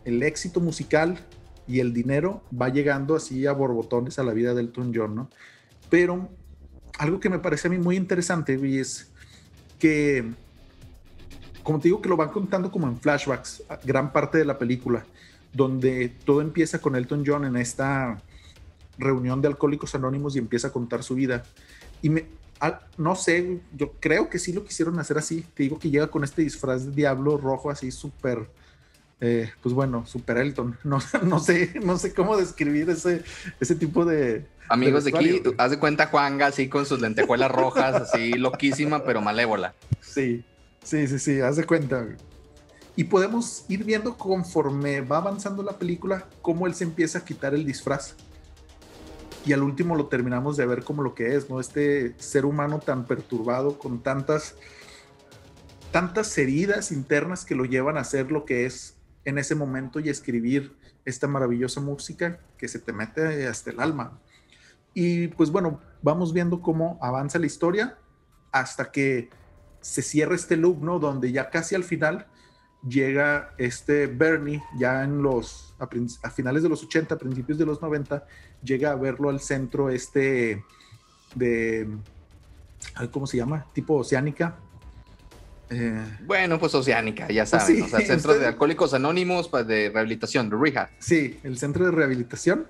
el 0.05 0.22
éxito 0.22 0.61
musical 0.61 1.18
y 1.66 1.80
el 1.80 1.95
dinero 1.95 2.42
va 2.53 2.68
llegando 2.68 3.16
así 3.16 3.47
a 3.47 3.53
borbotones 3.53 4.18
a 4.18 4.24
la 4.24 4.34
vida 4.34 4.53
del 4.53 4.66
Elton 4.66 4.92
John, 4.95 5.14
¿no? 5.14 5.30
Pero 5.88 6.28
algo 6.99 7.18
que 7.18 7.30
me 7.30 7.38
parece 7.38 7.68
a 7.68 7.70
mí 7.70 7.78
muy 7.78 7.97
interesante 7.97 8.61
es 8.78 9.11
que, 9.78 10.34
como 11.64 11.80
te 11.80 11.88
digo, 11.88 12.00
que 12.00 12.08
lo 12.08 12.16
van 12.16 12.28
contando 12.28 12.70
como 12.70 12.86
en 12.86 13.00
flashbacks, 13.00 13.64
gran 13.84 14.12
parte 14.12 14.38
de 14.38 14.44
la 14.44 14.58
película, 14.58 15.04
donde 15.52 16.10
todo 16.24 16.40
empieza 16.40 16.80
con 16.80 16.94
Elton 16.94 17.24
John 17.26 17.44
en 17.44 17.56
esta 17.56 18.22
reunión 18.98 19.42
de 19.42 19.48
alcohólicos 19.48 19.94
anónimos 19.96 20.36
y 20.36 20.38
empieza 20.38 20.68
a 20.68 20.72
contar 20.72 21.02
su 21.02 21.16
vida. 21.16 21.42
Y 22.02 22.10
me, 22.10 22.26
no 22.98 23.16
sé, 23.16 23.60
yo 23.76 23.92
creo 23.98 24.28
que 24.28 24.38
sí 24.38 24.52
lo 24.52 24.62
quisieron 24.64 24.98
hacer 25.00 25.18
así. 25.18 25.44
Te 25.54 25.64
digo 25.64 25.78
que 25.78 25.90
llega 25.90 26.06
con 26.06 26.22
este 26.22 26.42
disfraz 26.42 26.86
de 26.86 26.92
diablo 26.92 27.36
rojo 27.38 27.70
así 27.70 27.90
súper 27.90 28.48
eh, 29.20 29.50
pues 29.62 29.74
bueno, 29.74 30.04
Super 30.06 30.36
Elton. 30.36 30.76
No, 30.84 30.98
no, 31.22 31.40
sé, 31.40 31.72
no 31.82 31.96
sé 31.96 32.12
cómo 32.12 32.36
describir 32.36 32.90
ese, 32.90 33.24
ese 33.58 33.74
tipo 33.74 34.04
de. 34.04 34.46
Amigos 34.68 35.04
de, 35.04 35.16
aquí, 35.16 35.42
haz 35.58 35.70
de 35.70 35.78
cuenta 35.78 36.06
Juanga 36.06 36.46
así 36.46 36.68
con 36.68 36.86
sus 36.86 37.00
lentejuelas 37.00 37.50
rojas, 37.50 37.94
así 37.94 38.32
loquísima, 38.32 39.04
pero 39.04 39.20
malévola. 39.20 39.74
Sí, 40.00 40.44
sí, 40.85 41.07
sí, 41.09 41.18
sí, 41.18 41.41
haz 41.41 41.57
de 41.57 41.64
cuenta. 41.64 42.07
Y 42.97 43.05
podemos 43.05 43.64
ir 43.68 43.85
viendo 43.85 44.16
conforme 44.16 45.01
va 45.01 45.16
avanzando 45.16 45.62
la 45.62 45.78
película 45.78 46.28
cómo 46.43 46.66
él 46.66 46.74
se 46.74 46.85
empieza 46.85 47.18
a 47.18 47.24
quitar 47.24 47.55
el 47.55 47.66
disfraz. 47.66 48.14
Y 49.45 49.53
al 49.53 49.62
último 49.62 49.97
lo 49.97 50.07
terminamos 50.07 50.57
de 50.57 50.64
ver 50.64 50.85
como 50.85 51.03
lo 51.03 51.14
que 51.14 51.35
es, 51.35 51.51
¿no? 51.51 51.61
Este 51.61 52.14
ser 52.18 52.47
humano 52.47 52.78
tan 52.78 53.05
perturbado 53.05 53.78
con 53.78 54.03
tantas 54.03 54.55
tantas 55.91 56.37
heridas 56.39 56.91
internas 56.91 57.45
que 57.45 57.55
lo 57.55 57.64
llevan 57.64 57.99
a 57.99 58.05
ser 58.05 58.32
lo 58.32 58.45
que 58.45 58.66
es 58.66 58.97
en 59.24 59.39
ese 59.39 59.55
momento 59.55 60.01
y 60.01 60.09
escribir 60.09 60.76
esta 61.05 61.28
maravillosa 61.28 61.80
música 61.80 62.41
que 62.59 62.66
se 62.66 62.80
te 62.80 62.93
mete 62.93 63.47
hasta 63.47 63.70
el 63.70 63.78
alma. 63.78 64.18
Y 64.93 65.28
pues 65.28 65.51
bueno, 65.51 65.80
vamos 66.03 66.32
viendo 66.32 66.61
cómo 66.62 66.99
avanza 67.01 67.39
la 67.39 67.47
historia 67.47 67.97
hasta 68.51 68.91
que 68.91 69.30
se 69.85 70.01
cierra 70.01 70.35
este 70.35 70.57
loop, 70.57 70.82
¿no? 70.82 70.99
Donde 70.99 71.30
ya 71.30 71.51
casi 71.51 71.74
al 71.74 71.85
final 71.85 72.26
llega 72.89 73.55
este 73.59 74.07
Bernie, 74.07 74.62
ya 74.78 75.05
en 75.05 75.22
los, 75.22 75.74
a, 75.78 76.30
finales 76.30 76.62
de 76.62 76.70
los 76.70 76.82
80, 76.82 77.18
principios 77.18 77.59
de 77.59 77.66
los 77.66 77.82
90, 77.82 78.26
llega 78.62 78.93
a 78.93 78.95
verlo 78.95 79.28
al 79.28 79.41
centro 79.41 79.91
este 79.91 80.64
de, 81.35 81.87
¿cómo 83.11 83.26
se 83.26 83.37
llama? 83.37 83.66
Tipo 83.74 83.97
oceánica, 83.97 84.57
eh, 85.70 86.05
bueno, 86.26 86.59
pues 86.59 86.74
Oceánica, 86.74 87.28
ya 87.28 87.43
pues 87.43 87.51
saben, 87.51 87.82
o 87.82 87.89
sea, 87.89 88.01
centro 88.07 88.39
de 88.39 88.47
alcohólicos 88.47 88.95
anónimos 88.95 89.49
pues, 89.49 89.66
de 89.66 89.91
rehabilitación, 89.91 90.49
de 90.49 90.57
rehab. 90.57 90.89
Sí, 90.99 91.39
el 91.43 91.59
centro 91.59 91.87
de 91.87 91.91
rehabilitación 91.91 92.66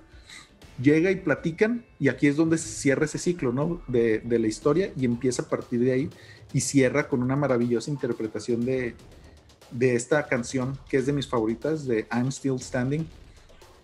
llega 0.80 1.10
y 1.10 1.16
platican 1.16 1.84
y 1.98 2.08
aquí 2.08 2.28
es 2.28 2.36
donde 2.36 2.56
se 2.56 2.68
cierra 2.68 3.04
ese 3.04 3.18
ciclo, 3.18 3.52
¿no? 3.52 3.82
De, 3.88 4.20
de, 4.20 4.38
la 4.38 4.46
historia 4.46 4.92
y 4.96 5.04
empieza 5.04 5.42
a 5.42 5.48
partir 5.48 5.80
de 5.80 5.92
ahí 5.92 6.10
y 6.54 6.60
cierra 6.60 7.08
con 7.08 7.22
una 7.22 7.36
maravillosa 7.36 7.90
interpretación 7.90 8.64
de, 8.64 8.94
de 9.72 9.96
esta 9.96 10.26
canción 10.26 10.78
que 10.88 10.96
es 10.96 11.04
de 11.04 11.12
mis 11.12 11.28
favoritas, 11.28 11.84
de 11.84 12.06
I'm 12.10 12.28
Still 12.28 12.60
Standing. 12.60 13.06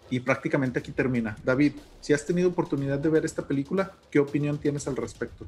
Y 0.08 0.20
prácticamente 0.20 0.78
aquí 0.78 0.92
termina. 0.92 1.36
David, 1.44 1.74
si 2.00 2.12
has 2.12 2.24
tenido 2.24 2.48
oportunidad 2.48 2.98
de 2.98 3.08
ver 3.08 3.24
esta 3.24 3.46
película, 3.46 3.92
¿qué 4.10 4.18
opinión 4.18 4.58
tienes 4.58 4.88
al 4.88 4.96
respecto? 4.96 5.46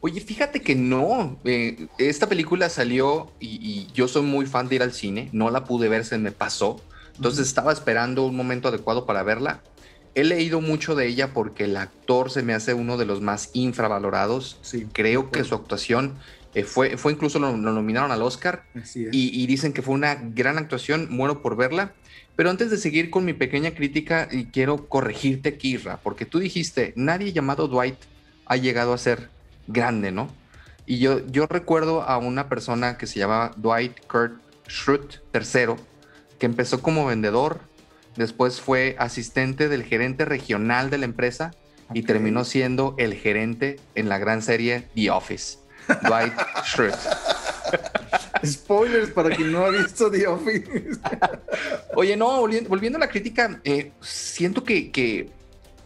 Oye, 0.00 0.20
fíjate 0.20 0.62
que 0.62 0.74
no. 0.74 1.38
Eh, 1.44 1.88
esta 1.98 2.28
película 2.28 2.68
salió 2.70 3.30
y, 3.38 3.86
yo 3.92 4.08
soy 4.08 4.22
muy 4.22 4.46
fan 4.46 4.68
de 4.68 4.76
ir 4.76 4.82
al 4.82 4.92
cine. 4.92 5.28
No 5.32 5.50
la 5.50 5.64
pude 5.64 5.88
ver, 5.88 6.04
se 6.04 6.18
me 6.18 6.32
pasó. 6.32 6.80
Entonces 7.16 7.46
estaba 7.46 7.72
esperando 7.72 8.24
un 8.24 8.34
momento 8.34 8.68
adecuado 8.68 9.06
para 9.06 9.22
verla. 9.22 9.60
He 10.14 10.24
leído 10.24 10.60
mucho 10.60 10.96
de 10.96 11.06
ella 11.06 11.32
porque 11.32 11.64
el 11.64 11.76
actor 11.76 12.30
se 12.30 12.42
me 12.42 12.54
hace 12.54 12.74
uno 12.74 12.96
de 12.96 13.04
los 13.04 13.20
más 13.20 13.50
infravalorados. 13.52 14.58
Sí, 14.62 14.88
Creo 14.92 15.30
que 15.30 15.44
su 15.44 15.54
actuación 15.54 16.14
eh, 16.54 16.64
fue, 16.64 16.96
fue 16.96 17.12
incluso 17.12 17.38
lo, 17.38 17.56
nominaron 17.56 18.10
al 18.10 18.22
Oscar. 18.22 18.64
Y, 18.94 19.42
y, 19.42 19.46
dicen 19.46 19.72
que 19.72 19.82
fue 19.82 19.94
una 19.94 20.14
gran 20.16 20.58
actuación. 20.58 21.08
Muero 21.10 21.42
por 21.42 21.56
verla. 21.56 21.92
Pero 22.36 22.50
antes 22.50 22.70
de 22.70 22.76
seguir 22.76 23.10
con 23.10 23.24
mi 23.24 23.32
pequeña 23.32 23.72
crítica, 23.72 24.28
y 24.30 24.46
quiero 24.46 24.88
corregirte, 24.88 25.58
Kirra, 25.58 26.00
porque 26.02 26.24
tú 26.24 26.38
dijiste, 26.38 26.92
nadie 26.96 27.32
llamado 27.32 27.68
Dwight 27.68 27.96
ha 28.46 28.56
llegado 28.56 28.92
a 28.94 28.98
ser 28.98 29.28
grande, 29.66 30.10
¿no? 30.10 30.28
Y 30.86 30.98
yo, 30.98 31.24
yo 31.26 31.46
recuerdo 31.46 32.02
a 32.02 32.18
una 32.18 32.48
persona 32.48 32.98
que 32.98 33.06
se 33.06 33.18
llamaba 33.18 33.52
Dwight 33.56 34.06
Kurt 34.06 34.40
Schrute 34.68 35.18
III, 35.34 35.74
que 36.38 36.46
empezó 36.46 36.82
como 36.82 37.06
vendedor, 37.06 37.60
después 38.16 38.60
fue 38.60 38.96
asistente 38.98 39.68
del 39.68 39.84
gerente 39.84 40.24
regional 40.24 40.90
de 40.90 40.98
la 40.98 41.04
empresa 41.04 41.52
y 41.92 42.02
terminó 42.02 42.44
siendo 42.44 42.94
el 42.98 43.14
gerente 43.14 43.78
en 43.94 44.08
la 44.08 44.18
gran 44.18 44.42
serie 44.42 44.88
The 44.94 45.10
Office. 45.10 45.58
Dwight 46.02 46.32
Schrute. 46.64 46.96
Spoilers 48.44 49.10
para 49.10 49.34
quien 49.34 49.52
no 49.52 49.64
ha 49.64 49.70
visto 49.70 50.10
The 50.10 50.26
Office. 50.26 50.68
Oye, 51.94 52.16
no, 52.16 52.40
volviendo, 52.40 52.96
a 52.96 53.00
la 53.00 53.08
crítica, 53.08 53.60
eh, 53.64 53.92
siento 54.00 54.64
que, 54.64 54.90
que, 54.90 55.30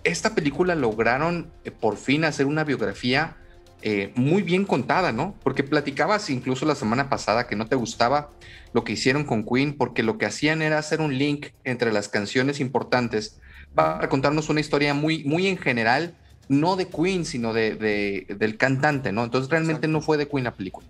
esta 0.05 0.35
película 0.35 0.75
lograron 0.75 1.51
eh, 1.65 1.71
por 1.71 1.97
fin 1.97 2.25
hacer 2.25 2.45
una 2.45 2.63
biografía 2.63 3.37
eh, 3.81 4.13
muy 4.15 4.43
bien 4.43 4.65
contada, 4.65 5.13
¿no? 5.13 5.35
Porque 5.43 5.63
platicabas 5.63 6.31
incluso 6.31 6.65
la 6.67 6.75
semana 6.75 7.09
pasada 7.09 7.47
que 7.47 7.57
no 7.57 7.67
te 7.67 7.77
gustaba 7.77 8.31
lo 8.73 8.85
que 8.85 8.93
hicieron 8.93 9.25
con 9.25 9.45
Queen, 9.45 9.77
porque 9.77 10.03
lo 10.03 10.17
que 10.19 10.27
hacían 10.27 10.63
era 10.63 10.79
hacer 10.79 11.01
un 11.01 11.19
link 11.19 11.49
entre 11.65 11.93
las 11.93 12.09
canciones 12.09 12.61
importantes 12.61 13.41
para 13.75 14.09
contarnos 14.09 14.49
una 14.49 14.61
historia 14.61 14.95
muy, 14.95 15.25
muy 15.25 15.49
en 15.49 15.59
general, 15.59 16.15
no 16.49 16.77
de 16.77 16.89
Queen, 16.89 17.25
sino 17.25 17.53
de, 17.53 18.27
del 18.29 18.57
cantante, 18.57 19.13
¿no? 19.13 19.25
Entonces 19.25 19.51
realmente 19.51 19.89
no 19.89 20.01
fue 20.01 20.17
de 20.17 20.29
Queen 20.29 20.45
la 20.45 20.55
película. 20.55 20.87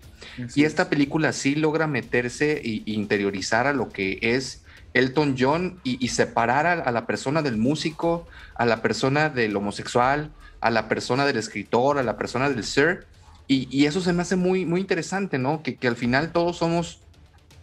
y 0.55 0.63
esta 0.63 0.89
película 0.89 1.31
sí 1.33 1.55
logra 1.55 1.87
meterse 1.87 2.57
e, 2.57 2.83
interiorizar 2.85 3.67
a 3.67 3.73
lo 3.73 3.89
que 3.89 4.19
es 4.21 4.63
Elton 4.95 5.35
John 5.37 5.79
y, 5.83 6.07
separar 6.07 6.65
a, 6.65 6.91
la 6.91 7.05
persona 7.05 7.41
del 7.41 7.57
músico, 7.57 8.27
a 8.55 8.65
la 8.65 8.81
persona 8.81 9.29
del 9.29 9.55
homosexual, 9.55 10.31
a 10.61 10.71
la 10.71 10.87
persona 10.87 11.25
del 11.25 11.35
escritor, 11.35 11.97
a 11.97 12.03
la 12.03 12.17
persona 12.17 12.49
del 12.49 12.63
ser. 12.63 13.05
Y, 13.45 13.85
eso 13.85 13.99
se 13.99 14.13
me 14.13 14.21
hace 14.21 14.37
muy, 14.37 14.65
muy 14.65 14.79
interesante, 14.79 15.37
¿no? 15.37 15.61
Que, 15.63 15.77
al 15.85 15.97
final 15.97 16.31
todos 16.31 16.57
somos 16.57 17.01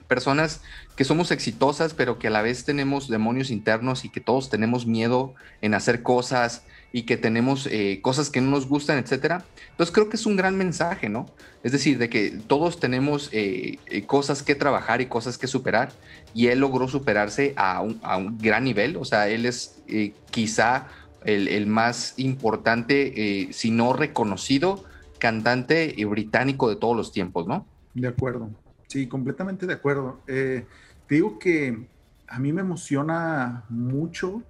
personas 0.09 0.61
que 0.95 1.05
somos 1.05 1.31
exitosas, 1.31 1.95
pero 1.95 2.19
que 2.19 2.29
a 2.29 2.31
la 2.31 2.43
vez 2.43 2.65
tenemos 2.65 3.09
demonios 3.09 3.51
internos 3.51 4.05
y 4.05 4.11
que 4.11 4.21
todos 4.21 4.51
tenemos 4.51 4.85
miedo 4.85 5.35
en 5.63 5.73
hacer 5.73 6.03
cosas 6.03 6.65
y 6.93 7.03
que 7.03 7.17
tenemos 7.17 7.67
eh, 7.71 8.01
cosas 8.03 8.29
que 8.31 8.41
no 8.41 8.51
nos 8.51 8.69
gustan, 8.69 8.99
etcétera. 8.99 9.45
Entonces 9.71 9.95
creo 9.95 10.09
que 10.09 10.17
es 10.17 10.27
un 10.27 10.37
gran 10.37 10.57
mensaje, 10.57 11.09
¿no? 11.09 11.27
Es 11.63 11.73
decir, 11.73 11.99
de 11.99 12.11
que 12.11 12.39
todos 12.47 12.79
tenemos 12.79 13.31
eh, 13.33 13.79
eh, 13.87 14.05
cosas 14.05 14.43
que 14.43 14.55
trabajar 14.55 15.01
y 15.01 15.07
cosas 15.07 15.39
que 15.39 15.47
superar 15.47 15.93
y 16.35 16.49
él 16.49 16.61
logró 16.61 16.89
superarse 16.89 17.55
a 17.57 17.81
un, 17.81 17.99
a 18.03 18.17
un 18.17 18.37
gran 18.39 18.65
nivel, 18.65 18.97
o 18.97 19.05
sea, 19.05 19.29
él 19.29 19.47
es 19.47 19.83
quizá 20.31 20.89
el, 21.25 21.67
más 21.67 22.15
importante, 22.19 23.43
eh, 23.43 23.53
si 23.53 23.71
no 23.71 23.93
reconocido, 23.93 24.85
cantante 25.19 25.95
británico 26.07 26.69
de 26.69 26.77
todos 26.77 26.97
los 26.97 27.13
tiempos, 27.13 27.47
¿no? 27.47 27.67
De 27.95 28.09
acuerdo, 28.09 28.51
sí, 28.89 29.07
completamente 29.07 29.67
de 29.67 29.75
acuerdo. 29.75 30.21
Eh, 30.27 30.67
te 31.07 31.17
digo 31.17 31.39
que 31.39 31.87
a 32.27 32.39
mí 32.39 32.53
me 32.53 32.63
emociona 32.63 33.65
mucho 33.69 34.43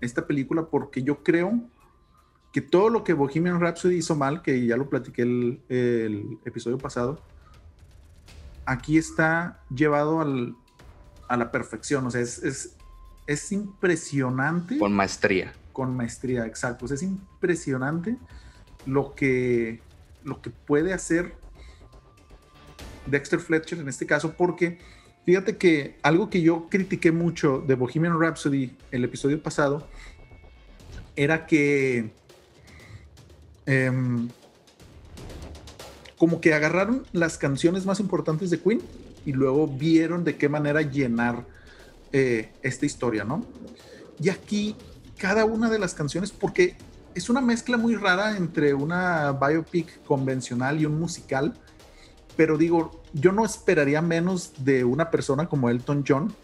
esta 0.00 0.26
película 0.26 0.66
porque 0.66 1.02
yo 1.02 1.22
creo 1.22 1.60
que 2.52 2.60
todo 2.60 2.90
lo 2.90 3.02
que 3.02 3.14
Bohemian 3.14 3.60
Rhapsody 3.60 3.96
hizo 3.96 4.14
mal, 4.14 4.42
que 4.42 4.66
ya 4.66 4.76
lo 4.76 4.88
platiqué 4.90 5.22
el, 5.22 5.60
el 5.68 6.38
episodio 6.44 6.78
pasado, 6.78 7.20
aquí 8.66 8.98
está 8.98 9.60
llevado 9.74 10.20
a 10.20 11.36
la 11.36 11.50
perfección. 11.50 12.06
O 12.06 12.10
sea, 12.10 12.20
es, 12.20 12.42
es, 12.42 12.76
es 13.26 13.52
impresionante. 13.52 14.78
Con 14.78 14.92
maestría 14.92 15.52
Con 15.72 15.96
maestría, 15.96 16.46
exacto. 16.46 16.84
es 16.86 17.02
impresionante 17.02 18.18
lo 18.84 19.14
que, 19.14 19.80
lo 20.22 20.42
que 20.42 20.50
puede 20.50 20.92
hacer 20.92 21.34
Dexter 23.06 23.40
Fletcher 23.40 23.78
en 23.78 23.88
este 23.88 24.06
caso, 24.06 24.34
porque 24.34 24.78
fíjate 25.24 25.56
que 25.56 25.98
algo 26.02 26.30
que 26.30 26.42
yo 26.42 26.68
critiqué 26.68 27.10
mucho 27.12 27.64
de 27.66 27.74
Bohemian 27.74 28.20
Rhapsody 28.20 28.76
el 28.90 29.04
episodio 29.04 29.42
pasado 29.42 29.88
era 31.16 31.46
que 31.46 32.12
em, 33.66 34.28
como 36.18 36.40
que 36.40 36.54
agarraron 36.54 37.06
las 37.12 37.38
canciones 37.38 37.84
más 37.86 38.00
importantes 38.00 38.50
de 38.50 38.60
Queen 38.60 38.80
y 39.24 39.32
luego 39.32 39.66
vieron 39.66 40.24
de 40.24 40.36
qué 40.36 40.48
manera 40.48 40.82
llenar 40.82 41.44
eh, 42.12 42.52
esta 42.62 42.86
historia, 42.86 43.24
¿no? 43.24 43.44
Y 44.20 44.28
aquí 44.28 44.76
cada 45.16 45.44
una 45.44 45.70
de 45.70 45.78
las 45.78 45.94
canciones, 45.94 46.32
porque 46.32 46.76
es 47.14 47.30
una 47.30 47.40
mezcla 47.40 47.76
muy 47.76 47.94
rara 47.94 48.36
entre 48.36 48.74
una 48.74 49.32
biopic 49.32 50.02
convencional 50.04 50.80
y 50.80 50.86
un 50.86 50.98
musical, 50.98 51.54
pero 52.36 52.56
digo, 52.56 53.02
yo 53.12 53.32
no 53.32 53.44
esperaría 53.44 54.02
menos 54.02 54.64
de 54.64 54.84
una 54.84 55.10
persona 55.10 55.48
como 55.48 55.70
Elton 55.70 56.04
John. 56.06 56.34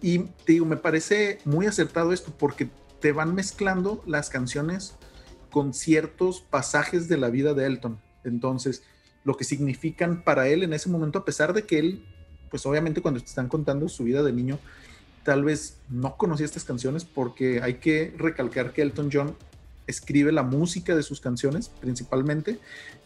Y 0.00 0.24
digo, 0.46 0.66
me 0.66 0.76
parece 0.76 1.38
muy 1.44 1.66
acertado 1.66 2.12
esto 2.12 2.32
porque 2.36 2.68
te 3.00 3.12
van 3.12 3.34
mezclando 3.34 4.02
las 4.06 4.30
canciones 4.30 4.96
con 5.54 5.72
ciertos 5.72 6.40
pasajes 6.40 7.06
de 7.06 7.16
la 7.16 7.30
vida 7.30 7.54
de 7.54 7.64
Elton. 7.64 8.00
Entonces, 8.24 8.82
lo 9.22 9.36
que 9.36 9.44
significan 9.44 10.24
para 10.24 10.48
él 10.48 10.64
en 10.64 10.72
ese 10.72 10.88
momento, 10.88 11.20
a 11.20 11.24
pesar 11.24 11.52
de 11.52 11.62
que 11.62 11.78
él, 11.78 12.04
pues 12.50 12.66
obviamente 12.66 13.00
cuando 13.00 13.20
te 13.20 13.26
están 13.26 13.46
contando 13.46 13.88
su 13.88 14.02
vida 14.02 14.24
de 14.24 14.32
niño, 14.32 14.58
tal 15.22 15.44
vez 15.44 15.76
no 15.88 16.16
conocía 16.16 16.44
estas 16.44 16.64
canciones 16.64 17.04
porque 17.04 17.62
hay 17.62 17.74
que 17.74 18.12
recalcar 18.18 18.72
que 18.72 18.82
Elton 18.82 19.10
John 19.12 19.36
escribe 19.86 20.32
la 20.32 20.42
música 20.42 20.96
de 20.96 21.04
sus 21.04 21.20
canciones 21.20 21.68
principalmente 21.68 22.58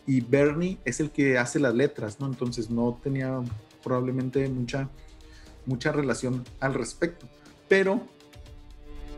y 0.06 0.22
Bernie 0.22 0.78
es 0.86 1.00
el 1.00 1.10
que 1.10 1.36
hace 1.36 1.60
las 1.60 1.74
letras, 1.74 2.18
¿no? 2.18 2.28
Entonces 2.28 2.70
no 2.70 2.98
tenía 3.02 3.42
probablemente 3.84 4.48
mucha, 4.48 4.88
mucha 5.66 5.92
relación 5.92 6.46
al 6.60 6.72
respecto. 6.72 7.28
Pero 7.68 8.00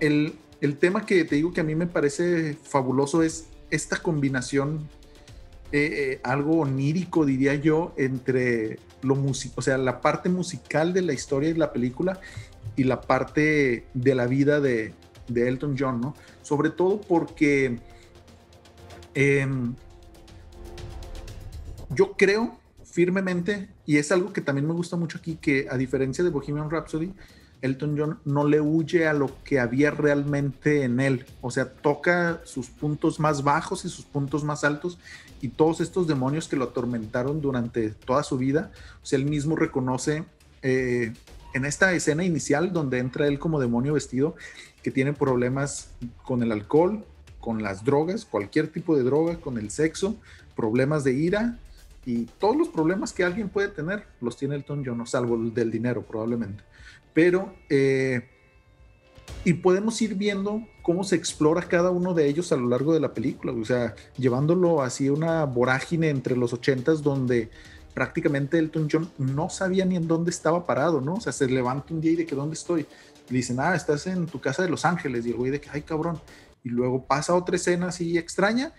el, 0.01 0.35
el 0.61 0.77
tema 0.77 1.07
que 1.07 1.25
te 1.25 1.37
digo 1.37 1.53
que 1.53 1.61
a 1.61 1.65
mí 1.65 1.75
me 1.75 1.87
parece 1.87 2.55
fabuloso 2.55 3.23
es 3.23 3.47
esta 3.71 3.97
combinación, 3.97 4.89
eh, 5.73 6.13
eh, 6.13 6.21
algo 6.25 6.61
onírico 6.61 7.25
diría 7.25 7.55
yo, 7.55 7.95
entre 7.97 8.79
lo 9.03 9.15
o 9.15 9.63
sea, 9.63 9.79
la 9.79 10.01
parte 10.01 10.29
musical 10.29 10.93
de 10.93 11.03
la 11.03 11.13
historia 11.13 11.53
de 11.53 11.59
la 11.59 11.73
película 11.73 12.21
y 12.77 12.85
la 12.85 13.01
parte 13.01 13.87
de 13.95 14.15
la 14.15 14.27
vida 14.27 14.61
de, 14.61 14.93
de 15.29 15.49
Elton 15.49 15.77
John, 15.79 16.01
¿no? 16.01 16.15
Sobre 16.43 16.71
todo 16.71 17.01
porque 17.01 17.79
em, 19.15 19.75
yo 21.91 22.13
creo 22.13 22.59
firmemente, 22.85 23.69
y 23.87 23.99
es 23.99 24.11
algo 24.13 24.33
que 24.33 24.41
también 24.41 24.67
me 24.67 24.75
gusta 24.75 24.97
mucho 24.97 25.19
aquí, 25.19 25.37
que 25.37 25.69
a 25.71 25.77
diferencia 25.77 26.25
de 26.25 26.31
Bohemian 26.31 26.71
Rhapsody, 26.71 27.13
Elton 27.63 27.97
John 27.99 28.19
no 28.25 28.47
le 28.47 28.61
huye 28.61 29.07
a 29.07 29.13
lo 29.13 29.31
que 29.45 29.61
había 29.61 29.91
realmente 29.91 30.83
en 30.83 31.01
él. 31.01 31.27
O 31.41 31.51
sea, 31.51 31.71
toca 31.71 32.41
sus 32.45 32.69
puntos 32.69 33.21
más 33.21 33.43
bajos 33.43 33.85
y 33.85 33.89
sus 33.89 34.05
puntos 34.05 34.45
más 34.45 34.65
altos 34.65 34.99
y 35.43 35.49
todos 35.49 35.81
estos 35.81 36.07
demonios 36.07 36.49
que 36.49 36.57
lo 36.57 36.65
atormentaron 36.65 37.41
durante 37.41 37.91
toda 37.91 38.23
su 38.23 38.39
vida. 38.39 38.73
O 39.03 39.15
él 39.15 39.25
mismo 39.25 39.57
reconoce 39.57 40.25
eh, 40.63 41.13
en 41.55 41.65
esta 41.65 41.93
escena 41.93 42.25
inicial 42.25 42.73
donde 42.73 42.99
entra 42.99 43.27
él 43.27 43.39
como 43.39 43.61
demonio 43.61 43.95
vestido, 43.95 44.35
que 44.83 44.91
tiene 44.91 45.13
problemas 45.13 45.91
con 46.25 46.43
el 46.43 46.53
alcohol, 46.53 47.05
con 47.41 47.63
las 47.63 47.85
drogas, 47.85 48.25
cualquier 48.25 48.69
tipo 48.69 48.97
de 48.97 49.03
droga, 49.03 49.37
con 49.41 49.59
el 49.59 49.71
sexo, 49.71 50.17
problemas 50.55 51.05
de 51.05 51.15
ira 51.15 51.59
y 52.07 52.25
todos 52.39 52.57
los 52.57 52.69
problemas 52.69 53.13
que 53.13 53.25
alguien 53.25 53.49
puede 53.49 53.69
tener 53.69 54.05
los 54.21 54.37
tiene 54.37 54.55
Elton 54.57 54.83
John, 54.85 55.07
salvo 55.07 55.37
el 55.37 55.53
del 55.53 55.71
dinero 55.71 56.03
probablemente. 56.03 56.63
Pero, 57.15 57.55
eh, 57.69 58.29
y 59.45 59.55
podemos 59.55 60.01
ir 60.03 60.15
viendo 60.15 60.67
cómo 60.83 61.05
se 61.05 61.17
explora 61.17 61.63
cada 61.63 61.91
uno 61.91 62.15
de 62.15 62.29
ellos 62.29 62.53
a 62.53 62.57
lo 62.57 62.69
largo 62.69 62.93
de 62.93 63.01
la 63.01 63.15
película, 63.15 63.53
o 63.53 63.65
sea, 63.65 63.95
llevándolo 64.17 64.83
así 64.83 65.09
una 65.09 65.45
vorágine 65.45 66.09
entre 66.09 66.37
los 66.37 66.53
ochentas 66.53 67.03
donde 67.03 67.51
prácticamente 67.95 68.59
Elton 68.59 68.89
John 68.91 69.11
no 69.19 69.51
sabía 69.51 69.85
ni 69.85 69.97
en 69.97 70.07
dónde 70.07 70.31
estaba 70.31 70.67
parado, 70.67 71.01
¿no? 71.01 71.15
O 71.15 71.21
sea, 71.21 71.33
se 71.33 71.47
levanta 71.47 71.93
un 71.93 72.01
día 72.01 72.13
y 72.13 72.17
de 72.17 72.27
que 72.27 72.35
dónde 72.35 72.55
estoy. 72.55 72.87
Le 73.29 73.37
dicen, 73.37 73.59
ah, 73.61 73.75
estás 73.75 74.07
en 74.07 74.27
tu 74.27 74.41
casa 74.41 74.63
de 74.63 74.69
Los 74.69 74.85
Ángeles. 74.85 75.27
Y 75.27 75.31
el 75.31 75.37
güey 75.37 75.51
de 75.51 75.61
que, 75.61 75.69
ay, 75.71 75.83
cabrón. 75.83 76.21
Y 76.65 76.69
luego 76.69 77.05
pasa 77.05 77.35
otra 77.35 77.57
escena 77.57 77.89
así 77.89 78.19
extraña 78.19 78.73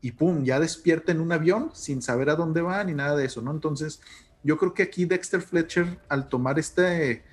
y 0.00 0.12
pum, 0.12 0.44
ya 0.44 0.60
despierta 0.60 1.12
en 1.12 1.20
un 1.20 1.32
avión 1.32 1.70
sin 1.74 2.02
saber 2.02 2.30
a 2.30 2.36
dónde 2.36 2.62
va 2.62 2.82
ni 2.84 2.94
nada 2.94 3.16
de 3.16 3.24
eso, 3.24 3.42
¿no? 3.42 3.50
Entonces, 3.50 4.00
yo 4.42 4.58
creo 4.58 4.74
que 4.74 4.82
aquí 4.82 5.04
Dexter 5.04 5.40
Fletcher, 5.40 5.98
al 6.08 6.28
tomar 6.28 6.58
este, 6.58 7.24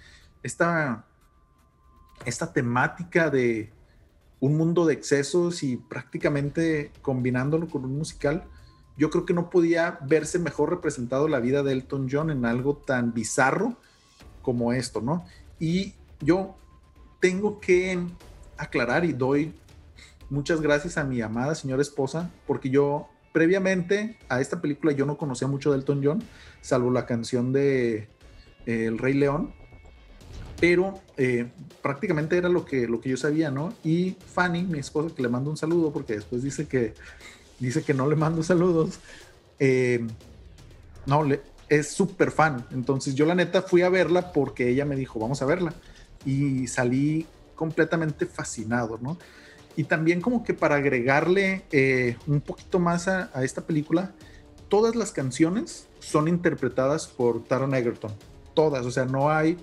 esta, 0.44 1.06
esta 2.26 2.54
temática 2.54 3.30
de 3.30 3.72
un 4.40 4.58
mundo 4.58 4.86
de 4.86 4.94
excesos 4.94 5.64
y 5.64 5.78
prácticamente 5.78 6.92
combinándolo 7.02 7.68
con 7.68 7.86
un 7.86 7.98
musical, 7.98 8.44
yo 8.98 9.10
creo 9.10 9.26
que 9.26 9.34
no 9.34 9.50
podía 9.50 9.98
verse 10.02 10.38
mejor 10.38 10.70
representado 10.70 11.28
la 11.28 11.40
vida 11.40 11.64
de 11.64 11.72
Elton 11.72 12.08
John 12.12 12.30
en 12.30 12.46
algo 12.46 12.76
tan 12.76 13.14
bizarro 13.14 13.78
como 14.42 14.74
esto, 14.74 15.02
¿no? 15.02 15.26
Y 15.60 15.94
yo 16.20 16.58
tengo 17.20 17.60
que 17.60 18.00
aclarar 18.58 19.06
y 19.06 19.14
doy 19.14 19.54
muchas 20.30 20.62
gracias 20.62 20.98
a 20.98 21.04
mi 21.04 21.22
amada 21.22 21.56
señora 21.56 21.82
esposa, 21.82 22.30
porque 22.46 22.70
yo 22.70 23.08
previamente 23.32 24.18
a 24.30 24.42
esta 24.42 24.62
película 24.62 24.92
yo 24.92 25.06
no 25.06 25.18
conocía 25.18 25.48
mucho 25.48 25.72
de 25.72 25.78
Elton 25.78 26.02
John, 26.04 26.24
salvo 26.62 26.92
la 26.92 27.06
canción 27.06 27.54
de 27.54 28.10
eh, 28.66 28.86
El 28.86 28.98
Rey 28.98 29.14
León, 29.14 29.54
pero 30.60 31.00
eh, 31.18 31.48
prácticamente 31.82 32.38
era 32.38 32.50
lo 32.50 32.66
que, 32.66 32.88
lo 32.88 33.02
que 33.02 33.10
yo 33.10 33.18
sabía, 33.18 33.52
¿no? 33.52 33.74
Y 33.84 34.16
Fanny, 34.34 34.64
mi 34.64 34.80
esposa, 34.80 35.14
que 35.16 35.22
le 35.22 35.30
mando 35.30 35.50
un 35.50 35.58
saludo, 35.58 35.92
porque 35.92 36.14
después 36.14 36.44
dice 36.44 36.68
que 36.68 36.94
dice 37.60 37.84
que 37.84 37.94
no 37.94 38.08
le 38.10 38.16
mando 38.16 38.44
saludos. 38.44 39.00
Eh, 39.60 40.06
no, 41.06 41.24
le, 41.24 41.42
es 41.70 41.92
súper 41.92 42.32
fan. 42.32 42.66
Entonces 42.72 43.16
yo 43.16 43.26
la 43.26 43.36
neta 43.36 43.62
fui 43.62 43.82
a 43.82 43.90
verla 43.90 44.32
porque 44.32 44.70
ella 44.70 44.86
me 44.86 44.96
dijo, 44.96 45.20
vamos 45.20 45.42
a 45.42 45.46
verla. 45.46 45.74
Y 46.26 46.68
salí 46.68 47.26
completamente 47.56 48.26
fascinado, 48.26 49.00
¿no? 49.02 49.18
Y 49.76 49.86
también 49.86 50.22
como 50.22 50.44
que 50.44 50.54
para 50.54 50.76
agregarle 50.76 51.64
eh, 51.72 52.16
un 52.28 52.42
poquito 52.42 52.80
más 52.80 53.08
a, 53.08 53.30
esta 53.44 53.66
película, 53.66 54.12
todas 54.70 54.96
las 54.96 55.12
canciones 55.12 55.88
son 56.00 56.28
interpretadas 56.28 57.08
por 57.08 57.44
Taron 57.44 57.74
Egerton. 57.74 58.12
Todas, 58.54 58.86
o 58.86 58.92
sea, 58.92 59.06
no 59.06 59.32
hay 59.32 59.58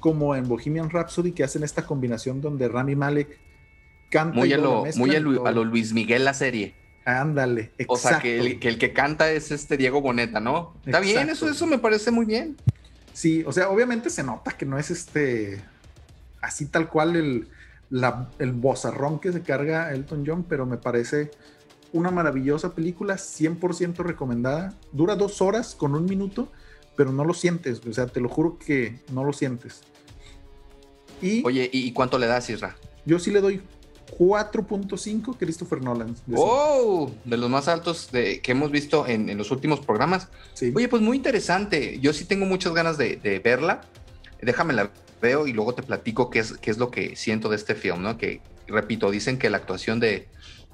como 0.00 0.34
en 0.34 0.48
Bohemian 0.48 0.90
Rhapsody 0.90 1.32
que 1.32 1.44
hacen 1.44 1.62
esta 1.62 1.86
combinación 1.86 2.40
donde 2.40 2.68
Rami 2.68 2.96
Malek 2.96 3.38
canta. 4.10 4.38
Muy, 4.38 4.52
a 4.52 4.58
lo, 4.58 4.84
muy 4.96 5.14
a 5.14 5.20
lo 5.20 5.64
Luis 5.64 5.92
Miguel 5.92 6.24
la 6.24 6.34
serie. 6.34 6.74
Ándale, 7.04 7.72
exacto. 7.78 7.92
O 7.92 7.96
sea, 7.96 8.18
que 8.18 8.38
el, 8.38 8.78
que 8.78 8.92
canta 8.92 9.30
es 9.30 9.50
este 9.50 9.76
Diego 9.76 10.00
Boneta, 10.00 10.40
¿no? 10.40 10.74
Está 10.84 11.00
bien, 11.00 11.30
eso, 11.30 11.48
eso 11.48 11.66
me 11.66 11.78
parece 11.78 12.10
muy 12.10 12.26
bien. 12.26 12.56
Sí, 13.12 13.42
o 13.46 13.52
sea, 13.52 13.70
obviamente 13.70 14.10
se 14.10 14.22
nota 14.22 14.52
que 14.52 14.66
no 14.66 14.78
es 14.78 14.90
este, 14.90 15.60
así 16.40 16.66
tal 16.66 16.88
cual 16.88 17.16
el, 17.16 17.48
el 18.38 18.52
bozarrón 18.52 19.18
que 19.18 19.32
se 19.32 19.42
carga 19.42 19.92
Elton 19.92 20.24
John, 20.26 20.44
pero 20.48 20.66
me 20.66 20.76
parece 20.76 21.30
una 21.92 22.10
maravillosa 22.10 22.74
película, 22.74 23.14
100% 23.14 23.96
recomendada. 23.98 24.74
Dura 24.92 25.16
dos 25.16 25.40
horas 25.40 25.74
con 25.74 25.94
un 25.94 26.04
minuto, 26.04 26.52
pero 27.00 27.12
no 27.12 27.24
lo 27.24 27.32
sientes, 27.32 27.80
o 27.86 27.92
sea, 27.94 28.08
te 28.08 28.20
lo 28.20 28.28
juro 28.28 28.58
que 28.58 28.98
no 29.10 29.24
lo 29.24 29.32
sientes. 29.32 29.80
Y, 31.22 31.42
Oye, 31.46 31.70
¿y 31.72 31.90
cuánto 31.92 32.18
le 32.18 32.26
das, 32.26 32.50
Isra? 32.50 32.76
Yo 33.06 33.18
sí 33.18 33.30
le 33.30 33.40
doy 33.40 33.62
4.5 34.18 35.38
Christopher 35.38 35.82
Nolan. 35.82 36.14
De 36.26 36.36
¡Oh! 36.36 37.10
De 37.24 37.38
los 37.38 37.48
más 37.48 37.68
altos 37.68 38.12
de, 38.12 38.42
que 38.42 38.52
hemos 38.52 38.70
visto 38.70 39.06
en, 39.06 39.34
los 39.38 39.50
últimos 39.50 39.80
programas. 39.80 40.28
Oye, 40.74 40.88
pues 40.88 41.00
muy 41.00 41.16
interesante. 41.16 41.98
Yo 42.00 42.12
sí 42.12 42.26
tengo 42.26 42.44
muchas 42.44 42.74
ganas 42.74 42.98
de, 42.98 43.40
verla. 43.42 43.80
Déjame 44.42 44.74
la 44.74 44.90
veo 45.22 45.46
y 45.46 45.54
luego 45.54 45.74
te 45.74 45.82
platico 45.82 46.28
qué 46.28 46.40
es, 46.40 46.58
qué 46.58 46.70
es 46.70 46.76
lo 46.76 46.90
que 46.90 47.16
siento 47.16 47.48
de 47.48 47.56
este 47.56 47.74
film, 47.74 48.02
¿no? 48.02 48.18
Que, 48.18 48.42
repito, 48.68 49.10
dicen 49.10 49.38
que 49.38 49.48
la 49.48 49.56
actuación 49.56 50.00
de, 50.00 50.28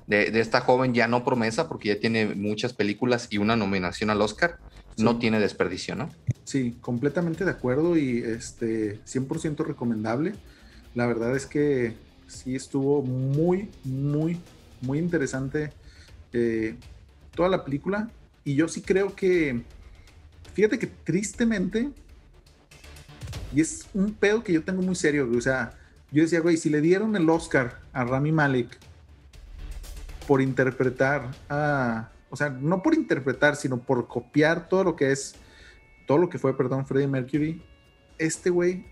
de, 0.08 0.40
esta 0.40 0.60
joven 0.60 0.92
ya 0.92 1.06
no 1.06 1.24
promesa, 1.24 1.68
porque 1.68 1.90
ya 1.90 2.00
tiene 2.00 2.34
muchas 2.34 2.72
películas 2.72 3.28
y 3.30 3.38
una 3.38 3.54
nominación 3.54 4.10
al 4.10 4.20
Oscar, 4.20 4.58
no 4.98 5.18
tiene 5.18 5.40
desperdicio, 5.40 5.94
¿no? 5.94 6.10
Sí, 6.44 6.76
completamente 6.80 7.44
de 7.44 7.50
acuerdo 7.50 7.96
y 7.96 8.18
este 8.18 9.00
100% 9.04 9.64
recomendable. 9.64 10.34
La 10.94 11.06
verdad 11.06 11.36
es 11.36 11.46
que 11.46 11.94
sí 12.26 12.54
estuvo 12.54 13.02
muy, 13.02 13.68
muy, 13.84 14.40
muy 14.80 14.98
interesante 14.98 15.72
eh, 16.32 16.76
toda 17.34 17.48
la 17.48 17.64
película. 17.64 18.10
Y 18.44 18.54
yo 18.54 18.68
sí 18.68 18.80
creo 18.80 19.14
que, 19.14 19.62
fíjate 20.54 20.78
que 20.78 20.86
tristemente, 20.86 21.90
y 23.54 23.60
es 23.60 23.86
un 23.92 24.12
pedo 24.14 24.42
que 24.42 24.52
yo 24.52 24.62
tengo 24.62 24.82
muy 24.82 24.94
serio, 24.94 25.28
o 25.36 25.40
sea, 25.40 25.74
Yo 26.12 26.22
decía, 26.22 26.40
güey, 26.40 26.56
si 26.56 26.70
le 26.70 26.80
dieron 26.80 27.16
el 27.16 27.28
Oscar 27.28 27.80
a 27.92 28.04
Rami 28.04 28.30
Malek 28.30 28.78
por 30.28 30.40
interpretar 30.40 31.32
a, 31.48 32.10
o 32.36 32.38
sea, 32.38 32.50
no 32.50 32.82
por 32.82 32.92
interpretar, 32.92 33.56
sino 33.56 33.78
por 33.78 34.08
copiar 34.08 34.68
todo 34.68 34.84
lo 34.84 34.94
que 34.94 35.10
es, 35.10 35.36
todo 36.06 36.18
lo 36.18 36.28
que 36.28 36.38
fue, 36.38 36.54
perdón, 36.54 36.84
Freddie 36.84 37.06
Mercury, 37.06 37.62
este 38.18 38.50
güey 38.50 38.84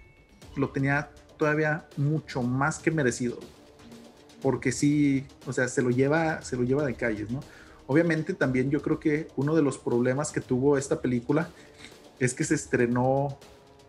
lo 0.56 0.70
tenía 0.70 1.10
todavía 1.36 1.86
mucho 1.98 2.42
más 2.42 2.78
que 2.78 2.90
merecido. 2.90 3.38
Porque 4.40 4.72
sí, 4.72 5.26
o 5.44 5.52
sea, 5.52 5.68
se 5.68 5.82
lo 5.82 5.90
lleva, 5.90 6.40
se 6.40 6.56
lo 6.56 6.62
lleva 6.62 6.86
de 6.86 6.94
calles, 6.94 7.30
¿no? 7.30 7.40
Obviamente 7.86 8.32
también 8.32 8.70
yo 8.70 8.80
creo 8.80 8.98
que 8.98 9.28
uno 9.36 9.54
de 9.54 9.60
los 9.60 9.76
problemas 9.76 10.32
que 10.32 10.40
tuvo 10.40 10.78
esta 10.78 11.02
película 11.02 11.50
es 12.20 12.32
que 12.32 12.44
se 12.44 12.54
estrenó 12.54 13.38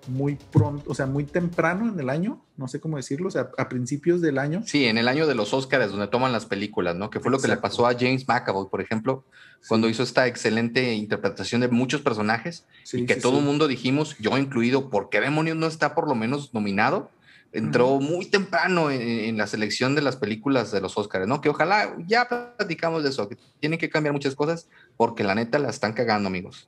muy 0.08 0.36
pronto, 0.36 0.90
o 0.90 0.96
sea, 0.96 1.06
muy 1.06 1.24
temprano 1.24 1.90
en 1.92 2.00
el 2.00 2.10
año, 2.10 2.44
no 2.58 2.68
sé 2.68 2.80
cómo 2.80 2.98
decirlo, 2.98 3.28
o 3.28 3.32
sea, 3.32 3.50
a 3.58 3.70
principios 3.70 4.22
del 4.22 4.38
año. 4.38 4.64
Sí, 4.66 4.86
en 4.86 4.98
el 4.98 5.08
año 5.08 5.28
de 5.28 5.36
los 5.36 5.54
Oscars, 5.54 5.92
donde 5.92 6.08
toman 6.08 6.32
las 6.32 6.46
películas, 6.46 6.96
¿no? 6.96 7.10
Que 7.10 7.20
fue 7.20 7.32
lo 7.32 7.40
que 7.40 7.48
le 7.48 7.58
pasó 7.58 7.88
a 7.88 7.94
James 7.94 8.28
McAvoy, 8.28 8.68
por 8.70 8.82
ejemplo, 8.82 9.24
cuando 9.68 9.90
hizo 9.90 10.04
esta 10.04 10.28
excelente 10.28 10.94
interpretación 10.94 11.62
de 11.62 11.68
muchos 11.68 12.02
personajes 12.02 12.66
y 12.94 13.06
que 13.06 13.16
todo 13.16 13.40
el 13.40 13.46
mundo 13.46 13.68
dijimos, 13.68 14.16
yo 14.20 14.38
incluido, 14.38 14.90
¿por 14.90 15.10
qué 15.10 15.20
demonios 15.20 15.58
no 15.58 15.68
está 15.68 15.96
por 15.96 16.08
lo 16.08 16.16
menos 16.16 16.54
nominado? 16.54 17.10
Entró 17.52 18.02
muy 18.02 18.26
temprano 18.26 18.92
en, 18.92 19.38
la 19.38 19.48
selección 19.48 19.96
de 19.96 20.02
las 20.02 20.18
películas 20.18 20.72
de 20.72 20.82
los 20.82 20.98
Oscars, 20.98 21.26
¿no? 21.26 21.40
Que 21.40 21.48
ojalá 21.48 21.96
ya 22.06 22.28
platicamos 22.28 23.04
de 23.04 23.10
eso, 23.10 23.30
que 23.30 23.38
tienen 23.62 23.80
que 23.80 23.90
cambiar 23.90 24.12
muchas 24.12 24.36
cosas 24.36 24.68
porque 24.98 25.24
la 25.24 25.36
neta 25.36 25.58
la 25.58 25.70
están 25.70 25.94
cagando, 25.94 26.28
amigos. 26.28 26.68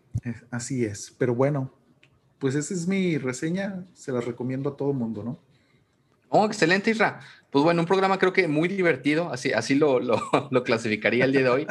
Así 0.50 0.86
es, 0.86 1.14
pero 1.18 1.36
bueno, 1.36 1.74
pues 2.40 2.56
esa 2.56 2.74
es 2.74 2.88
mi 2.88 3.18
reseña, 3.18 3.84
se 3.94 4.12
la 4.12 4.22
recomiendo 4.22 4.70
a 4.70 4.78
todo 4.78 4.92
el 4.92 4.98
mundo, 4.98 5.24
¿no? 5.24 5.38
Oh, 6.30 6.46
excelente, 6.46 6.92
Isra. 6.92 7.22
Pues 7.50 7.64
bueno, 7.64 7.82
un 7.82 7.88
programa 7.88 8.20
creo 8.20 8.34
que 8.34 8.48
muy 8.48 8.68
divertido, 8.68 9.32
así, 9.32 9.54
así 9.54 9.76
lo, 9.76 10.00
lo, 10.00 10.20
clasificaría 10.64 11.26
el 11.26 11.32
día 11.32 11.44
de 11.44 11.50
hoy. 11.50 11.68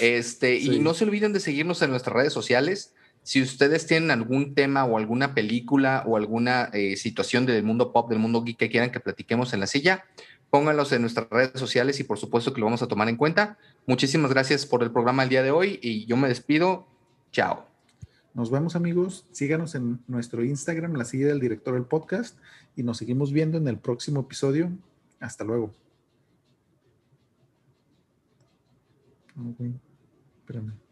Este, 0.00 0.56
Y 0.56 0.80
no 0.80 0.94
se 0.94 1.04
olviden 1.04 1.32
de 1.32 1.40
seguirnos 1.40 1.80
en 1.82 1.90
nuestras 1.90 2.14
redes 2.14 2.32
sociales. 2.32 2.92
Si 3.22 3.42
ustedes 3.42 3.86
tienen 3.86 4.10
algún 4.10 4.54
tema 4.54 4.84
o 4.84 4.98
alguna 4.98 5.34
película 5.34 6.04
o 6.06 6.16
alguna 6.16 6.70
eh, 6.72 6.96
situación 6.96 7.46
del 7.46 7.64
mundo 7.64 7.92
pop, 7.92 8.08
del 8.08 8.18
mundo 8.18 8.44
geek 8.44 8.56
que 8.56 8.70
quieran 8.70 8.92
que 8.92 9.00
platiquemos 9.00 9.52
en 9.52 9.60
la 9.60 9.66
silla, 9.66 10.04
pónganlos 10.50 10.92
en 10.92 11.00
nuestras 11.00 11.28
redes 11.30 11.58
sociales 11.58 11.98
y 11.98 12.04
por 12.04 12.18
supuesto 12.18 12.52
que 12.52 12.60
lo 12.60 12.66
vamos 12.66 12.82
a 12.82 12.88
tomar 12.88 13.08
en 13.08 13.16
cuenta. 13.16 13.58
Muchísimas 13.86 14.30
gracias 14.30 14.66
por 14.66 14.82
el 14.82 14.92
programa 14.92 15.24
el 15.24 15.28
día 15.28 15.42
de 15.42 15.50
hoy 15.50 15.80
y 15.82 16.06
yo 16.06 16.16
me 16.16 16.28
despido. 16.28 16.86
Chao. 17.32 17.75
Nos 18.36 18.50
vemos 18.50 18.76
amigos, 18.76 19.26
síganos 19.32 19.74
en 19.76 19.98
nuestro 20.08 20.44
Instagram, 20.44 20.92
la 20.92 21.06
silla 21.06 21.28
del 21.28 21.40
director 21.40 21.72
del 21.72 21.86
podcast, 21.86 22.38
y 22.76 22.82
nos 22.82 22.98
seguimos 22.98 23.32
viendo 23.32 23.56
en 23.56 23.66
el 23.66 23.78
próximo 23.78 24.20
episodio. 24.20 24.70
Hasta 25.20 25.42
luego. 25.42 25.72
Espérame. 30.40 30.85